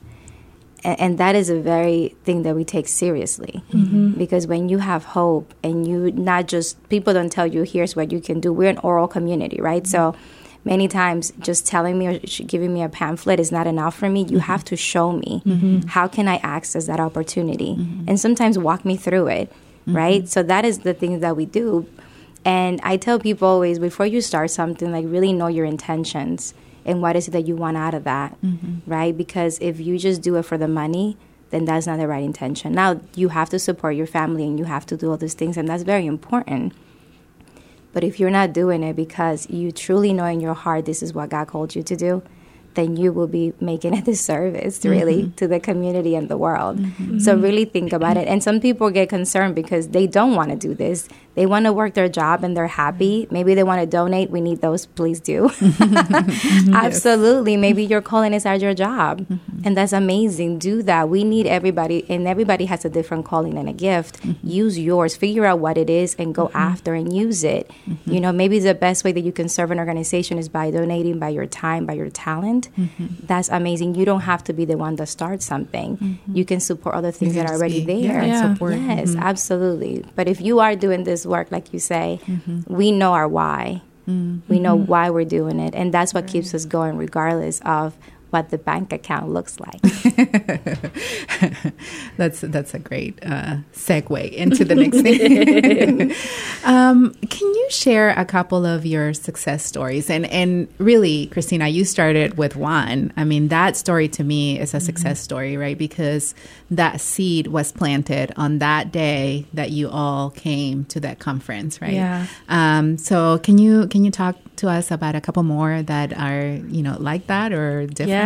and 0.83 1.17
that 1.17 1.35
is 1.35 1.49
a 1.49 1.59
very 1.59 2.15
thing 2.23 2.43
that 2.43 2.55
we 2.55 2.63
take 2.63 2.87
seriously 2.87 3.63
mm-hmm. 3.71 4.11
because 4.11 4.47
when 4.47 4.69
you 4.69 4.79
have 4.79 5.03
hope 5.03 5.53
and 5.63 5.87
you 5.87 6.11
not 6.11 6.47
just 6.47 6.89
people 6.89 7.13
don't 7.13 7.31
tell 7.31 7.47
you 7.47 7.63
here's 7.63 7.95
what 7.95 8.11
you 8.11 8.19
can 8.19 8.39
do 8.39 8.51
we're 8.51 8.69
an 8.69 8.77
oral 8.79 9.07
community 9.07 9.59
right 9.61 9.83
mm-hmm. 9.83 10.13
so 10.13 10.15
many 10.63 10.87
times 10.87 11.33
just 11.39 11.65
telling 11.65 11.97
me 11.97 12.07
or 12.07 12.19
giving 12.45 12.73
me 12.73 12.81
a 12.83 12.89
pamphlet 12.89 13.39
is 13.39 13.51
not 13.51 13.67
enough 13.67 13.95
for 13.95 14.09
me 14.09 14.21
you 14.21 14.25
mm-hmm. 14.25 14.39
have 14.39 14.63
to 14.63 14.75
show 14.75 15.11
me 15.11 15.41
mm-hmm. 15.45 15.87
how 15.87 16.07
can 16.07 16.27
i 16.27 16.37
access 16.37 16.87
that 16.87 16.99
opportunity 16.99 17.75
mm-hmm. 17.75 18.05
and 18.07 18.19
sometimes 18.19 18.57
walk 18.57 18.85
me 18.85 18.95
through 18.95 19.27
it 19.27 19.49
mm-hmm. 19.49 19.95
right 19.95 20.29
so 20.29 20.43
that 20.43 20.65
is 20.65 20.79
the 20.79 20.93
things 20.93 21.21
that 21.21 21.35
we 21.35 21.45
do 21.45 21.87
and 22.43 22.79
i 22.83 22.97
tell 22.97 23.19
people 23.19 23.47
always 23.47 23.79
before 23.79 24.05
you 24.05 24.21
start 24.21 24.49
something 24.49 24.91
like 24.91 25.05
really 25.07 25.33
know 25.33 25.47
your 25.47 25.65
intentions 25.65 26.53
and 26.85 27.01
what 27.01 27.15
is 27.15 27.27
it 27.27 27.31
that 27.31 27.47
you 27.47 27.55
want 27.55 27.77
out 27.77 27.93
of 27.93 28.03
that, 28.05 28.39
mm-hmm. 28.41 28.89
right? 28.89 29.15
Because 29.15 29.59
if 29.59 29.79
you 29.79 29.97
just 29.97 30.21
do 30.21 30.35
it 30.35 30.43
for 30.43 30.57
the 30.57 30.67
money, 30.67 31.17
then 31.51 31.65
that's 31.65 31.85
not 31.85 31.99
the 31.99 32.07
right 32.07 32.23
intention. 32.23 32.73
Now, 32.73 33.01
you 33.15 33.29
have 33.29 33.49
to 33.49 33.59
support 33.59 33.95
your 33.95 34.07
family 34.07 34.45
and 34.45 34.57
you 34.57 34.65
have 34.65 34.85
to 34.87 34.97
do 34.97 35.11
all 35.11 35.17
these 35.17 35.33
things, 35.33 35.57
and 35.57 35.67
that's 35.67 35.83
very 35.83 36.05
important. 36.05 36.73
But 37.93 38.03
if 38.03 38.19
you're 38.19 38.31
not 38.31 38.53
doing 38.53 38.83
it 38.83 38.95
because 38.95 39.49
you 39.49 39.71
truly 39.71 40.13
know 40.13 40.25
in 40.25 40.39
your 40.39 40.53
heart 40.53 40.85
this 40.85 41.03
is 41.03 41.13
what 41.13 41.29
God 41.29 41.47
called 41.47 41.75
you 41.75 41.83
to 41.83 41.95
do, 41.95 42.23
then 42.75 42.95
you 42.95 43.11
will 43.11 43.27
be 43.27 43.53
making 43.59 43.93
a 43.97 44.01
disservice 44.01 44.85
really 44.85 45.23
mm-hmm. 45.23 45.35
to 45.35 45.47
the 45.47 45.59
community 45.59 46.15
and 46.15 46.29
the 46.29 46.37
world. 46.37 46.79
Mm-hmm. 46.79 47.19
So 47.19 47.35
really 47.35 47.65
think 47.65 47.93
about 47.93 48.17
it. 48.17 48.27
And 48.27 48.43
some 48.43 48.59
people 48.59 48.89
get 48.89 49.09
concerned 49.09 49.55
because 49.55 49.89
they 49.89 50.07
don't 50.07 50.35
want 50.35 50.51
to 50.51 50.55
do 50.55 50.73
this. 50.73 51.07
They 51.35 51.45
want 51.45 51.65
to 51.65 51.73
work 51.73 51.93
their 51.93 52.09
job 52.09 52.43
and 52.43 52.55
they're 52.55 52.67
happy. 52.67 53.27
Maybe 53.31 53.55
they 53.55 53.63
want 53.63 53.81
to 53.81 53.87
donate. 53.87 54.29
We 54.29 54.41
need 54.41 54.61
those. 54.61 54.85
Please 54.85 55.19
do. 55.19 55.49
Absolutely. 56.73 57.55
Maybe 57.55 57.85
your 57.85 58.01
calling 58.01 58.33
is 58.33 58.45
at 58.45 58.59
your 58.59 58.73
job. 58.73 59.21
Mm-hmm. 59.21 59.61
And 59.63 59.77
that's 59.77 59.93
amazing. 59.93 60.59
Do 60.59 60.83
that. 60.83 61.07
We 61.09 61.23
need 61.23 61.47
everybody, 61.47 62.05
and 62.09 62.27
everybody 62.27 62.65
has 62.65 62.83
a 62.83 62.89
different 62.89 63.25
calling 63.25 63.57
and 63.57 63.69
a 63.69 63.73
gift. 63.73 64.21
Mm-hmm. 64.21 64.47
Use 64.47 64.79
yours. 64.79 65.15
Figure 65.15 65.45
out 65.45 65.59
what 65.59 65.77
it 65.77 65.89
is 65.89 66.15
and 66.15 66.35
go 66.35 66.47
mm-hmm. 66.47 66.57
after 66.57 66.93
and 66.93 67.15
use 67.15 67.43
it. 67.43 67.71
Mm-hmm. 67.87 68.11
You 68.11 68.19
know, 68.19 68.31
maybe 68.31 68.59
the 68.59 68.73
best 68.73 69.03
way 69.03 69.11
that 69.11 69.21
you 69.21 69.31
can 69.31 69.47
serve 69.47 69.71
an 69.71 69.79
organization 69.79 70.37
is 70.37 70.49
by 70.49 70.71
donating 70.71 71.19
by 71.19 71.29
your 71.29 71.45
time, 71.45 71.85
by 71.85 71.93
your 71.93 72.09
talent. 72.09 72.69
That's 73.23 73.49
amazing. 73.49 73.95
You 73.95 74.05
don't 74.05 74.21
have 74.21 74.43
to 74.45 74.53
be 74.53 74.65
the 74.65 74.77
one 74.77 74.95
that 74.97 75.07
starts 75.07 75.45
something. 75.45 76.19
You 76.31 76.45
can 76.45 76.59
support 76.59 76.95
other 76.95 77.11
things 77.11 77.35
that 77.35 77.49
are 77.49 77.55
already 77.55 77.85
there. 77.85 78.21
Yeah, 78.21 78.25
yeah. 78.25 78.53
Support. 78.53 78.75
Yes, 78.75 79.15
absolutely. 79.15 80.05
But 80.15 80.27
if 80.27 80.41
you 80.41 80.59
are 80.59 80.75
doing 80.75 81.03
this 81.03 81.20
work, 81.25 81.51
like 81.51 81.73
you 81.73 81.79
say, 81.79 82.19
mm-hmm. 82.25 82.61
we 82.73 82.91
know 82.91 83.13
our 83.13 83.27
why. 83.27 83.81
Mm-hmm. 84.07 84.51
We 84.51 84.59
know 84.59 84.75
why 84.75 85.09
we're 85.09 85.25
doing 85.25 85.59
it, 85.59 85.75
and 85.75 85.93
that's 85.93 86.13
what 86.13 86.23
right. 86.23 86.33
keeps 86.33 86.53
us 86.53 86.65
going, 86.65 86.97
regardless 86.97 87.61
of 87.61 87.95
what 88.31 88.49
the 88.49 88.57
bank 88.57 88.91
account 88.91 89.29
looks 89.29 89.59
like. 89.59 89.79
that's 92.17 92.41
that's 92.41 92.73
a 92.73 92.79
great 92.79 93.19
uh, 93.23 93.57
segue 93.73 94.31
into 94.31 94.65
the 94.65 94.75
next 94.75 95.01
thing. 95.01 96.13
um, 96.65 97.13
can 97.29 97.47
you 97.47 97.67
share 97.69 98.09
a 98.11 98.25
couple 98.25 98.65
of 98.65 98.85
your 98.85 99.13
success 99.13 99.65
stories? 99.65 100.09
And 100.09 100.25
and 100.27 100.67
really, 100.77 101.25
Christina, 101.27 101.67
you 101.67 101.83
started 101.85 102.37
with 102.37 102.55
one. 102.55 103.11
I 103.17 103.25
mean, 103.25 103.49
that 103.49 103.75
story 103.77 104.07
to 104.09 104.23
me 104.23 104.59
is 104.59 104.73
a 104.73 104.77
mm-hmm. 104.77 104.85
success 104.85 105.19
story, 105.19 105.57
right? 105.57 105.77
Because 105.77 106.33
that 106.69 107.01
seed 107.01 107.47
was 107.47 107.71
planted 107.71 108.31
on 108.37 108.59
that 108.59 108.91
day 108.91 109.45
that 109.53 109.71
you 109.71 109.89
all 109.89 110.29
came 110.29 110.85
to 110.85 110.99
that 111.01 111.19
conference, 111.19 111.81
right? 111.81 111.93
Yeah. 111.93 112.27
Um, 112.47 112.97
so 112.97 113.39
can 113.39 113.57
you 113.57 113.87
can 113.87 114.05
you 114.05 114.11
talk 114.11 114.37
to 114.57 114.69
us 114.69 114.91
about 114.91 115.15
a 115.15 115.21
couple 115.21 115.41
more 115.43 115.81
that 115.81 116.17
are 116.17 116.59
you 116.69 116.83
know 116.83 116.95
like 116.99 117.27
that 117.27 117.51
or 117.51 117.87
different? 117.87 118.09
Yeah, 118.09 118.20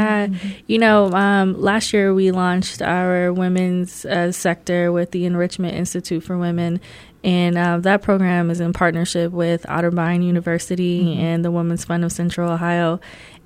you 0.67 0.77
know, 0.77 1.11
um, 1.11 1.59
last 1.59 1.93
year 1.93 2.13
we 2.13 2.31
launched 2.31 2.81
our 2.81 3.31
women's 3.33 4.05
uh, 4.05 4.31
sector 4.31 4.91
with 4.91 5.11
the 5.11 5.25
Enrichment 5.25 5.75
Institute 5.75 6.23
for 6.23 6.37
Women, 6.37 6.79
and 7.23 7.57
uh, 7.57 7.79
that 7.79 8.01
program 8.01 8.51
is 8.51 8.59
in 8.59 8.71
partnership 8.71 9.31
with 9.31 9.63
Otterbein 9.63 10.23
University 10.23 11.01
mm-hmm. 11.01 11.19
and 11.19 11.45
the 11.45 11.51
Women's 11.51 11.83
Fund 11.83 12.05
of 12.05 12.11
Central 12.11 12.51
Ohio. 12.51 12.99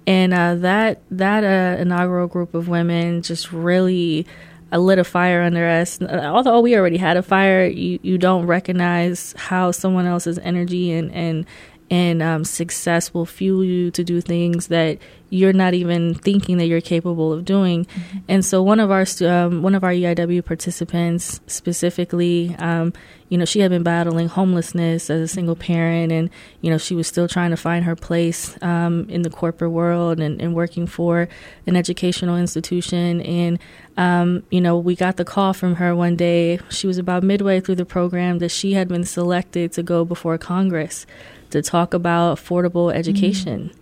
And 0.05 0.33
uh, 0.33 0.55
that 0.55 1.01
that 1.11 1.43
uh, 1.43 1.79
inaugural 1.79 2.27
group 2.27 2.53
of 2.55 2.67
women 2.67 3.21
just 3.21 3.51
really 3.51 4.25
uh, 4.71 4.77
lit 4.77 4.99
a 4.99 5.03
fire 5.03 5.41
under 5.41 5.67
us. 5.67 6.01
Although 6.01 6.61
we 6.61 6.75
already 6.75 6.97
had 6.97 7.17
a 7.17 7.21
fire, 7.21 7.65
you, 7.65 7.99
you 8.01 8.17
don't 8.17 8.45
recognize 8.45 9.33
how 9.37 9.71
someone 9.71 10.05
else's 10.05 10.39
energy 10.39 10.91
and, 10.91 11.11
and 11.11 11.45
and 11.89 12.21
um, 12.21 12.43
success 12.43 13.13
will 13.13 13.25
fuel 13.25 13.63
you 13.63 13.91
to 13.91 14.03
do 14.03 14.21
things 14.21 14.67
that 14.67 14.99
you're 15.31 15.53
not 15.53 15.73
even 15.73 16.15
thinking 16.15 16.57
that 16.57 16.65
you're 16.65 16.81
capable 16.81 17.31
of 17.31 17.45
doing. 17.45 17.85
Mm-hmm. 17.85 18.17
And 18.27 18.45
so 18.45 18.63
one 18.63 18.79
of 18.79 18.89
our 18.89 19.05
um, 19.21 19.61
one 19.61 19.75
of 19.75 19.83
our 19.83 19.91
EIW 19.91 20.43
participants 20.43 21.39
specifically, 21.47 22.55
um, 22.57 22.93
you 23.29 23.37
know, 23.37 23.45
she 23.45 23.59
had 23.59 23.69
been 23.69 23.83
battling 23.83 24.27
homelessness 24.27 25.09
as 25.09 25.21
a 25.21 25.27
single 25.27 25.55
parent, 25.55 26.11
and 26.11 26.29
you 26.61 26.71
know, 26.71 26.77
she 26.77 26.95
was 26.95 27.07
still 27.07 27.27
trying 27.27 27.51
to 27.51 27.57
find 27.57 27.85
her 27.85 27.95
place 27.95 28.57
um, 28.63 29.07
in 29.09 29.21
the 29.21 29.29
corporate 29.29 29.71
world 29.71 30.19
and, 30.19 30.41
and, 30.41 30.55
working 30.55 30.87
for 30.87 31.29
an 31.67 31.75
educational 31.75 32.35
institution. 32.35 33.21
And 33.21 33.59
um, 33.97 34.43
you 34.49 34.61
know, 34.61 34.77
we 34.77 34.95
got 34.95 35.17
the 35.17 35.25
call 35.25 35.53
from 35.53 35.75
her 35.75 35.95
one 35.95 36.15
day. 36.15 36.59
She 36.69 36.87
was 36.87 36.97
about 36.97 37.21
midway 37.21 37.59
through 37.59 37.75
the 37.75 37.85
program 37.85 38.39
that 38.39 38.49
she 38.49 38.73
had 38.73 38.87
been 38.87 39.03
selected 39.03 39.73
to 39.73 39.83
go 39.83 40.05
before 40.05 40.37
Congress 40.39 41.05
to 41.51 41.61
talk 41.61 41.93
about 41.93 42.37
affordable 42.37 42.93
education. 42.93 43.69
Mm-hmm. 43.69 43.79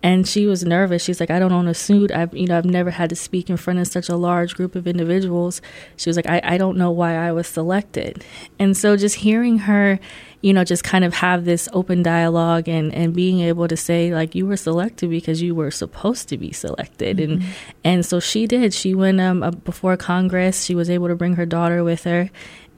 And 0.00 0.28
she 0.28 0.46
was 0.46 0.64
nervous. 0.64 1.02
She's 1.02 1.18
like, 1.18 1.30
I 1.30 1.40
don't 1.40 1.52
own 1.52 1.66
a 1.66 1.74
suit. 1.74 2.12
I've, 2.12 2.32
you 2.32 2.46
know, 2.46 2.56
I've 2.56 2.64
never 2.64 2.90
had 2.90 3.10
to 3.10 3.16
speak 3.16 3.50
in 3.50 3.56
front 3.56 3.80
of 3.80 3.88
such 3.88 4.08
a 4.08 4.14
large 4.14 4.54
group 4.54 4.76
of 4.76 4.86
individuals. 4.86 5.60
She 5.96 6.08
was 6.08 6.16
like, 6.16 6.28
I, 6.28 6.40
I 6.44 6.56
don't 6.56 6.78
know 6.78 6.92
why 6.92 7.16
I 7.16 7.32
was 7.32 7.48
selected. 7.48 8.24
And 8.60 8.76
so 8.76 8.96
just 8.96 9.16
hearing 9.16 9.58
her, 9.58 9.98
you 10.40 10.52
know, 10.52 10.62
just 10.62 10.84
kind 10.84 11.04
of 11.04 11.14
have 11.14 11.44
this 11.44 11.68
open 11.72 12.04
dialogue 12.04 12.68
and, 12.68 12.94
and 12.94 13.12
being 13.12 13.40
able 13.40 13.66
to 13.66 13.76
say, 13.76 14.14
like, 14.14 14.36
you 14.36 14.46
were 14.46 14.56
selected 14.56 15.10
because 15.10 15.42
you 15.42 15.52
were 15.52 15.72
supposed 15.72 16.28
to 16.28 16.38
be 16.38 16.52
selected. 16.52 17.16
Mm-hmm. 17.16 17.42
And, 17.42 17.54
and 17.82 18.06
so 18.06 18.20
she 18.20 18.46
did. 18.46 18.72
She 18.72 18.94
went 18.94 19.20
um, 19.20 19.60
before 19.64 19.96
Congress. 19.96 20.64
She 20.64 20.76
was 20.76 20.88
able 20.88 21.08
to 21.08 21.16
bring 21.16 21.34
her 21.34 21.46
daughter 21.46 21.82
with 21.82 22.04
her 22.04 22.30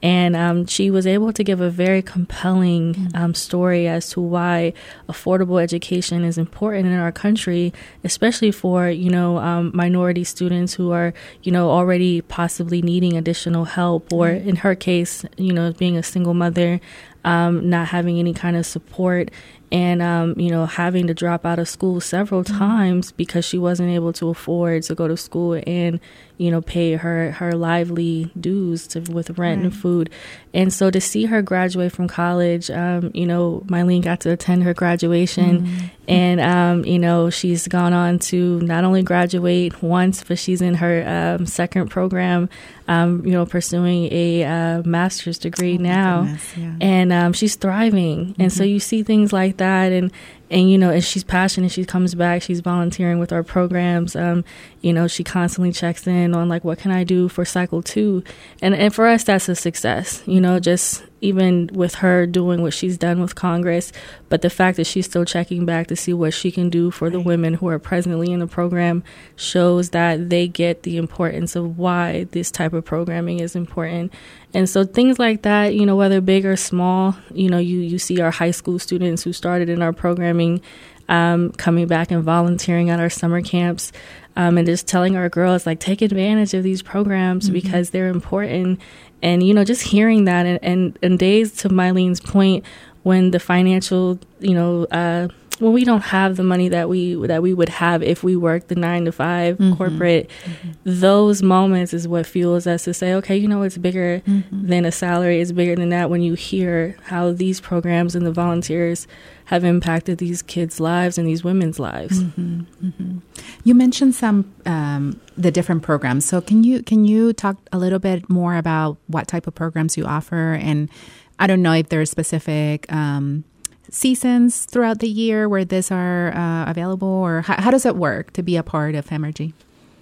and 0.03 0.35
um, 0.35 0.65
she 0.65 0.89
was 0.89 1.05
able 1.05 1.31
to 1.33 1.43
give 1.43 1.61
a 1.61 1.69
very 1.69 2.01
compelling 2.01 2.93
mm. 2.93 3.15
um, 3.15 3.33
story 3.33 3.87
as 3.87 4.09
to 4.11 4.21
why 4.21 4.73
affordable 5.07 5.61
education 5.61 6.23
is 6.23 6.37
important 6.37 6.87
in 6.87 6.97
our 6.97 7.11
country, 7.11 7.73
especially 8.03 8.51
for 8.51 8.89
you 8.89 9.09
know 9.09 9.37
um, 9.37 9.71
minority 9.73 10.23
students 10.23 10.73
who 10.73 10.91
are 10.91 11.13
you 11.43 11.51
know 11.51 11.69
already 11.69 12.21
possibly 12.21 12.81
needing 12.81 13.15
additional 13.15 13.65
help, 13.65 14.11
or 14.11 14.27
mm. 14.29 14.45
in 14.45 14.57
her 14.57 14.75
case, 14.75 15.25
you 15.37 15.53
know, 15.53 15.71
being 15.73 15.97
a 15.97 16.03
single 16.03 16.33
mother, 16.33 16.81
um, 17.23 17.69
not 17.69 17.89
having 17.89 18.17
any 18.17 18.33
kind 18.33 18.55
of 18.55 18.65
support 18.65 19.29
and 19.71 20.01
um, 20.01 20.37
you 20.37 20.49
know 20.49 20.65
having 20.65 21.07
to 21.07 21.13
drop 21.13 21.45
out 21.45 21.59
of 21.59 21.69
school 21.69 22.01
several 22.01 22.43
mm-hmm. 22.43 22.57
times 22.57 23.11
because 23.11 23.45
she 23.45 23.57
wasn't 23.57 23.89
able 23.89 24.13
to 24.13 24.29
afford 24.29 24.83
to 24.83 24.95
go 24.95 25.07
to 25.07 25.15
school 25.15 25.61
and 25.65 25.99
you 26.41 26.49
know 26.49 26.59
pay 26.59 26.95
her 26.95 27.31
her 27.33 27.53
lively 27.53 28.31
dues 28.39 28.87
to, 28.87 28.99
with 29.11 29.29
rent 29.37 29.59
right. 29.59 29.65
and 29.65 29.75
food 29.75 30.09
and 30.55 30.73
so 30.73 30.89
to 30.89 30.99
see 30.99 31.25
her 31.25 31.43
graduate 31.43 31.91
from 31.91 32.07
college 32.07 32.71
um, 32.71 33.11
you 33.13 33.27
know 33.27 33.61
Mylene 33.67 34.03
got 34.03 34.21
to 34.21 34.31
attend 34.31 34.63
her 34.63 34.73
graduation 34.73 35.61
mm-hmm. 35.61 35.85
and 36.07 36.41
um, 36.41 36.83
you 36.83 36.97
know 36.97 37.29
she's 37.29 37.67
gone 37.67 37.93
on 37.93 38.17
to 38.17 38.59
not 38.61 38.83
only 38.83 39.03
graduate 39.03 39.83
once 39.83 40.23
but 40.23 40.39
she's 40.39 40.63
in 40.63 40.73
her 40.73 41.07
um, 41.07 41.45
second 41.45 41.89
program 41.89 42.49
um, 42.87 43.23
you 43.23 43.33
know 43.33 43.45
pursuing 43.45 44.11
a 44.11 44.43
uh, 44.43 44.81
master's 44.83 45.37
degree 45.37 45.77
oh 45.77 45.83
now 45.83 46.21
goodness, 46.23 46.57
yeah. 46.57 46.73
and 46.81 47.13
um, 47.13 47.33
she's 47.33 47.55
thriving 47.55 48.25
mm-hmm. 48.25 48.41
and 48.41 48.51
so 48.51 48.63
mm-hmm. 48.63 48.73
you 48.73 48.79
see 48.79 49.03
things 49.03 49.31
like 49.31 49.57
that 49.57 49.91
and 49.91 50.11
and 50.51 50.69
you 50.69 50.77
know 50.77 50.89
and 50.91 51.03
she's 51.03 51.23
passionate 51.23 51.71
she 51.71 51.85
comes 51.85 52.13
back 52.13 52.41
she's 52.41 52.59
volunteering 52.59 53.17
with 53.17 53.31
our 53.31 53.43
programs 53.43 54.15
um, 54.15 54.43
you 54.81 54.93
know 54.93 55.07
she 55.07 55.23
constantly 55.23 55.71
checks 55.71 56.05
in 56.05 56.35
on 56.35 56.49
like 56.49 56.63
what 56.63 56.77
can 56.77 56.91
i 56.91 57.03
do 57.03 57.27
for 57.27 57.45
cycle 57.45 57.81
two? 57.81 58.23
And 58.61 58.75
and 58.75 58.93
for 58.93 59.07
us 59.07 59.23
that's 59.23 59.49
a 59.49 59.55
success 59.55 60.21
you 60.27 60.41
know 60.41 60.59
just 60.59 61.03
even 61.21 61.69
with 61.73 61.95
her 61.95 62.25
doing 62.25 62.61
what 62.61 62.73
she's 62.73 62.97
done 62.97 63.21
with 63.21 63.35
congress 63.35 63.91
but 64.29 64.41
the 64.41 64.49
fact 64.49 64.77
that 64.77 64.85
she's 64.85 65.05
still 65.05 65.25
checking 65.25 65.65
back 65.65 65.87
to 65.87 65.95
see 65.95 66.13
what 66.13 66.33
she 66.33 66.51
can 66.51 66.69
do 66.69 66.91
for 66.91 67.09
the 67.09 67.19
women 67.19 67.53
who 67.53 67.67
are 67.67 67.79
presently 67.79 68.31
in 68.31 68.39
the 68.39 68.47
program 68.47 69.03
shows 69.35 69.91
that 69.91 70.29
they 70.29 70.47
get 70.47 70.83
the 70.83 70.97
importance 70.97 71.55
of 71.55 71.77
why 71.77 72.25
this 72.31 72.51
type 72.51 72.73
of 72.73 72.83
programming 72.83 73.39
is 73.39 73.55
important 73.55 74.11
and 74.53 74.69
so 74.69 74.83
things 74.83 75.17
like 75.17 75.43
that, 75.43 75.75
you 75.75 75.85
know, 75.85 75.95
whether 75.95 76.19
big 76.19 76.45
or 76.45 76.55
small, 76.55 77.15
you 77.33 77.49
know, 77.49 77.57
you, 77.57 77.79
you 77.79 77.97
see 77.97 78.19
our 78.19 78.31
high 78.31 78.51
school 78.51 78.79
students 78.79 79.23
who 79.23 79.33
started 79.33 79.69
in 79.69 79.81
our 79.81 79.93
programming 79.93 80.61
um, 81.07 81.51
coming 81.53 81.87
back 81.87 82.11
and 82.11 82.23
volunteering 82.23 82.89
at 82.89 82.99
our 82.99 83.09
summer 83.09 83.41
camps 83.41 83.91
um, 84.35 84.57
and 84.57 84.65
just 84.65 84.87
telling 84.87 85.15
our 85.15 85.29
girls, 85.29 85.65
like, 85.65 85.79
take 85.79 86.01
advantage 86.01 86.53
of 86.53 86.63
these 86.63 86.81
programs 86.81 87.45
mm-hmm. 87.45 87.53
because 87.53 87.89
they're 87.89 88.07
important. 88.07 88.79
And, 89.21 89.43
you 89.43 89.53
know, 89.53 89.63
just 89.63 89.83
hearing 89.83 90.25
that 90.25 90.45
and, 90.45 90.59
and, 90.63 90.99
and 91.01 91.19
days 91.19 91.53
to 91.57 91.69
Mylene's 91.69 92.19
point, 92.19 92.65
when 93.03 93.31
the 93.31 93.39
financial, 93.39 94.19
you 94.39 94.53
know, 94.53 94.85
uh, 94.91 95.27
when 95.61 95.73
we 95.73 95.85
don't 95.85 96.01
have 96.01 96.37
the 96.37 96.43
money 96.43 96.69
that 96.69 96.89
we 96.89 97.13
that 97.27 97.43
we 97.43 97.53
would 97.53 97.69
have 97.69 98.01
if 98.01 98.23
we 98.23 98.35
worked 98.35 98.67
the 98.67 98.75
nine 98.75 99.05
to 99.05 99.11
5 99.11 99.57
mm-hmm. 99.57 99.73
corporate, 99.75 100.29
mm-hmm. 100.43 100.71
those 100.83 101.43
moments 101.43 101.93
is 101.93 102.07
what 102.07 102.25
fuels 102.25 102.65
us 102.65 102.83
to 102.85 102.93
say, 102.93 103.13
okay, 103.13 103.37
you 103.37 103.47
know, 103.47 103.61
it's 103.61 103.77
bigger 103.77 104.21
mm-hmm. 104.25 104.67
than 104.67 104.85
a 104.85 104.91
salary. 104.91 105.39
It's 105.39 105.51
bigger 105.51 105.75
than 105.75 105.89
that. 105.89 106.09
When 106.09 106.21
you 106.21 106.33
hear 106.33 106.97
how 107.03 107.31
these 107.31 107.61
programs 107.61 108.15
and 108.15 108.25
the 108.25 108.31
volunteers 108.31 109.07
have 109.45 109.63
impacted 109.63 110.17
these 110.17 110.41
kids' 110.41 110.79
lives 110.79 111.17
and 111.17 111.27
these 111.27 111.43
women's 111.43 111.77
lives. 111.77 112.23
Mm-hmm. 112.23 112.61
Mm-hmm. 112.87 113.17
You 113.63 113.75
mentioned 113.75 114.15
some 114.15 114.51
um, 114.65 115.21
the 115.37 115.51
different 115.51 115.83
programs. 115.83 116.25
So 116.25 116.41
can 116.41 116.63
you 116.63 116.81
can 116.81 117.05
you 117.05 117.33
talk 117.33 117.57
a 117.71 117.77
little 117.77 117.99
bit 117.99 118.29
more 118.29 118.55
about 118.55 118.97
what 119.07 119.27
type 119.27 119.45
of 119.45 119.53
programs 119.53 119.95
you 119.95 120.05
offer 120.05 120.53
and 120.53 120.89
I 121.37 121.47
don't 121.47 121.63
know 121.63 121.73
if 121.73 121.89
there's 121.89 122.11
specific 122.11 122.91
um, 122.93 123.43
seasons 123.91 124.65
throughout 124.65 124.99
the 124.99 125.07
year 125.07 125.47
where 125.47 125.63
these 125.63 125.91
are 125.91 126.33
uh, 126.33 126.69
available, 126.69 127.07
or 127.07 127.41
how, 127.41 127.61
how, 127.61 127.69
does 127.69 127.85
it 127.85 127.95
work 127.95 128.33
to 128.33 128.41
be 128.41 128.55
a 128.57 128.63
part 128.63 128.95
of 128.95 129.05
Femergy? 129.05 129.53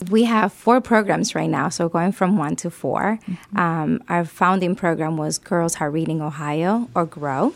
We 0.10 0.24
have 0.24 0.54
four 0.54 0.80
programs 0.80 1.36
right 1.36 1.50
now, 1.50 1.68
so 1.68 1.90
going 1.90 2.14
from 2.14 2.38
one 2.38 2.56
to 2.58 2.70
4 2.70 3.20
mm-hmm. 3.22 3.58
um, 3.58 4.02
our 4.08 4.24
founding 4.24 4.76
program 4.76 5.18
was 5.18 5.38
Girls 5.38 5.78
Are 5.82 5.92
Reading 5.92 6.22
Ohio, 6.22 6.88
or 6.96 7.06
GROW. 7.06 7.54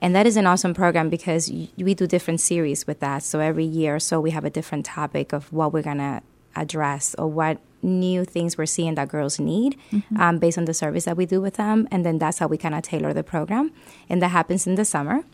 And 0.00 0.14
that 0.14 0.26
is 0.26 0.36
an 0.36 0.46
awesome 0.46 0.74
program 0.74 1.08
because 1.08 1.50
we 1.50 1.94
do 1.94 2.06
different 2.06 2.40
series 2.40 2.86
with 2.86 3.00
that. 3.00 3.22
So 3.22 3.40
every 3.40 3.64
year 3.64 3.96
or 3.96 4.00
so, 4.00 4.20
we 4.20 4.30
have 4.30 4.44
a 4.44 4.50
different 4.50 4.84
topic 4.86 5.32
of 5.32 5.52
what 5.52 5.72
we're 5.72 5.82
going 5.82 5.98
to 5.98 6.22
address 6.54 7.14
or 7.18 7.26
what 7.26 7.58
new 7.82 8.24
things 8.24 8.58
we're 8.58 8.66
seeing 8.66 8.94
that 8.96 9.08
girls 9.08 9.38
need 9.38 9.76
mm-hmm. 9.90 10.20
um, 10.20 10.38
based 10.38 10.58
on 10.58 10.66
the 10.66 10.74
service 10.74 11.04
that 11.04 11.16
we 11.16 11.26
do 11.26 11.40
with 11.40 11.54
them. 11.54 11.88
And 11.90 12.04
then 12.04 12.18
that's 12.18 12.38
how 12.38 12.46
we 12.46 12.58
kind 12.58 12.74
of 12.74 12.82
tailor 12.82 13.12
the 13.12 13.24
program. 13.24 13.72
And 14.08 14.22
that 14.22 14.28
happens 14.28 14.66
in 14.66 14.74
the 14.74 14.84
summer. 14.84 15.24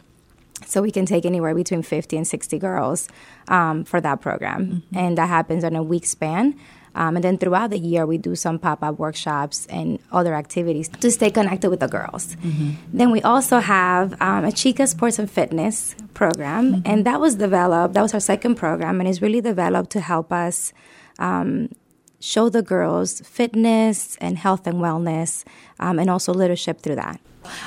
So 0.67 0.83
we 0.83 0.91
can 0.91 1.05
take 1.05 1.27
anywhere 1.27 1.55
between 1.55 1.83
50 1.83 2.17
and 2.17 2.27
60 2.27 2.59
girls 2.59 3.09
um, 3.49 3.85
for 3.85 4.01
that 4.01 4.21
program. 4.21 4.67
Mm-hmm. 4.67 4.99
And 4.99 5.19
that 5.19 5.29
happens 5.29 5.65
on 5.65 5.77
a 5.77 5.83
week 5.83 6.07
span. 6.07 6.59
Um, 6.95 7.17
and 7.17 7.25
then 7.25 7.39
throughout 7.39 7.71
the 7.71 7.79
year, 7.79 8.07
we 8.07 8.19
do 8.19 8.37
some 8.37 8.59
pop 8.59 8.83
up 8.83 8.99
workshops 8.99 9.67
and 9.67 9.99
other 10.13 10.35
activities 10.35 10.89
to 10.89 11.11
stay 11.11 11.31
connected 11.31 11.69
with 11.69 11.81
the 11.81 11.89
girls. 11.89 12.37
Mm-hmm. 12.37 12.71
Then 12.93 13.11
we 13.11 13.21
also 13.23 13.59
have 13.59 14.21
um, 14.23 14.45
a 14.45 14.53
Chica 14.53 14.87
Sports 14.87 15.19
and 15.19 15.29
Fitness 15.29 15.97
program, 16.15 16.75
mm-hmm. 16.75 16.83
and 16.85 17.05
that 17.05 17.21
was 17.21 17.35
developed, 17.35 17.95
that 17.95 18.03
was 18.03 18.15
our 18.15 18.21
second 18.21 18.55
program, 18.55 19.01
and 19.01 19.09
it's 19.09 19.21
really 19.21 19.41
developed 19.41 19.91
to 19.91 20.01
help 20.01 20.33
us 20.33 20.73
um, 21.19 21.69
show 22.21 22.49
the 22.49 22.63
girls 22.63 23.21
fitness 23.21 24.17
and 24.21 24.39
health 24.39 24.67
and 24.67 24.77
wellness 24.77 25.45
um, 25.81 25.99
and 25.99 26.09
also 26.09 26.33
leadership 26.33 26.81
through 26.81 26.95
that. 26.95 27.21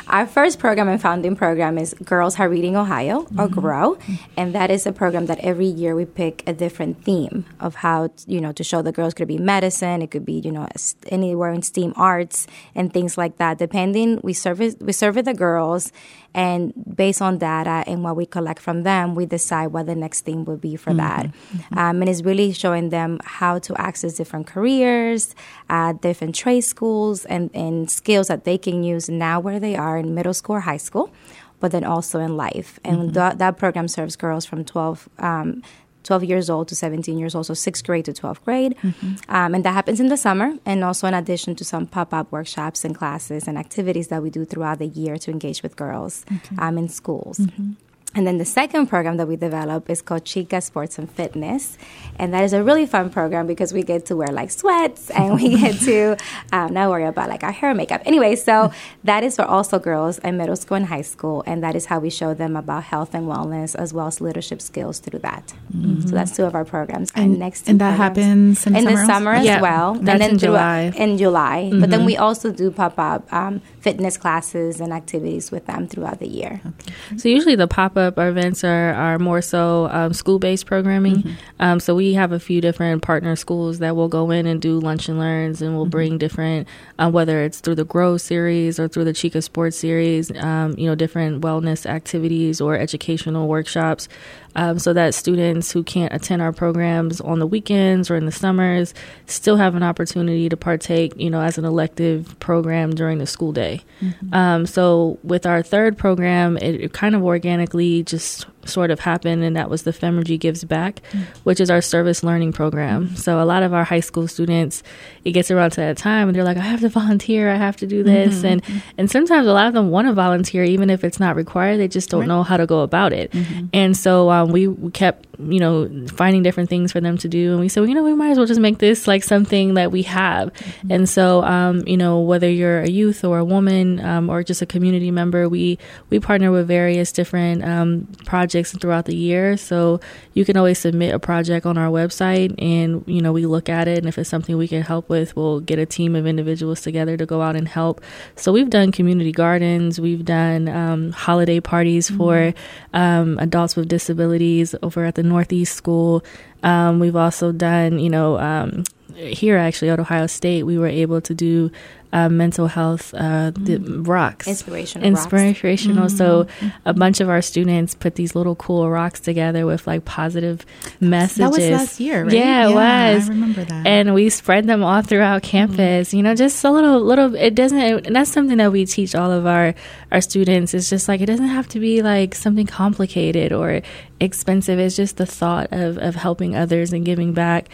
Our 0.08 0.26
first 0.26 0.60
program 0.60 0.88
and 0.88 1.02
founding 1.02 1.36
program 1.36 1.78
is 1.78 1.94
Girls 2.04 2.40
Are 2.40 2.50
Reading 2.50 2.76
Ohio, 2.76 3.24
mm-hmm. 3.24 3.40
or 3.40 3.48
GROW, 3.48 3.98
and 4.36 4.56
that 4.56 4.72
is 4.72 4.86
a 4.86 4.92
program 4.92 5.26
that 5.28 5.40
every 5.40 5.68
year 5.68 5.96
we 5.96 6.06
pick 6.06 6.44
a 6.48 6.54
different 6.54 7.04
theme 7.04 7.46
of 7.60 7.76
how 7.76 8.10
you 8.26 8.40
know 8.40 8.52
to 8.54 8.64
show 8.64 8.82
the 8.82 8.92
girls 8.92 9.14
could 9.14 9.28
be 9.28 9.38
medicine, 9.38 10.02
it 10.02 10.12
could 10.12 10.26
be 10.26 10.40
you 10.40 10.52
know 10.52 10.68
anywhere 11.10 11.52
in 11.52 11.62
STEAM 11.62 11.94
arts 11.96 12.48
and 12.76 12.94
things 12.94 13.18
like 13.18 13.38
that. 13.38 13.58
Depending, 13.58 14.20
we 14.24 14.34
service 14.34 14.76
we 14.80 14.94
serve 14.94 15.16
the 15.24 15.34
girls, 15.34 15.92
and 16.34 16.74
based 16.96 17.22
on 17.22 17.38
data 17.38 17.84
and 17.88 18.04
what 18.04 18.16
we 18.16 18.26
collect 18.26 18.60
from 18.60 18.84
them, 18.84 19.16
we 19.16 19.26
decide 19.26 19.68
what 19.68 19.86
the 19.86 19.96
next 19.96 20.22
thing 20.22 20.46
would 20.46 20.62
be 20.62 20.76
for 20.76 20.92
mm-hmm. 20.92 20.98
that. 20.98 21.26
Mm-hmm. 21.26 21.78
Um, 21.80 22.02
and 22.02 22.10
it's 22.10 22.22
really 22.22 22.52
showing 22.54 22.90
them 22.90 23.20
how 23.24 23.60
to 23.60 23.80
access 23.80 24.14
different 24.14 24.48
careers, 24.48 25.36
uh, 25.70 25.94
different 25.94 26.36
trade 26.36 26.62
schools, 26.62 27.26
and, 27.26 27.50
and 27.54 27.90
skills 27.90 28.28
that 28.28 28.44
they 28.44 28.58
can 28.58 28.84
use 28.84 29.10
now 29.10 29.40
where 29.40 29.60
they 29.60 29.76
are 29.76 29.98
in 29.98 30.14
middle 30.14 30.34
school 30.34 30.58
or 30.58 30.62
high 30.62 30.78
school 30.78 31.12
but 31.60 31.72
then 31.72 31.84
also 31.84 32.20
in 32.20 32.38
life. 32.38 32.80
And 32.84 32.98
mm-hmm. 32.98 33.14
th- 33.14 33.38
that 33.40 33.58
program 33.58 33.88
serves 33.88 34.16
girls 34.16 34.46
from 34.46 34.64
12 34.64 35.10
um, 35.18 35.64
12 36.08 36.24
years 36.24 36.50
old 36.50 36.70
to 36.70 36.76
17 36.76 37.18
years 37.18 37.36
old, 37.36 37.46
so 37.46 37.54
sixth 37.54 37.86
grade 37.86 38.06
to 38.06 38.14
12th 38.14 38.42
grade. 38.46 38.76
Mm-hmm. 38.82 39.16
Um, 39.28 39.54
and 39.54 39.66
that 39.66 39.74
happens 39.74 40.00
in 40.00 40.08
the 40.08 40.16
summer, 40.16 40.54
and 40.66 40.82
also 40.82 41.06
in 41.06 41.14
addition 41.14 41.54
to 41.56 41.66
some 41.66 41.86
pop 41.86 42.14
up 42.14 42.32
workshops 42.32 42.86
and 42.86 42.96
classes 42.96 43.46
and 43.46 43.58
activities 43.58 44.08
that 44.08 44.24
we 44.24 44.30
do 44.30 44.46
throughout 44.46 44.80
the 44.80 44.88
year 44.88 45.18
to 45.18 45.32
engage 45.32 45.62
with 45.64 45.76
girls 45.76 46.26
okay. 46.34 46.56
um, 46.60 46.78
in 46.78 46.88
schools. 46.88 47.40
Mm-hmm. 47.40 47.72
And 48.18 48.26
then 48.26 48.40
the 48.40 48.46
second 48.46 48.88
program 48.88 49.18
that 49.18 49.28
we 49.28 49.36
develop 49.36 49.92
is 49.92 50.02
called 50.02 50.26
Chica 50.26 50.60
Sports 50.60 50.98
and 50.98 51.10
Fitness. 51.10 51.78
And 52.18 52.34
that 52.34 52.44
is 52.44 52.52
a 52.52 52.64
really 52.64 52.88
fun 52.88 53.12
program 53.12 53.46
because 53.46 53.72
we 53.72 53.84
get 53.84 54.08
to 54.08 54.16
wear 54.16 54.30
like 54.30 54.50
sweats 54.50 55.12
and 55.18 55.36
we 55.36 55.56
get 55.56 55.80
to 55.82 56.18
um, 56.52 56.74
not 56.74 56.90
worry 56.90 57.06
about 57.06 57.30
like 57.30 57.44
our 57.44 57.52
hair 57.52 57.70
and 57.70 57.78
makeup. 57.78 58.02
Anyway, 58.06 58.36
so 58.36 58.72
that 59.04 59.24
is 59.24 59.36
for 59.36 59.46
also 59.46 59.78
girls 59.78 60.18
in 60.20 60.36
middle 60.36 60.56
school 60.56 60.78
and 60.78 60.88
high 60.88 61.04
school. 61.04 61.44
And 61.46 61.62
that 61.62 61.76
is 61.76 61.86
how 61.86 62.00
we 62.00 62.10
show 62.10 62.34
them 62.34 62.56
about 62.56 62.86
health 62.86 63.14
and 63.14 63.28
wellness 63.28 63.76
as 63.76 63.94
well 63.94 64.08
as 64.08 64.20
leadership 64.20 64.64
skills 64.64 64.98
through 64.98 65.20
that. 65.20 65.54
Mm-hmm. 65.72 66.08
So 66.08 66.16
that's 66.16 66.36
two 66.36 66.46
of 66.46 66.56
our 66.56 66.66
programs. 66.66 67.12
And, 67.14 67.34
and 67.34 67.40
next, 67.40 67.70
and 67.70 67.80
that 67.82 67.98
happens 67.98 68.66
in, 68.66 68.76
in 68.76 68.86
the 68.86 69.06
summer 69.06 69.34
as 69.34 69.46
yeah, 69.46 69.62
well. 69.62 69.94
That's 69.94 70.10
and 70.10 70.22
then 70.22 70.32
in 70.32 70.38
July. 70.40 70.92
In 70.96 71.18
July. 71.20 71.70
Mm-hmm. 71.70 71.82
But 71.82 71.92
then 71.92 72.04
we 72.04 72.18
also 72.18 72.52
do 72.52 72.72
pop 72.72 72.98
up 72.98 73.32
um, 73.32 73.62
fitness 73.80 74.18
classes 74.18 74.82
and 74.82 74.92
activities 74.92 75.52
with 75.52 75.68
them 75.68 75.88
throughout 75.88 76.18
the 76.18 76.28
year. 76.28 76.62
Okay. 76.66 77.18
So 77.18 77.30
usually 77.30 77.56
the 77.56 77.68
pop 77.68 77.96
up 77.96 78.07
events 78.18 78.64
are, 78.64 78.94
are 78.94 79.20
more 79.20 79.42
so 79.42 79.88
um, 79.92 80.14
school 80.14 80.40
based 80.40 80.66
programming. 80.66 81.18
Mm-hmm. 81.18 81.36
Um, 81.60 81.80
so 81.80 81.96
we 81.96 82.14
have 82.14 82.32
a 82.32 82.40
few 82.40 82.62
different 82.62 83.02
partner 83.02 83.36
schools 83.36 83.80
that 83.80 83.96
will 83.96 84.08
go 84.08 84.32
in 84.32 84.46
and 84.46 84.62
do 84.62 84.80
lunch 84.80 85.10
and 85.10 85.20
learns, 85.20 85.62
and 85.62 85.76
we'll 85.76 85.86
mm-hmm. 85.86 85.92
bring 85.92 86.18
different, 86.18 86.68
uh, 87.00 87.10
whether 87.10 87.44
it's 87.44 87.60
through 87.60 87.76
the 87.76 87.86
Grow 87.86 88.18
series 88.18 88.80
or 88.80 88.88
through 88.88 89.06
the 89.06 89.14
Chica 89.14 89.42
Sports 89.42 89.78
series, 89.78 90.32
um, 90.38 90.76
you 90.78 90.88
know, 90.88 90.96
different 90.96 91.42
wellness 91.42 91.86
activities 91.86 92.62
or 92.62 92.78
educational 92.78 93.48
workshops 93.48 94.08
um, 94.56 94.80
so 94.80 94.94
that 94.94 95.14
students 95.14 95.72
who 95.72 95.84
can't 95.84 96.14
attend 96.14 96.42
our 96.42 96.52
programs 96.52 97.22
on 97.22 97.40
the 97.40 97.48
weekends 97.48 98.10
or 98.10 98.16
in 98.16 98.26
the 98.26 98.32
summers 98.32 98.94
still 99.26 99.58
have 99.58 99.76
an 99.76 99.84
opportunity 99.84 100.50
to 100.50 100.58
partake, 100.58 101.14
you 101.18 101.30
know, 101.30 101.42
as 101.42 101.58
an 101.58 101.66
elective 101.66 102.40
program 102.40 102.92
during 102.92 103.18
the 103.18 103.28
school 103.28 103.52
day. 103.52 103.82
Mm-hmm. 104.02 104.34
Um, 104.34 104.66
so 104.66 105.20
with 105.24 105.46
our 105.46 105.62
third 105.62 105.98
program, 105.98 106.58
it, 106.58 106.82
it 106.82 106.94
kind 106.94 107.16
of 107.16 107.24
organically 107.24 108.04
just 108.04 108.46
sort 108.70 108.92
of 108.92 109.00
happened, 109.00 109.44
and 109.44 109.56
that 109.56 109.70
was 109.70 109.84
the 109.84 109.92
Femergy 109.92 110.40
Gives 110.40 110.64
Back, 110.64 111.02
mm-hmm. 111.12 111.24
which 111.44 111.60
is 111.60 111.70
our 111.70 111.82
service 111.82 112.24
learning 112.24 112.54
program. 112.54 113.08
Mm-hmm. 113.08 113.16
So 113.16 113.42
a 113.42 113.46
lot 113.46 113.64
of 113.64 113.74
our 113.74 113.84
high 113.84 114.02
school 114.02 114.28
students, 114.28 114.84
it 115.24 115.32
gets 115.32 115.50
around 115.52 115.72
to 115.72 115.82
that 115.82 115.98
time, 115.98 116.28
and 116.28 116.36
they're 116.36 116.44
like, 116.44 116.58
I 116.58 116.62
have 116.62 116.82
to 116.82 116.90
volunteer, 116.90 117.50
I 117.50 117.56
have 117.56 117.78
to 117.78 117.88
do 117.88 118.04
this, 118.04 118.38
mm-hmm. 118.38 118.46
and 118.48 118.84
and 118.98 119.12
sometimes 119.12 119.48
a 119.48 119.54
lot 119.54 119.68
of 119.68 119.74
them 119.74 119.90
want 119.90 120.08
to 120.08 120.14
volunteer, 120.14 120.64
even 120.64 120.90
if 120.90 121.04
it's 121.04 121.20
not 121.20 121.36
required. 121.36 121.78
They 121.78 121.88
just 121.88 122.10
don't 122.10 122.22
right. 122.22 122.28
know 122.28 122.44
how 122.44 122.58
to 122.58 122.66
go 122.66 122.82
about 122.82 123.14
it, 123.14 123.32
mm-hmm. 123.32 123.68
and 123.74 123.96
so 123.96 124.30
we 124.52 124.92
kept 124.92 125.27
you 125.40 125.60
know, 125.60 125.90
finding 126.08 126.42
different 126.42 126.70
things 126.70 126.92
for 126.92 127.00
them 127.00 127.18
to 127.18 127.28
do. 127.28 127.52
And 127.52 127.60
we 127.60 127.70
said, 127.70 127.82
well, 127.82 127.90
you 127.90 127.96
know, 127.96 128.04
we 128.04 128.16
might 128.16 128.32
as 128.32 128.38
well 128.38 128.48
just 128.48 128.60
make 128.60 128.80
this 128.80 129.08
like 129.08 129.24
something 129.24 129.76
that 129.76 129.92
we 129.92 130.02
have. 130.04 130.54
Mm-hmm. 130.54 130.92
And 130.92 131.10
so, 131.10 131.44
um, 131.44 131.84
you 131.88 131.98
know, 131.98 132.20
whether 132.22 132.50
you're 132.50 132.82
a 132.82 132.90
youth 132.90 133.24
or 133.24 133.38
a 133.38 133.46
woman 133.46 134.04
um, 134.04 134.30
or 134.30 134.44
just 134.44 134.62
a 134.62 134.66
community 134.66 135.12
member, 135.12 135.48
we 135.48 135.78
we 136.10 136.20
partner 136.20 136.52
with 136.52 136.68
various 136.68 137.12
different 137.12 137.64
um, 137.64 138.08
projects 138.26 138.76
throughout 138.76 139.06
the 139.06 139.16
year. 139.16 139.58
So 139.58 140.00
you 140.34 140.44
can 140.44 140.58
always 140.58 140.80
submit 140.80 141.14
a 141.14 141.20
project 141.20 141.66
on 141.66 141.78
our 141.78 141.90
website, 141.90 142.56
and 142.62 143.04
you 143.08 143.22
know, 143.22 143.32
we 143.32 143.46
look 143.46 143.70
at 143.70 143.88
it, 143.88 144.00
and 144.00 144.08
if 144.08 144.18
it's 144.18 144.30
something 144.30 144.58
we 144.58 144.68
can 144.68 144.82
help 144.82 145.10
with, 145.10 145.36
we'll 145.36 145.60
get 145.60 145.80
a 145.80 145.86
team 145.86 146.16
of 146.16 146.26
individuals 146.26 146.82
together 146.82 147.18
to 147.18 147.26
go 147.26 147.42
out 147.42 147.56
and 147.56 147.68
help. 147.68 148.02
So 148.36 148.52
we've 148.52 148.70
done 148.70 148.92
community 148.92 149.32
gardens, 149.32 150.00
we've 150.00 150.26
done 150.26 150.68
um, 150.68 151.12
holiday 151.12 151.60
parties 151.60 152.10
mm-hmm. 152.10 152.18
for 152.18 152.54
um, 152.94 153.38
adults 153.40 153.76
with 153.76 153.88
disabilities 153.88 154.74
over 154.82 155.06
at 155.06 155.16
the 155.16 155.27
Northeast 155.30 155.76
School. 155.76 156.24
Um, 156.64 157.00
we've 157.00 157.16
also 157.16 157.52
done, 157.52 158.00
you 158.00 158.10
know, 158.10 158.38
um, 158.40 158.84
here 159.18 159.58
actually 159.58 159.90
at 159.90 160.00
Ohio 160.00 160.28
State, 160.28 160.64
we 160.64 160.78
were 160.78 160.88
able 160.88 161.22
to 161.22 161.34
do 161.34 161.72
uh, 162.14 162.30
mental 162.30 162.68
health 162.68 163.14
uh, 163.14 163.52
mm-hmm. 163.52 164.04
rocks. 164.04 164.48
Inspirational. 164.48 165.08
Inspirational. 165.08 166.04
Rocks. 166.04 166.18
So 166.18 166.46
mm-hmm. 166.46 166.68
a 166.86 166.94
bunch 166.94 167.20
of 167.20 167.30
our 167.30 167.42
students 167.42 167.96
put 167.96 168.16
these 168.16 168.34
little 168.36 168.56
cool 168.56 168.90
rocks 168.90 169.20
together 169.20 169.66
with 169.66 169.86
like 169.88 170.06
positive 170.06 170.66
messages. 171.00 171.38
That 171.38 171.52
was 171.52 171.70
last 171.70 172.00
year, 172.00 172.24
right? 172.24 172.34
Yeah, 172.34 172.70
yeah 172.70 172.70
it 172.70 172.74
was. 172.74 173.30
I 173.30 173.34
remember 173.34 173.64
that. 173.66 173.86
And 173.86 174.14
we 174.14 174.30
spread 174.30 174.68
them 174.68 174.84
all 174.84 175.02
throughout 175.02 175.42
mm-hmm. 175.42 175.52
campus. 175.52 176.10
Mm-hmm. 176.10 176.18
You 176.18 176.24
know, 176.24 176.36
just 176.36 176.64
a 176.64 176.72
little, 176.72 177.02
little. 177.02 177.36
It 177.36 177.56
doesn't. 177.56 177.78
And 178.08 178.16
that's 178.16 178.32
something 178.32 178.58
that 178.58 178.72
we 178.72 178.86
teach 178.86 179.14
all 179.14 179.32
of 179.32 179.46
our 179.46 179.76
our 180.12 180.22
students. 180.22 180.74
It's 180.74 180.90
just 180.90 181.08
like 181.08 181.22
it 181.22 181.26
doesn't 181.26 181.48
have 181.48 181.68
to 181.70 181.80
be 181.80 182.02
like 182.02 182.36
something 182.36 182.68
complicated 182.68 183.52
or 183.52 183.82
expensive. 184.20 184.80
It's 184.80 184.96
just 184.96 185.18
the 185.18 185.26
thought 185.26 185.70
of 185.72 185.98
of 185.98 186.16
helping 186.16 186.56
others 186.56 186.94
and 186.94 187.06
giving 187.06 187.34
back. 187.34 187.68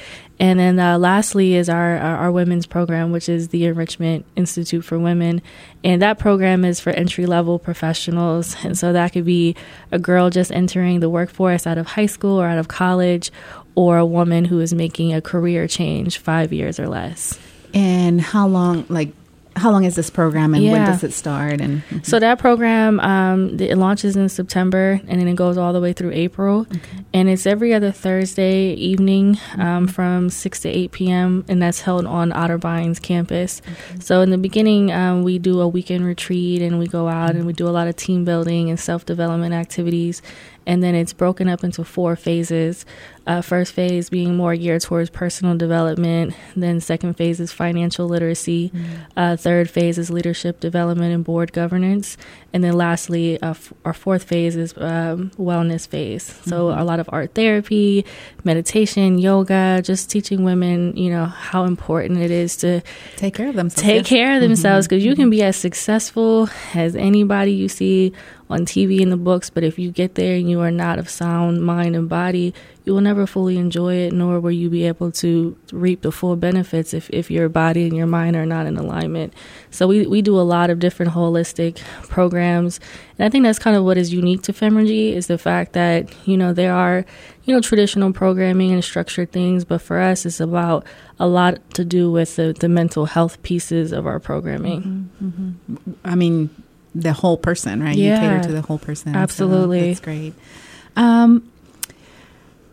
And 0.43 0.59
then 0.59 0.77
uh, 0.77 0.99
lastly 0.99 1.55
is 1.55 1.69
our, 1.69 1.95
our, 1.95 2.17
our 2.17 2.31
women's 2.33 2.65
program, 2.65 3.13
which 3.13 3.29
is 3.29 3.47
the 3.47 3.63
Enrichment 3.63 4.25
Institute 4.35 4.83
for 4.83 4.99
Women, 4.99 5.41
and 5.85 6.01
that 6.01 6.19
program 6.19 6.65
is 6.65 6.81
for 6.81 6.89
entry 6.89 7.25
level 7.25 7.57
professionals. 7.57 8.57
And 8.61 8.77
so 8.77 8.91
that 8.91 9.13
could 9.13 9.23
be 9.23 9.55
a 9.89 9.97
girl 9.97 10.29
just 10.29 10.51
entering 10.51 10.99
the 10.99 11.09
workforce 11.09 11.65
out 11.65 11.77
of 11.77 11.85
high 11.87 12.07
school 12.07 12.41
or 12.41 12.45
out 12.45 12.57
of 12.57 12.67
college, 12.67 13.31
or 13.75 13.97
a 13.97 14.05
woman 14.05 14.43
who 14.43 14.59
is 14.59 14.73
making 14.73 15.13
a 15.13 15.21
career 15.21 15.65
change 15.65 16.17
five 16.17 16.51
years 16.51 16.77
or 16.77 16.89
less. 16.89 17.39
And 17.73 18.19
how 18.19 18.45
long, 18.45 18.85
like 18.89 19.13
how 19.55 19.71
long 19.71 19.83
is 19.83 19.95
this 19.95 20.09
program 20.09 20.53
and 20.53 20.63
yeah. 20.63 20.71
when 20.71 20.85
does 20.85 21.03
it 21.03 21.13
start 21.13 21.61
and 21.61 21.81
mm-hmm. 21.81 21.99
so 22.01 22.19
that 22.19 22.39
program 22.39 22.99
um, 22.99 23.59
it 23.59 23.77
launches 23.77 24.15
in 24.15 24.27
september 24.27 24.99
and 25.07 25.19
then 25.19 25.27
it 25.27 25.35
goes 25.35 25.57
all 25.57 25.73
the 25.73 25.81
way 25.81 25.93
through 25.93 26.11
april 26.11 26.61
okay. 26.61 26.79
and 27.13 27.29
it's 27.29 27.45
every 27.45 27.73
other 27.73 27.91
thursday 27.91 28.73
evening 28.73 29.37
um, 29.57 29.87
from 29.87 30.29
6 30.29 30.59
to 30.61 30.69
8 30.69 30.91
p.m 30.91 31.45
and 31.47 31.61
that's 31.61 31.81
held 31.81 32.05
on 32.05 32.31
otterbeins 32.31 33.01
campus 33.01 33.61
okay. 33.61 33.99
so 33.99 34.21
in 34.21 34.31
the 34.31 34.37
beginning 34.37 34.91
um, 34.91 35.23
we 35.23 35.37
do 35.37 35.61
a 35.61 35.67
weekend 35.67 36.05
retreat 36.05 36.61
and 36.61 36.79
we 36.79 36.87
go 36.87 37.07
out 37.07 37.29
mm-hmm. 37.29 37.39
and 37.39 37.47
we 37.47 37.53
do 37.53 37.67
a 37.67 37.71
lot 37.71 37.87
of 37.87 37.95
team 37.95 38.25
building 38.25 38.69
and 38.69 38.79
self-development 38.79 39.53
activities 39.53 40.21
and 40.65 40.83
then 40.83 40.95
it's 40.95 41.13
broken 41.13 41.47
up 41.47 41.63
into 41.63 41.83
four 41.83 42.15
phases. 42.15 42.85
Uh, 43.25 43.41
first 43.41 43.71
phase 43.71 44.09
being 44.09 44.35
more 44.35 44.53
geared 44.53 44.81
towards 44.81 45.09
personal 45.09 45.55
development. 45.55 46.33
Then 46.57 46.81
second 46.81 47.13
phase 47.13 47.39
is 47.39 47.53
financial 47.53 48.05
literacy. 48.05 48.69
Mm-hmm. 48.69 48.93
Uh, 49.15 49.37
third 49.37 49.69
phase 49.69 49.97
is 49.97 50.09
leadership 50.09 50.59
development 50.59 51.13
and 51.13 51.23
board 51.23 51.53
governance. 51.53 52.17
And 52.51 52.65
then 52.65 52.73
lastly, 52.73 53.41
uh, 53.41 53.51
f- 53.51 53.71
our 53.85 53.93
fourth 53.93 54.23
phase 54.23 54.57
is 54.57 54.73
um, 54.77 55.31
wellness 55.37 55.87
phase. 55.87 56.23
So 56.23 56.67
mm-hmm. 56.67 56.79
a 56.79 56.83
lot 56.83 56.99
of 56.99 57.09
art 57.13 57.33
therapy, 57.33 58.05
meditation, 58.43 59.17
yoga, 59.19 59.81
just 59.81 60.09
teaching 60.09 60.43
women, 60.43 60.97
you 60.97 61.09
know, 61.09 61.25
how 61.25 61.63
important 61.63 62.19
it 62.19 62.29
is 62.29 62.57
to 62.57 62.81
take 63.15 63.35
care 63.35 63.47
of 63.47 63.55
themselves. 63.55 63.83
Take 63.83 64.01
yes. 64.01 64.09
care 64.09 64.35
of 64.35 64.41
themselves 64.41 64.85
because 64.85 65.01
mm-hmm. 65.01 65.09
you 65.09 65.15
can 65.15 65.29
be 65.29 65.43
as 65.43 65.55
successful 65.55 66.49
as 66.73 66.93
anybody 66.97 67.53
you 67.53 67.69
see 67.69 68.11
on 68.49 68.65
TV 68.65 68.99
in 68.99 69.09
the 69.09 69.17
books, 69.17 69.49
but 69.49 69.63
if 69.63 69.79
you 69.79 69.91
get 69.91 70.15
there 70.15 70.35
and 70.35 70.49
you 70.49 70.59
are 70.59 70.71
not 70.71 70.99
of 70.99 71.09
sound 71.09 71.63
mind 71.63 71.95
and 71.95 72.09
body, 72.09 72.53
you 72.85 72.93
will 72.93 73.01
never 73.01 73.25
fully 73.25 73.57
enjoy 73.57 73.95
it, 73.95 74.13
nor 74.13 74.39
will 74.39 74.51
you 74.51 74.69
be 74.69 74.85
able 74.85 75.11
to 75.11 75.57
reap 75.71 76.01
the 76.01 76.11
full 76.11 76.35
benefits 76.35 76.93
if, 76.93 77.09
if 77.11 77.31
your 77.31 77.47
body 77.47 77.87
and 77.87 77.95
your 77.95 78.07
mind 78.07 78.35
are 78.35 78.45
not 78.45 78.65
in 78.65 78.77
alignment. 78.77 79.33
So 79.71 79.87
we, 79.87 80.05
we 80.05 80.21
do 80.21 80.37
a 80.37 80.41
lot 80.41 80.69
of 80.69 80.79
different 80.79 81.13
holistic 81.13 81.77
programs. 82.09 82.79
And 83.17 83.25
I 83.25 83.29
think 83.29 83.45
that's 83.45 83.59
kind 83.59 83.77
of 83.77 83.85
what 83.85 83.97
is 83.97 84.11
unique 84.11 84.41
to 84.43 84.53
Femergy 84.53 85.13
is 85.13 85.27
the 85.27 85.37
fact 85.37 85.73
that, 85.73 86.13
you 86.27 86.35
know, 86.35 86.51
there 86.51 86.73
are, 86.73 87.05
you 87.45 87.53
know, 87.53 87.61
traditional 87.61 88.11
programming 88.11 88.73
and 88.73 88.83
structured 88.83 89.31
things, 89.31 89.63
but 89.63 89.81
for 89.81 89.99
us 89.99 90.25
it's 90.25 90.41
about 90.41 90.85
a 91.19 91.27
lot 91.27 91.57
to 91.75 91.85
do 91.85 92.11
with 92.11 92.35
the, 92.35 92.53
the 92.59 92.67
mental 92.67 93.05
health 93.05 93.41
pieces 93.43 93.93
of 93.93 94.05
our 94.05 94.19
programming. 94.19 95.09
Mm-hmm, 95.21 95.75
mm-hmm. 95.75 95.91
I 96.03 96.15
mean, 96.15 96.49
the 96.95 97.13
whole 97.13 97.37
person, 97.37 97.81
right? 97.81 97.95
Yeah. 97.95 98.15
You 98.15 98.29
cater 98.29 98.47
to 98.49 98.53
the 98.53 98.61
whole 98.61 98.79
person. 98.79 99.15
Absolutely. 99.15 99.79
So 99.81 99.87
that's 99.87 99.99
great. 99.99 100.33
Um, 100.95 101.49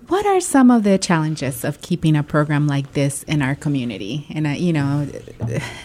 what 0.08 0.26
are 0.26 0.40
some 0.40 0.70
of 0.70 0.82
the 0.82 0.98
challenges 0.98 1.64
of 1.64 1.80
keeping 1.82 2.16
a 2.16 2.22
program 2.22 2.66
like 2.66 2.94
this 2.94 3.22
in 3.24 3.42
our 3.42 3.54
community? 3.54 4.26
And, 4.30 4.46
uh, 4.46 4.50
you 4.50 4.72
know, 4.72 5.08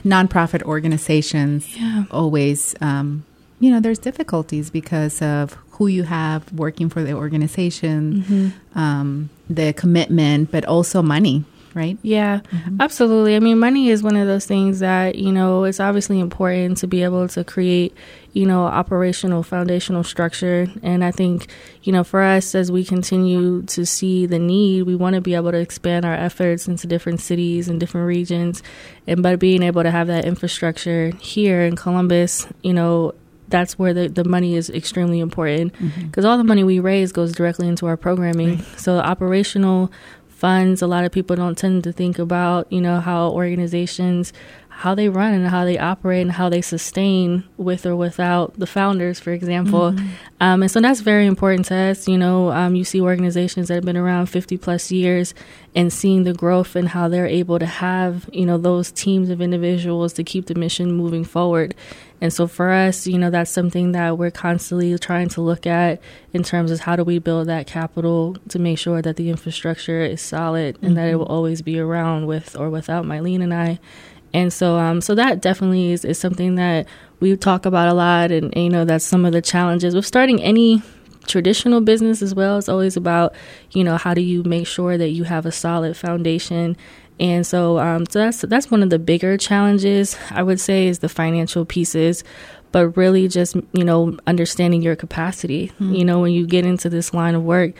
nonprofit 0.03 0.63
organizations 0.63 1.77
yeah. 1.77 2.05
always 2.09 2.75
um, 2.81 3.23
you 3.59 3.71
know, 3.71 3.79
there's 3.79 3.99
difficulties 3.99 4.69
because 4.69 5.21
of 5.21 5.53
who 5.71 5.87
you 5.87 6.03
have 6.03 6.51
working 6.53 6.89
for 6.89 7.03
the 7.03 7.13
organization, 7.13 8.23
mm-hmm. 8.23 8.79
um, 8.79 9.29
the 9.49 9.73
commitment, 9.73 10.51
but 10.51 10.65
also 10.65 11.01
money 11.01 11.45
right? 11.75 11.99
Yeah, 12.01 12.39
mm-hmm. 12.39 12.77
absolutely. 12.79 13.35
I 13.35 13.39
mean, 13.39 13.59
money 13.59 13.89
is 13.89 14.01
one 14.01 14.15
of 14.15 14.27
those 14.27 14.45
things 14.45 14.79
that, 14.79 15.15
you 15.15 15.31
know, 15.31 15.65
it's 15.65 15.81
obviously 15.81 16.21
important 16.21 16.77
to 16.77 16.87
be 16.87 17.03
able 17.03 17.27
to 17.27 17.43
create, 17.43 17.93
you 18.31 18.45
know, 18.45 18.63
operational 18.63 19.43
foundational 19.43 20.03
structure. 20.03 20.67
And 20.81 21.03
I 21.03 21.11
think, 21.11 21.47
you 21.83 21.91
know, 21.91 22.05
for 22.05 22.21
us, 22.21 22.55
as 22.55 22.71
we 22.71 22.85
continue 22.85 23.61
to 23.63 23.85
see 23.85 24.25
the 24.25 24.39
need, 24.39 24.83
we 24.83 24.95
want 24.95 25.15
to 25.15 25.21
be 25.21 25.35
able 25.35 25.51
to 25.51 25.59
expand 25.59 26.05
our 26.05 26.15
efforts 26.15 26.67
into 26.67 26.87
different 26.87 27.19
cities 27.19 27.67
and 27.67 27.77
different 27.77 28.07
regions. 28.07 28.63
And 29.05 29.21
by 29.21 29.35
being 29.35 29.61
able 29.61 29.83
to 29.83 29.91
have 29.91 30.07
that 30.07 30.23
infrastructure 30.23 31.11
here 31.19 31.61
in 31.61 31.75
Columbus, 31.75 32.47
you 32.63 32.73
know, 32.73 33.13
that's 33.47 33.77
where 33.77 33.93
the, 33.93 34.07
the 34.07 34.23
money 34.23 34.55
is 34.55 34.69
extremely 34.69 35.19
important 35.19 35.71
because 35.73 35.91
mm-hmm. 35.93 36.25
all 36.25 36.37
the 36.37 36.43
money 36.43 36.63
we 36.63 36.79
raise 36.79 37.11
goes 37.11 37.31
directly 37.31 37.67
into 37.67 37.85
our 37.85 37.97
programming. 37.97 38.55
Right. 38.55 38.79
So 38.79 38.97
operational 38.97 39.91
funds. 40.45 40.83
A 40.83 40.87
lot 40.87 41.05
of 41.05 41.11
people 41.11 41.35
don't 41.35 41.57
tend 41.57 41.83
to 41.85 41.91
think 41.91 42.19
about, 42.19 42.71
you 42.71 42.79
know, 42.79 42.99
how 42.99 43.29
organizations 43.29 44.31
how 44.77 44.93
they 44.93 45.07
run 45.07 45.33
and 45.33 45.47
how 45.47 45.63
they 45.63 45.79
operate 45.79 46.21
and 46.21 46.33
how 46.33 46.49
they 46.49 46.61
sustain 46.61 47.45
with 47.55 47.85
or 47.85 47.95
without 47.95 48.53
the 48.59 48.67
founders, 48.67 49.21
for 49.21 49.31
example. 49.31 49.93
Mm-hmm. 49.93 50.07
Um, 50.41 50.63
and 50.63 50.69
so 50.69 50.81
that's 50.81 50.99
very 50.99 51.25
important 51.25 51.65
to 51.67 51.75
us. 51.75 52.09
You 52.09 52.17
know, 52.17 52.51
um, 52.51 52.75
you 52.75 52.83
see 52.83 52.99
organizations 52.99 53.69
that 53.69 53.75
have 53.75 53.85
been 53.85 53.95
around 53.95 54.25
50 54.25 54.57
plus 54.57 54.91
years 54.91 55.33
and 55.75 55.93
seeing 55.93 56.25
the 56.25 56.33
growth 56.33 56.75
and 56.75 56.89
how 56.89 57.07
they're 57.07 57.25
able 57.25 57.57
to 57.57 57.65
have, 57.65 58.29
you 58.33 58.45
know, 58.45 58.57
those 58.57 58.91
teams 58.91 59.29
of 59.29 59.39
individuals 59.39 60.11
to 60.13 60.25
keep 60.25 60.47
the 60.47 60.55
mission 60.55 60.91
moving 60.91 61.23
forward. 61.23 61.73
And 62.21 62.31
so 62.31 62.47
for 62.47 62.71
us, 62.71 63.05
you 63.07 63.17
know, 63.17 63.29
that's 63.29 63.51
something 63.51 63.91
that 63.91 64.17
we're 64.17 64.31
constantly 64.31 64.97
trying 64.97 65.29
to 65.29 65.41
look 65.41 65.67
at 65.67 66.01
in 66.33 66.43
terms 66.43 66.71
of 66.71 66.79
how 66.79 66.95
do 66.95 67.03
we 67.03 67.19
build 67.19 67.47
that 67.47 67.67
capital 67.67 68.37
to 68.49 68.59
make 68.59 68.79
sure 68.79 69.01
that 69.01 69.17
the 69.17 69.29
infrastructure 69.29 70.01
is 70.01 70.21
solid 70.21 70.75
and 70.75 70.83
mm-hmm. 70.83 70.93
that 70.95 71.09
it 71.09 71.15
will 71.15 71.25
always 71.25 71.61
be 71.61 71.77
around 71.79 72.25
with 72.25 72.55
or 72.55 72.69
without 72.69 73.05
Mylene 73.05 73.43
and 73.43 73.53
I. 73.53 73.79
And 74.33 74.51
so, 74.51 74.77
um, 74.77 75.01
so 75.01 75.15
that 75.15 75.41
definitely 75.41 75.91
is, 75.91 76.03
is 76.03 76.17
something 76.17 76.55
that 76.55 76.87
we 77.19 77.35
talk 77.37 77.65
about 77.65 77.89
a 77.89 77.93
lot. 77.93 78.31
And, 78.31 78.53
and, 78.55 78.63
you 78.63 78.69
know, 78.69 78.85
that's 78.85 79.05
some 79.05 79.25
of 79.25 79.33
the 79.33 79.41
challenges 79.41 79.93
with 79.93 80.05
starting 80.05 80.41
any 80.41 80.81
traditional 81.27 81.81
business 81.81 82.21
as 82.21 82.35
well. 82.35 82.57
It's 82.57 82.69
always 82.69 82.97
about, 82.97 83.33
you 83.71 83.83
know, 83.83 83.97
how 83.97 84.13
do 84.13 84.21
you 84.21 84.43
make 84.43 84.67
sure 84.67 84.97
that 84.97 85.09
you 85.09 85.23
have 85.23 85.45
a 85.45 85.51
solid 85.51 85.97
foundation 85.97 86.77
and 87.19 87.45
so, 87.45 87.79
um, 87.79 88.05
so 88.07 88.19
that's 88.19 88.41
that's 88.41 88.69
one 88.69 88.83
of 88.83 88.89
the 88.89 88.99
bigger 88.99 89.37
challenges 89.37 90.17
I 90.31 90.43
would 90.43 90.59
say 90.59 90.87
is 90.87 90.99
the 90.99 91.09
financial 91.09 91.65
pieces, 91.65 92.23
but 92.71 92.89
really 92.97 93.27
just 93.27 93.55
you 93.73 93.83
know 93.83 94.17
understanding 94.27 94.81
your 94.81 94.95
capacity. 94.95 95.67
Mm-hmm. 95.67 95.93
You 95.93 96.05
know, 96.05 96.19
when 96.19 96.33
you 96.33 96.45
get 96.45 96.65
into 96.65 96.89
this 96.89 97.13
line 97.13 97.35
of 97.35 97.43
work, 97.43 97.73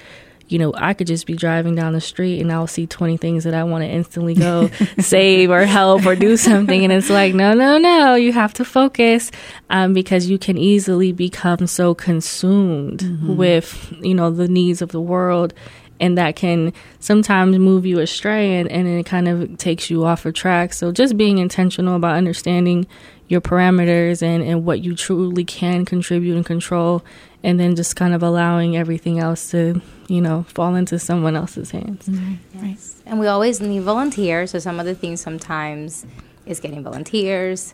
you 0.47 0.59
know, 0.59 0.73
I 0.75 0.93
could 0.93 1.07
just 1.07 1.25
be 1.25 1.33
driving 1.33 1.75
down 1.75 1.93
the 1.93 2.01
street 2.01 2.39
and 2.39 2.51
I'll 2.51 2.67
see 2.67 2.85
20 2.85 3.17
things 3.17 3.45
that 3.45 3.53
I 3.53 3.63
want 3.63 3.83
to 3.83 3.89
instantly 3.89 4.35
go 4.35 4.69
save 4.99 5.49
or 5.49 5.65
help 5.65 6.05
or 6.05 6.15
do 6.15 6.37
something. 6.37 6.83
And 6.83 6.93
it's 6.93 7.09
like, 7.09 7.33
no, 7.33 7.53
no, 7.53 7.77
no, 7.77 8.15
you 8.15 8.31
have 8.31 8.53
to 8.55 8.65
focus 8.65 9.31
um, 9.69 9.93
because 9.93 10.29
you 10.29 10.37
can 10.37 10.57
easily 10.57 11.11
become 11.11 11.65
so 11.67 11.95
consumed 11.95 12.99
mm-hmm. 12.99 13.35
with, 13.35 13.91
you 14.01 14.13
know, 14.13 14.29
the 14.29 14.47
needs 14.47 14.81
of 14.81 14.89
the 14.89 15.01
world. 15.01 15.53
And 15.99 16.17
that 16.17 16.35
can 16.35 16.73
sometimes 16.99 17.57
move 17.57 17.85
you 17.85 17.99
astray 17.99 18.59
and, 18.59 18.69
and 18.69 18.87
it 18.87 19.05
kind 19.05 19.27
of 19.27 19.57
takes 19.57 19.89
you 19.89 20.03
off 20.03 20.25
of 20.25 20.33
track. 20.33 20.73
So 20.73 20.91
just 20.91 21.15
being 21.15 21.37
intentional 21.37 21.95
about 21.95 22.15
understanding 22.15 22.85
your 23.27 23.41
parameters 23.41 24.21
and, 24.21 24.43
and 24.43 24.65
what 24.65 24.83
you 24.83 24.95
truly 24.95 25.45
can 25.45 25.85
contribute 25.85 26.35
and 26.35 26.45
control 26.45 27.03
and 27.43 27.59
then 27.59 27.75
just 27.75 27.95
kind 27.95 28.13
of 28.13 28.21
allowing 28.21 28.75
everything 28.75 29.19
else 29.19 29.51
to, 29.51 29.81
you 30.07 30.19
know, 30.19 30.43
fall 30.49 30.75
into 30.75 30.99
someone 30.99 31.35
else's 31.35 31.71
hands. 31.71 32.07
Mm-hmm. 32.07 32.65
Yes. 32.65 33.01
And 33.05 33.19
we 33.19 33.27
always 33.27 33.61
need 33.61 33.83
volunteers. 33.83 34.51
So 34.51 34.59
some 34.59 34.79
of 34.79 34.85
the 34.85 34.95
things 34.95 35.21
sometimes 35.21 36.05
is 36.45 36.59
getting 36.59 36.83
volunteers. 36.83 37.73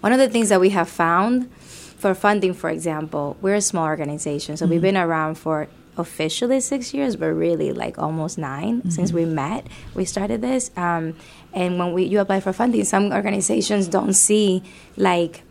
One 0.00 0.12
of 0.12 0.18
the 0.18 0.28
things 0.28 0.48
that 0.48 0.60
we 0.60 0.70
have 0.70 0.88
found 0.88 1.50
for 2.04 2.14
funding, 2.14 2.52
for 2.52 2.68
example, 2.68 3.36
we're 3.40 3.54
a 3.54 3.62
small 3.62 3.86
organization, 3.86 4.56
so 4.56 4.64
mm-hmm. 4.64 4.72
we've 4.72 4.82
been 4.82 4.96
around 4.96 5.36
for 5.36 5.68
officially 5.96 6.60
six 6.60 6.92
years, 6.94 7.16
but 7.16 7.32
really 7.32 7.72
like 7.72 7.98
almost 7.98 8.38
9 8.38 8.78
mm-hmm. 8.78 8.90
since 8.90 9.12
we 9.12 9.24
met. 9.24 9.66
We 9.94 10.04
started 10.04 10.42
this, 10.42 10.70
um, 10.76 11.16
and 11.52 11.78
when 11.78 11.92
we 11.92 12.04
you 12.04 12.20
apply 12.20 12.40
for 12.40 12.52
funding, 12.52 12.84
some 12.84 13.12
organizations 13.12 13.88
don't 13.88 14.14
see 14.14 14.62
like 14.96 15.42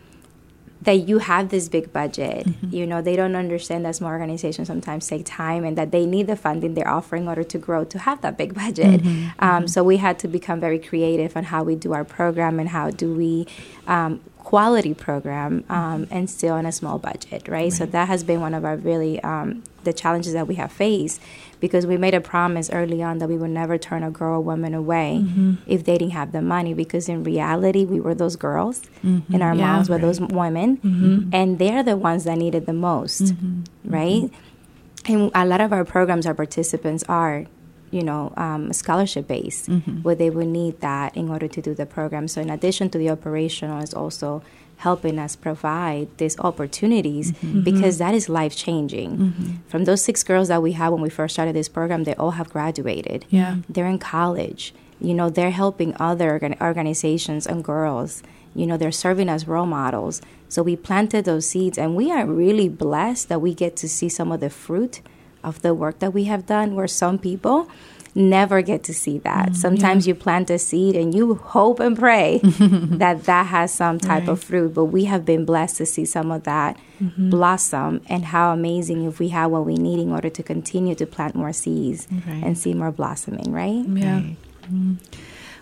that 0.84 1.08
you 1.08 1.18
have 1.18 1.48
this 1.48 1.68
big 1.68 1.92
budget. 1.92 2.46
Mm-hmm. 2.46 2.74
You 2.74 2.86
know, 2.86 3.00
they 3.00 3.16
don't 3.16 3.36
understand 3.36 3.84
that 3.86 3.96
small 3.96 4.10
organizations 4.10 4.68
sometimes 4.68 5.08
take 5.08 5.24
time 5.24 5.64
and 5.64 5.76
that 5.78 5.90
they 5.90 6.04
need 6.06 6.26
the 6.26 6.36
funding 6.36 6.74
they're 6.74 6.88
offering 6.88 7.22
in 7.22 7.28
order 7.28 7.44
to 7.44 7.58
grow 7.58 7.84
to 7.84 7.98
have 7.98 8.20
that 8.20 8.36
big 8.36 8.54
budget. 8.54 9.00
Mm-hmm. 9.00 9.28
Um, 9.38 9.50
mm-hmm. 9.50 9.66
so 9.66 9.82
we 9.82 9.96
had 9.96 10.18
to 10.20 10.28
become 10.28 10.60
very 10.60 10.78
creative 10.78 11.36
on 11.36 11.44
how 11.44 11.64
we 11.64 11.74
do 11.74 11.92
our 11.92 12.04
program 12.04 12.60
and 12.60 12.68
how 12.68 12.90
do 12.90 13.14
we 13.14 13.46
um, 13.86 14.20
quality 14.38 14.94
program 14.94 15.64
um, 15.68 16.04
mm-hmm. 16.04 16.14
and 16.14 16.28
still 16.28 16.54
on 16.54 16.66
a 16.66 16.72
small 16.72 16.98
budget, 16.98 17.48
right? 17.48 17.50
right? 17.50 17.72
So 17.72 17.86
that 17.86 18.08
has 18.08 18.22
been 18.22 18.40
one 18.40 18.54
of 18.54 18.64
our 18.64 18.76
really 18.76 19.22
um, 19.22 19.62
the 19.84 19.92
challenges 19.92 20.32
that 20.32 20.46
we 20.46 20.54
have 20.56 20.72
faced 20.72 21.20
because 21.60 21.86
we 21.86 21.96
made 21.96 22.14
a 22.14 22.20
promise 22.20 22.70
early 22.70 23.02
on 23.02 23.18
that 23.18 23.28
we 23.28 23.36
would 23.36 23.50
never 23.50 23.78
turn 23.78 24.02
a 24.02 24.10
girl 24.10 24.36
or 24.36 24.40
woman 24.40 24.74
away 24.74 25.20
mm-hmm. 25.22 25.54
if 25.66 25.84
they 25.84 25.96
didn't 25.98 26.12
have 26.12 26.32
the 26.32 26.42
money 26.42 26.74
because 26.74 27.08
in 27.08 27.24
reality 27.24 27.84
we 27.84 28.00
were 28.00 28.14
those 28.14 28.36
girls 28.36 28.82
mm-hmm. 29.02 29.32
and 29.32 29.42
our 29.42 29.54
yeah, 29.54 29.66
moms 29.66 29.88
were 29.88 29.96
right. 29.96 30.02
those 30.02 30.20
women 30.20 30.76
mm-hmm. 30.78 31.30
and 31.32 31.58
they're 31.58 31.82
the 31.82 31.96
ones 31.96 32.24
that 32.24 32.36
needed 32.36 32.66
the 32.66 32.72
most 32.72 33.22
mm-hmm. 33.22 33.62
right 33.84 34.30
and 35.06 35.30
a 35.34 35.44
lot 35.46 35.60
of 35.60 35.72
our 35.72 35.84
programs 35.84 36.26
our 36.26 36.34
participants 36.34 37.04
are 37.08 37.46
you 37.94 38.02
know, 38.02 38.32
um, 38.36 38.72
scholarship 38.72 39.28
based, 39.28 39.70
mm-hmm. 39.70 40.02
where 40.02 40.16
they 40.16 40.28
would 40.28 40.48
need 40.48 40.80
that 40.80 41.16
in 41.16 41.28
order 41.28 41.46
to 41.46 41.62
do 41.62 41.74
the 41.74 41.86
program. 41.86 42.26
So, 42.26 42.40
in 42.40 42.50
addition 42.50 42.90
to 42.90 42.98
the 42.98 43.08
operational, 43.08 43.80
is 43.80 43.94
also 43.94 44.42
helping 44.84 45.18
us 45.18 45.34
provide 45.34 46.06
these 46.18 46.38
opportunities 46.48 47.32
mm-hmm. 47.32 47.62
because 47.62 47.96
that 47.98 48.14
is 48.14 48.28
life 48.28 48.54
changing. 48.54 49.10
Mm-hmm. 49.16 49.50
From 49.66 49.84
those 49.88 50.02
six 50.08 50.22
girls 50.22 50.48
that 50.48 50.60
we 50.60 50.72
had 50.72 50.90
when 50.90 51.00
we 51.00 51.08
first 51.08 51.32
started 51.34 51.54
this 51.56 51.70
program, 51.70 52.04
they 52.04 52.14
all 52.16 52.32
have 52.32 52.50
graduated. 52.50 53.24
Yeah, 53.30 53.52
they're 53.72 53.92
in 53.96 53.98
college. 53.98 54.74
You 55.00 55.14
know, 55.18 55.28
they're 55.30 55.56
helping 55.64 55.90
other 55.98 56.30
organizations 56.60 57.46
and 57.46 57.64
girls. 57.64 58.22
You 58.54 58.66
know, 58.66 58.76
they're 58.76 58.92
serving 59.06 59.28
as 59.28 59.48
role 59.48 59.70
models. 59.80 60.20
So 60.48 60.62
we 60.62 60.76
planted 60.76 61.24
those 61.24 61.48
seeds, 61.48 61.76
and 61.78 61.96
we 61.96 62.12
are 62.12 62.26
really 62.26 62.68
blessed 62.68 63.28
that 63.30 63.40
we 63.40 63.52
get 63.54 63.72
to 63.82 63.88
see 63.88 64.10
some 64.18 64.30
of 64.30 64.40
the 64.40 64.50
fruit 64.50 65.00
of 65.42 65.62
the 65.62 65.72
work 65.74 65.98
that 65.98 66.12
we 66.12 66.24
have 66.32 66.44
done. 66.56 66.68
Where 66.76 66.86
some 67.02 67.16
people 67.18 67.58
never 68.14 68.62
get 68.62 68.84
to 68.84 68.94
see 68.94 69.18
that. 69.18 69.50
Mm, 69.50 69.56
Sometimes 69.56 70.06
yeah. 70.06 70.12
you 70.12 70.14
plant 70.14 70.50
a 70.50 70.58
seed 70.58 70.96
and 70.96 71.14
you 71.14 71.34
hope 71.34 71.80
and 71.80 71.98
pray 71.98 72.40
that 72.42 73.24
that 73.24 73.46
has 73.46 73.72
some 73.72 73.98
type 73.98 74.22
right. 74.22 74.28
of 74.28 74.42
fruit, 74.42 74.74
but 74.74 74.86
we 74.86 75.04
have 75.04 75.24
been 75.24 75.44
blessed 75.44 75.76
to 75.78 75.86
see 75.86 76.04
some 76.04 76.30
of 76.30 76.44
that 76.44 76.76
mm-hmm. 77.02 77.30
blossom 77.30 78.00
and 78.08 78.26
how 78.26 78.52
amazing 78.52 79.04
if 79.04 79.18
we 79.18 79.28
have 79.28 79.50
what 79.50 79.64
we 79.64 79.74
need 79.74 79.98
in 79.98 80.12
order 80.12 80.30
to 80.30 80.42
continue 80.42 80.94
to 80.94 81.06
plant 81.06 81.34
more 81.34 81.52
seeds 81.52 82.06
right. 82.10 82.42
and 82.44 82.56
see 82.56 82.74
more 82.74 82.92
blossoming, 82.92 83.52
right? 83.52 83.84
Yeah. 83.88 84.14
Right. 84.14 84.36
Mm. 84.72 84.96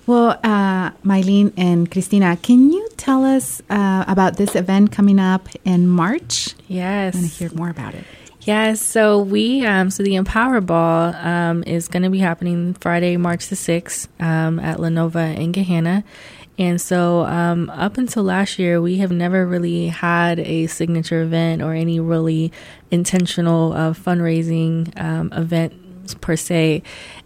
Well, 0.06 0.30
uh, 0.42 0.90
Mylene 1.04 1.52
and 1.56 1.88
Christina, 1.88 2.36
can 2.36 2.72
you 2.72 2.88
tell 2.96 3.24
us 3.24 3.62
uh, 3.70 4.04
about 4.08 4.36
this 4.36 4.56
event 4.56 4.90
coming 4.90 5.20
up 5.20 5.48
in 5.64 5.86
March? 5.86 6.54
Yes. 6.66 7.14
I 7.14 7.18
want 7.18 7.30
to 7.30 7.38
hear 7.38 7.50
more 7.54 7.70
about 7.70 7.94
it. 7.94 8.04
Yes, 8.44 8.82
so 8.82 9.20
we 9.20 9.64
um, 9.64 9.90
so 9.90 10.02
the 10.02 10.16
Empower 10.16 10.60
Ball 10.60 11.14
um, 11.14 11.62
is 11.62 11.86
going 11.86 12.02
to 12.02 12.10
be 12.10 12.18
happening 12.18 12.74
Friday, 12.74 13.16
March 13.16 13.46
the 13.46 13.54
sixth, 13.54 14.08
um, 14.20 14.58
at 14.58 14.78
Lenova 14.78 15.36
in 15.36 15.52
Gahanna. 15.52 16.02
And 16.58 16.80
so, 16.80 17.22
um, 17.22 17.70
up 17.70 17.98
until 17.98 18.24
last 18.24 18.58
year, 18.58 18.80
we 18.80 18.98
have 18.98 19.10
never 19.10 19.46
really 19.46 19.86
had 19.86 20.38
a 20.40 20.66
signature 20.66 21.22
event 21.22 21.62
or 21.62 21.72
any 21.72 21.98
really 21.98 22.52
intentional 22.90 23.72
uh, 23.72 23.92
fundraising 23.94 24.92
um, 25.00 25.32
event 25.32 25.81
per 26.20 26.36
se. 26.36 26.82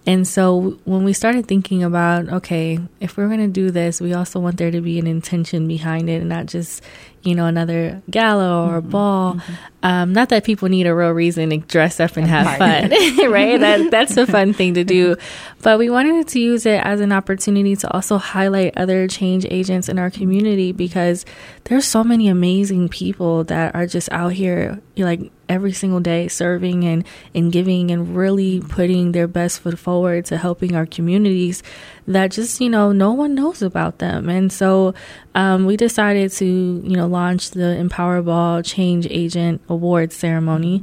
And 0.07 0.27
so 0.27 0.79
when 0.85 1.03
we 1.03 1.13
started 1.13 1.47
thinking 1.47 1.83
about, 1.83 2.29
okay, 2.29 2.79
if 3.01 3.17
we're 3.17 3.27
going 3.27 3.41
to 3.41 3.49
do 3.49 3.73
this, 3.73 4.01
we 4.01 4.15
also 4.15 4.39
want 4.39 4.57
there 4.57 4.71
to 4.71 4.81
be 4.81 4.99
an 5.01 5.07
intention 5.07 5.67
behind 5.67 6.09
it 6.09 6.21
and 6.21 6.29
not 6.29 6.47
just, 6.47 6.81
you 7.23 7.35
know, 7.35 7.47
another 7.47 8.01
gala 8.09 8.69
or 8.69 8.81
mm-hmm, 8.81 8.91
ball. 8.91 9.35
Mm-hmm. 9.35 9.55
Um, 9.83 10.13
not 10.13 10.29
that 10.29 10.45
people 10.45 10.69
need 10.69 10.87
a 10.87 10.95
real 10.95 11.11
reason 11.11 11.51
to 11.51 11.59
dress 11.59 11.99
up 11.99 12.17
and 12.17 12.27
have 12.27 12.57
fun, 12.57 12.91
right? 13.31 13.61
That, 13.67 13.91
that's 13.91 14.17
a 14.17 14.27
fun 14.27 14.53
thing 14.53 14.75
to 14.75 14.85
do. 14.85 15.17
But 15.63 15.81
we 15.81 15.91
wanted 15.91 16.29
to 16.29 16.39
use 16.39 16.67
it 16.67 16.81
as 16.85 17.01
an 17.01 17.11
opportunity 17.11 17.75
to 17.77 17.93
also 17.93 18.19
highlight 18.19 18.77
other 18.77 19.09
change 19.09 19.45
agents 19.51 19.89
in 19.89 19.99
our 19.99 20.11
community 20.11 20.71
because 20.71 21.25
there's 21.65 21.85
so 21.85 22.05
many 22.05 22.29
amazing 22.29 22.89
people 22.89 23.43
that 23.45 23.75
are 23.75 23.87
just 23.87 24.13
out 24.13 24.33
here, 24.33 24.81
like 24.97 25.33
every 25.49 25.73
single 25.73 26.01
day 26.01 26.29
serving 26.29 26.85
and, 26.85 27.05
and 27.35 27.53
giving 27.53 27.91
and 27.91 28.17
really 28.17 28.61
putting 28.61 29.13
their 29.13 29.29
best 29.29 29.61
foot 29.61 29.79
forward 29.79 30.25
to 30.27 30.37
helping 30.37 30.75
our 30.75 30.87
communities 30.87 31.63
that 32.07 32.31
just, 32.31 32.61
you 32.61 32.69
know, 32.69 32.93
no 32.93 33.13
one 33.13 33.35
knows 33.35 33.63
about 33.63 33.99
them. 33.99 34.29
And 34.29 34.53
so 34.53 34.95
um, 35.35 35.67
we 35.67 35.77
decided 35.77 36.33
to, 36.33 36.45
you 36.45 36.97
know, 36.97 37.07
launch 37.07 37.51
the 37.51 37.77
Empower 37.77 38.23
Ball 38.23 38.63
Change 38.63 39.07
Agent 39.11 39.61
Awards 39.69 40.17
ceremony. 40.17 40.83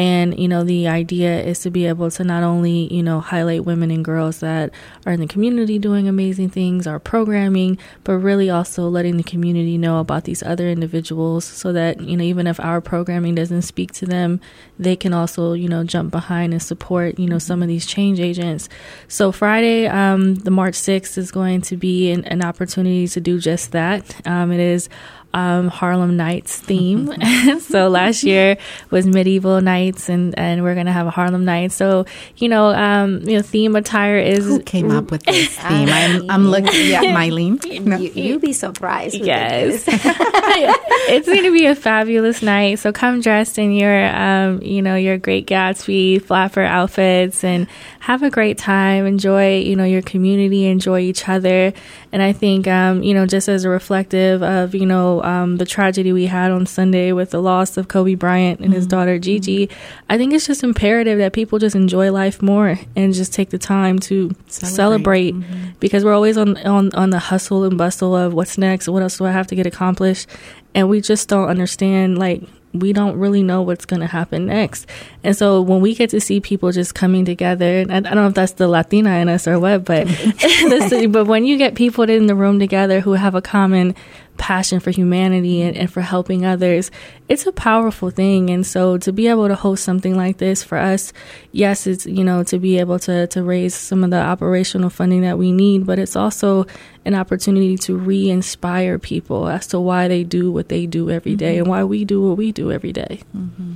And, 0.00 0.40
you 0.40 0.48
know, 0.48 0.64
the 0.64 0.88
idea 0.88 1.42
is 1.42 1.58
to 1.58 1.70
be 1.70 1.84
able 1.84 2.10
to 2.12 2.24
not 2.24 2.42
only, 2.42 2.90
you 2.90 3.02
know, 3.02 3.20
highlight 3.20 3.66
women 3.66 3.90
and 3.90 4.02
girls 4.02 4.40
that 4.40 4.70
are 5.04 5.12
in 5.12 5.20
the 5.20 5.26
community 5.26 5.78
doing 5.78 6.08
amazing 6.08 6.48
things, 6.48 6.86
our 6.86 6.98
programming, 6.98 7.76
but 8.02 8.14
really 8.14 8.48
also 8.48 8.88
letting 8.88 9.18
the 9.18 9.22
community 9.22 9.76
know 9.76 10.00
about 10.00 10.24
these 10.24 10.42
other 10.42 10.70
individuals 10.70 11.44
so 11.44 11.74
that, 11.74 12.00
you 12.00 12.16
know, 12.16 12.24
even 12.24 12.46
if 12.46 12.58
our 12.60 12.80
programming 12.80 13.34
doesn't 13.34 13.60
speak 13.60 13.92
to 13.92 14.06
them, 14.06 14.40
they 14.78 14.96
can 14.96 15.12
also, 15.12 15.52
you 15.52 15.68
know, 15.68 15.84
jump 15.84 16.10
behind 16.10 16.54
and 16.54 16.62
support, 16.62 17.18
you 17.18 17.28
know, 17.28 17.38
some 17.38 17.60
of 17.60 17.68
these 17.68 17.84
change 17.84 18.20
agents. 18.20 18.70
So 19.06 19.30
Friday, 19.32 19.86
um, 19.86 20.36
the 20.36 20.50
March 20.50 20.76
6th 20.76 21.18
is 21.18 21.30
going 21.30 21.60
to 21.60 21.76
be 21.76 22.10
an, 22.10 22.24
an 22.24 22.42
opportunity 22.42 23.06
to 23.06 23.20
do 23.20 23.38
just 23.38 23.72
that. 23.72 24.26
Um, 24.26 24.50
it 24.50 24.60
is 24.60 24.88
um, 25.32 25.68
Harlem 25.68 26.16
Nights 26.16 26.58
theme. 26.58 27.12
so 27.60 27.88
last 27.88 28.24
year 28.24 28.56
was 28.90 29.06
medieval 29.06 29.60
nights, 29.60 30.08
and 30.08 30.36
and 30.38 30.62
we're 30.62 30.74
gonna 30.74 30.92
have 30.92 31.06
a 31.06 31.10
Harlem 31.10 31.44
night. 31.44 31.72
So 31.72 32.06
you 32.36 32.48
know, 32.48 32.66
um, 32.66 33.20
you 33.22 33.36
know, 33.36 33.42
theme 33.42 33.76
attire 33.76 34.18
is 34.18 34.44
who 34.44 34.60
came 34.60 34.90
up 34.90 35.10
with 35.10 35.22
this 35.24 35.56
theme. 35.58 35.88
I'm 35.88 36.30
I'm 36.30 36.48
looking 36.48 36.92
at 36.92 37.04
Mylene. 37.16 37.84
No. 37.84 37.96
You, 37.96 38.10
you'd 38.10 38.40
be 38.40 38.52
surprised. 38.52 39.14
Yes, 39.14 39.84
it's 39.88 41.28
gonna 41.28 41.52
be 41.52 41.66
a 41.66 41.74
fabulous 41.74 42.42
night. 42.42 42.80
So 42.80 42.92
come 42.92 43.20
dressed 43.20 43.58
in 43.58 43.72
your 43.72 44.06
um, 44.14 44.60
you 44.62 44.82
know, 44.82 44.96
your 44.96 45.18
Great 45.18 45.46
Gatsby 45.46 46.22
flapper 46.22 46.62
outfits 46.62 47.44
and 47.44 47.66
have 48.00 48.22
a 48.22 48.30
great 48.30 48.58
time. 48.58 49.06
Enjoy 49.06 49.58
you 49.58 49.76
know 49.76 49.84
your 49.84 50.02
community. 50.02 50.66
Enjoy 50.66 51.00
each 51.00 51.28
other. 51.28 51.72
And 52.12 52.22
I 52.22 52.32
think 52.32 52.66
um, 52.66 53.02
you 53.02 53.14
know, 53.14 53.24
just 53.26 53.48
as 53.48 53.64
a 53.64 53.68
reflective 53.68 54.42
of 54.42 54.74
you 54.74 54.86
know 54.86 55.22
um, 55.22 55.56
the 55.56 55.64
tragedy 55.64 56.12
we 56.12 56.26
had 56.26 56.50
on 56.50 56.66
Sunday 56.66 57.12
with 57.12 57.30
the 57.30 57.40
loss 57.40 57.76
of 57.76 57.88
Kobe 57.88 58.14
Bryant 58.14 58.58
and 58.58 58.68
mm-hmm. 58.68 58.76
his 58.76 58.86
daughter 58.86 59.18
Gigi, 59.18 59.68
I 60.08 60.18
think 60.18 60.32
it's 60.32 60.46
just 60.46 60.64
imperative 60.64 61.18
that 61.18 61.32
people 61.32 61.58
just 61.58 61.76
enjoy 61.76 62.10
life 62.10 62.42
more 62.42 62.78
and 62.96 63.14
just 63.14 63.32
take 63.32 63.50
the 63.50 63.58
time 63.58 63.98
to 64.00 64.34
celebrate, 64.48 64.74
celebrate 64.74 65.34
mm-hmm. 65.34 65.70
because 65.78 66.04
we're 66.04 66.14
always 66.14 66.36
on, 66.36 66.56
on 66.58 66.92
on 66.94 67.10
the 67.10 67.18
hustle 67.18 67.64
and 67.64 67.78
bustle 67.78 68.16
of 68.16 68.34
what's 68.34 68.58
next, 68.58 68.88
what 68.88 69.02
else 69.02 69.18
do 69.18 69.26
I 69.26 69.32
have 69.32 69.46
to 69.48 69.54
get 69.54 69.66
accomplished, 69.66 70.28
and 70.74 70.88
we 70.88 71.00
just 71.00 71.28
don't 71.28 71.48
understand 71.48 72.18
like 72.18 72.42
we 72.72 72.92
don't 72.92 73.18
really 73.18 73.42
know 73.42 73.62
what's 73.62 73.84
going 73.84 74.00
to 74.00 74.06
happen 74.06 74.46
next. 74.46 74.86
And 75.24 75.36
so 75.36 75.60
when 75.60 75.80
we 75.80 75.94
get 75.94 76.10
to 76.10 76.20
see 76.20 76.40
people 76.40 76.70
just 76.70 76.94
coming 76.94 77.24
together, 77.24 77.80
and 77.80 77.92
I, 77.92 78.00
don't 78.00 78.14
know 78.14 78.28
if 78.28 78.34
that's 78.34 78.52
the 78.52 78.68
Latina 78.68 79.10
in 79.18 79.28
us 79.28 79.48
or 79.48 79.58
what, 79.58 79.84
but 79.84 80.06
but 81.10 81.26
when 81.26 81.44
you 81.44 81.58
get 81.58 81.74
people 81.74 82.08
in 82.08 82.26
the 82.26 82.34
room 82.34 82.58
together 82.58 83.00
who 83.00 83.12
have 83.12 83.34
a 83.34 83.42
common 83.42 83.94
passion 84.40 84.80
for 84.80 84.90
humanity 84.90 85.60
and, 85.60 85.76
and 85.76 85.92
for 85.92 86.00
helping 86.00 86.46
others, 86.46 86.90
it's 87.28 87.46
a 87.46 87.52
powerful 87.52 88.10
thing. 88.10 88.48
And 88.48 88.66
so 88.66 88.96
to 88.98 89.12
be 89.12 89.28
able 89.28 89.46
to 89.48 89.54
host 89.54 89.84
something 89.84 90.16
like 90.16 90.38
this 90.38 90.64
for 90.64 90.78
us, 90.78 91.12
yes, 91.52 91.86
it's, 91.86 92.06
you 92.06 92.24
know, 92.24 92.42
to 92.44 92.58
be 92.58 92.78
able 92.78 92.98
to, 93.00 93.26
to 93.28 93.42
raise 93.42 93.74
some 93.74 94.02
of 94.02 94.10
the 94.10 94.20
operational 94.20 94.88
funding 94.88 95.20
that 95.20 95.38
we 95.38 95.52
need, 95.52 95.84
but 95.84 95.98
it's 95.98 96.16
also 96.16 96.66
an 97.04 97.14
opportunity 97.14 97.76
to 97.76 97.96
re 97.96 98.30
inspire 98.30 98.98
people 98.98 99.46
as 99.46 99.66
to 99.68 99.78
why 99.78 100.08
they 100.08 100.24
do 100.24 100.50
what 100.50 100.70
they 100.70 100.86
do 100.86 101.10
every 101.10 101.36
day 101.36 101.52
mm-hmm. 101.52 101.62
and 101.64 101.68
why 101.68 101.84
we 101.84 102.06
do 102.06 102.26
what 102.26 102.38
we 102.38 102.50
do 102.50 102.72
every 102.72 102.92
day. 102.92 103.20
Mm-hmm. 103.36 103.74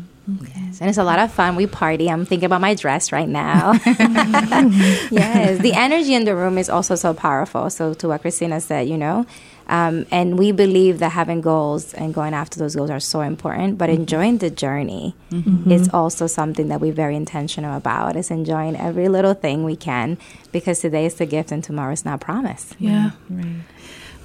Yes, 0.56 0.80
and 0.80 0.88
it's 0.88 0.96
a 0.96 1.04
lot 1.04 1.18
of 1.18 1.30
fun. 1.30 1.54
We 1.54 1.66
party. 1.66 2.08
I'm 2.08 2.24
thinking 2.24 2.46
about 2.46 2.62
my 2.62 2.72
dress 2.72 3.12
right 3.12 3.28
now. 3.28 3.72
yes, 3.84 5.60
the 5.60 5.72
energy 5.76 6.14
in 6.14 6.24
the 6.24 6.34
room 6.34 6.56
is 6.56 6.70
also 6.70 6.94
so 6.94 7.12
powerful. 7.12 7.68
So, 7.68 7.92
to 7.92 8.08
what 8.08 8.22
Christina 8.22 8.62
said, 8.62 8.88
you 8.88 8.96
know, 8.96 9.26
um, 9.68 10.06
and 10.10 10.38
we 10.38 10.52
believe 10.52 10.98
that 10.98 11.10
having 11.10 11.40
goals 11.40 11.94
and 11.94 12.12
going 12.12 12.34
after 12.34 12.58
those 12.58 12.76
goals 12.76 12.90
are 12.90 13.00
so 13.00 13.20
important, 13.20 13.78
but 13.78 13.88
mm-hmm. 13.88 14.02
enjoying 14.02 14.38
the 14.38 14.50
journey 14.50 15.14
mm-hmm. 15.30 15.70
is 15.70 15.88
also 15.92 16.26
something 16.26 16.68
that 16.68 16.80
we're 16.80 16.92
very 16.92 17.16
intentional 17.16 17.76
about. 17.76 18.16
Is 18.16 18.30
enjoying 18.30 18.76
every 18.76 19.08
little 19.08 19.34
thing 19.34 19.64
we 19.64 19.76
can 19.76 20.18
because 20.52 20.80
today 20.80 21.06
is 21.06 21.14
the 21.14 21.26
gift 21.26 21.52
and 21.52 21.64
tomorrow 21.64 21.92
is 21.92 22.04
not 22.04 22.20
promised. 22.20 22.76
Yeah. 22.78 23.12
Right. 23.30 23.62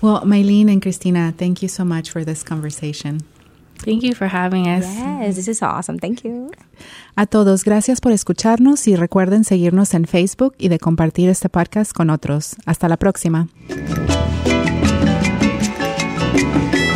Well, 0.01 0.21
Mylene 0.21 0.71
and 0.71 0.81
Christina, 0.81 1.33
thank 1.37 1.61
you 1.61 1.67
so 1.67 1.83
much 1.83 2.09
for 2.09 2.23
this 2.23 2.43
conversation. 2.43 3.19
Thank 3.83 4.03
you 4.03 4.13
for 4.13 4.27
having 4.27 4.67
us. 4.67 4.85
Yes, 4.85 5.35
this 5.35 5.47
is 5.47 5.61
awesome. 5.61 5.99
Thank 5.99 6.23
you. 6.23 6.51
A 7.15 7.25
todos, 7.25 7.63
gracias 7.63 8.01
por 8.01 8.11
escucharnos 8.11 8.87
y 8.87 8.95
recuerden 8.95 9.43
seguirnos 9.43 9.93
en 9.93 10.05
Facebook 10.05 10.53
y 10.57 10.67
de 10.67 10.79
compartir 10.79 11.29
este 11.29 11.49
podcast 11.49 11.93
con 11.93 12.09
otros. 12.09 12.55
Hasta 12.65 12.89
la 12.89 12.97
próxima. 12.97 13.47
Thank 16.31 16.75
you. 16.75 16.88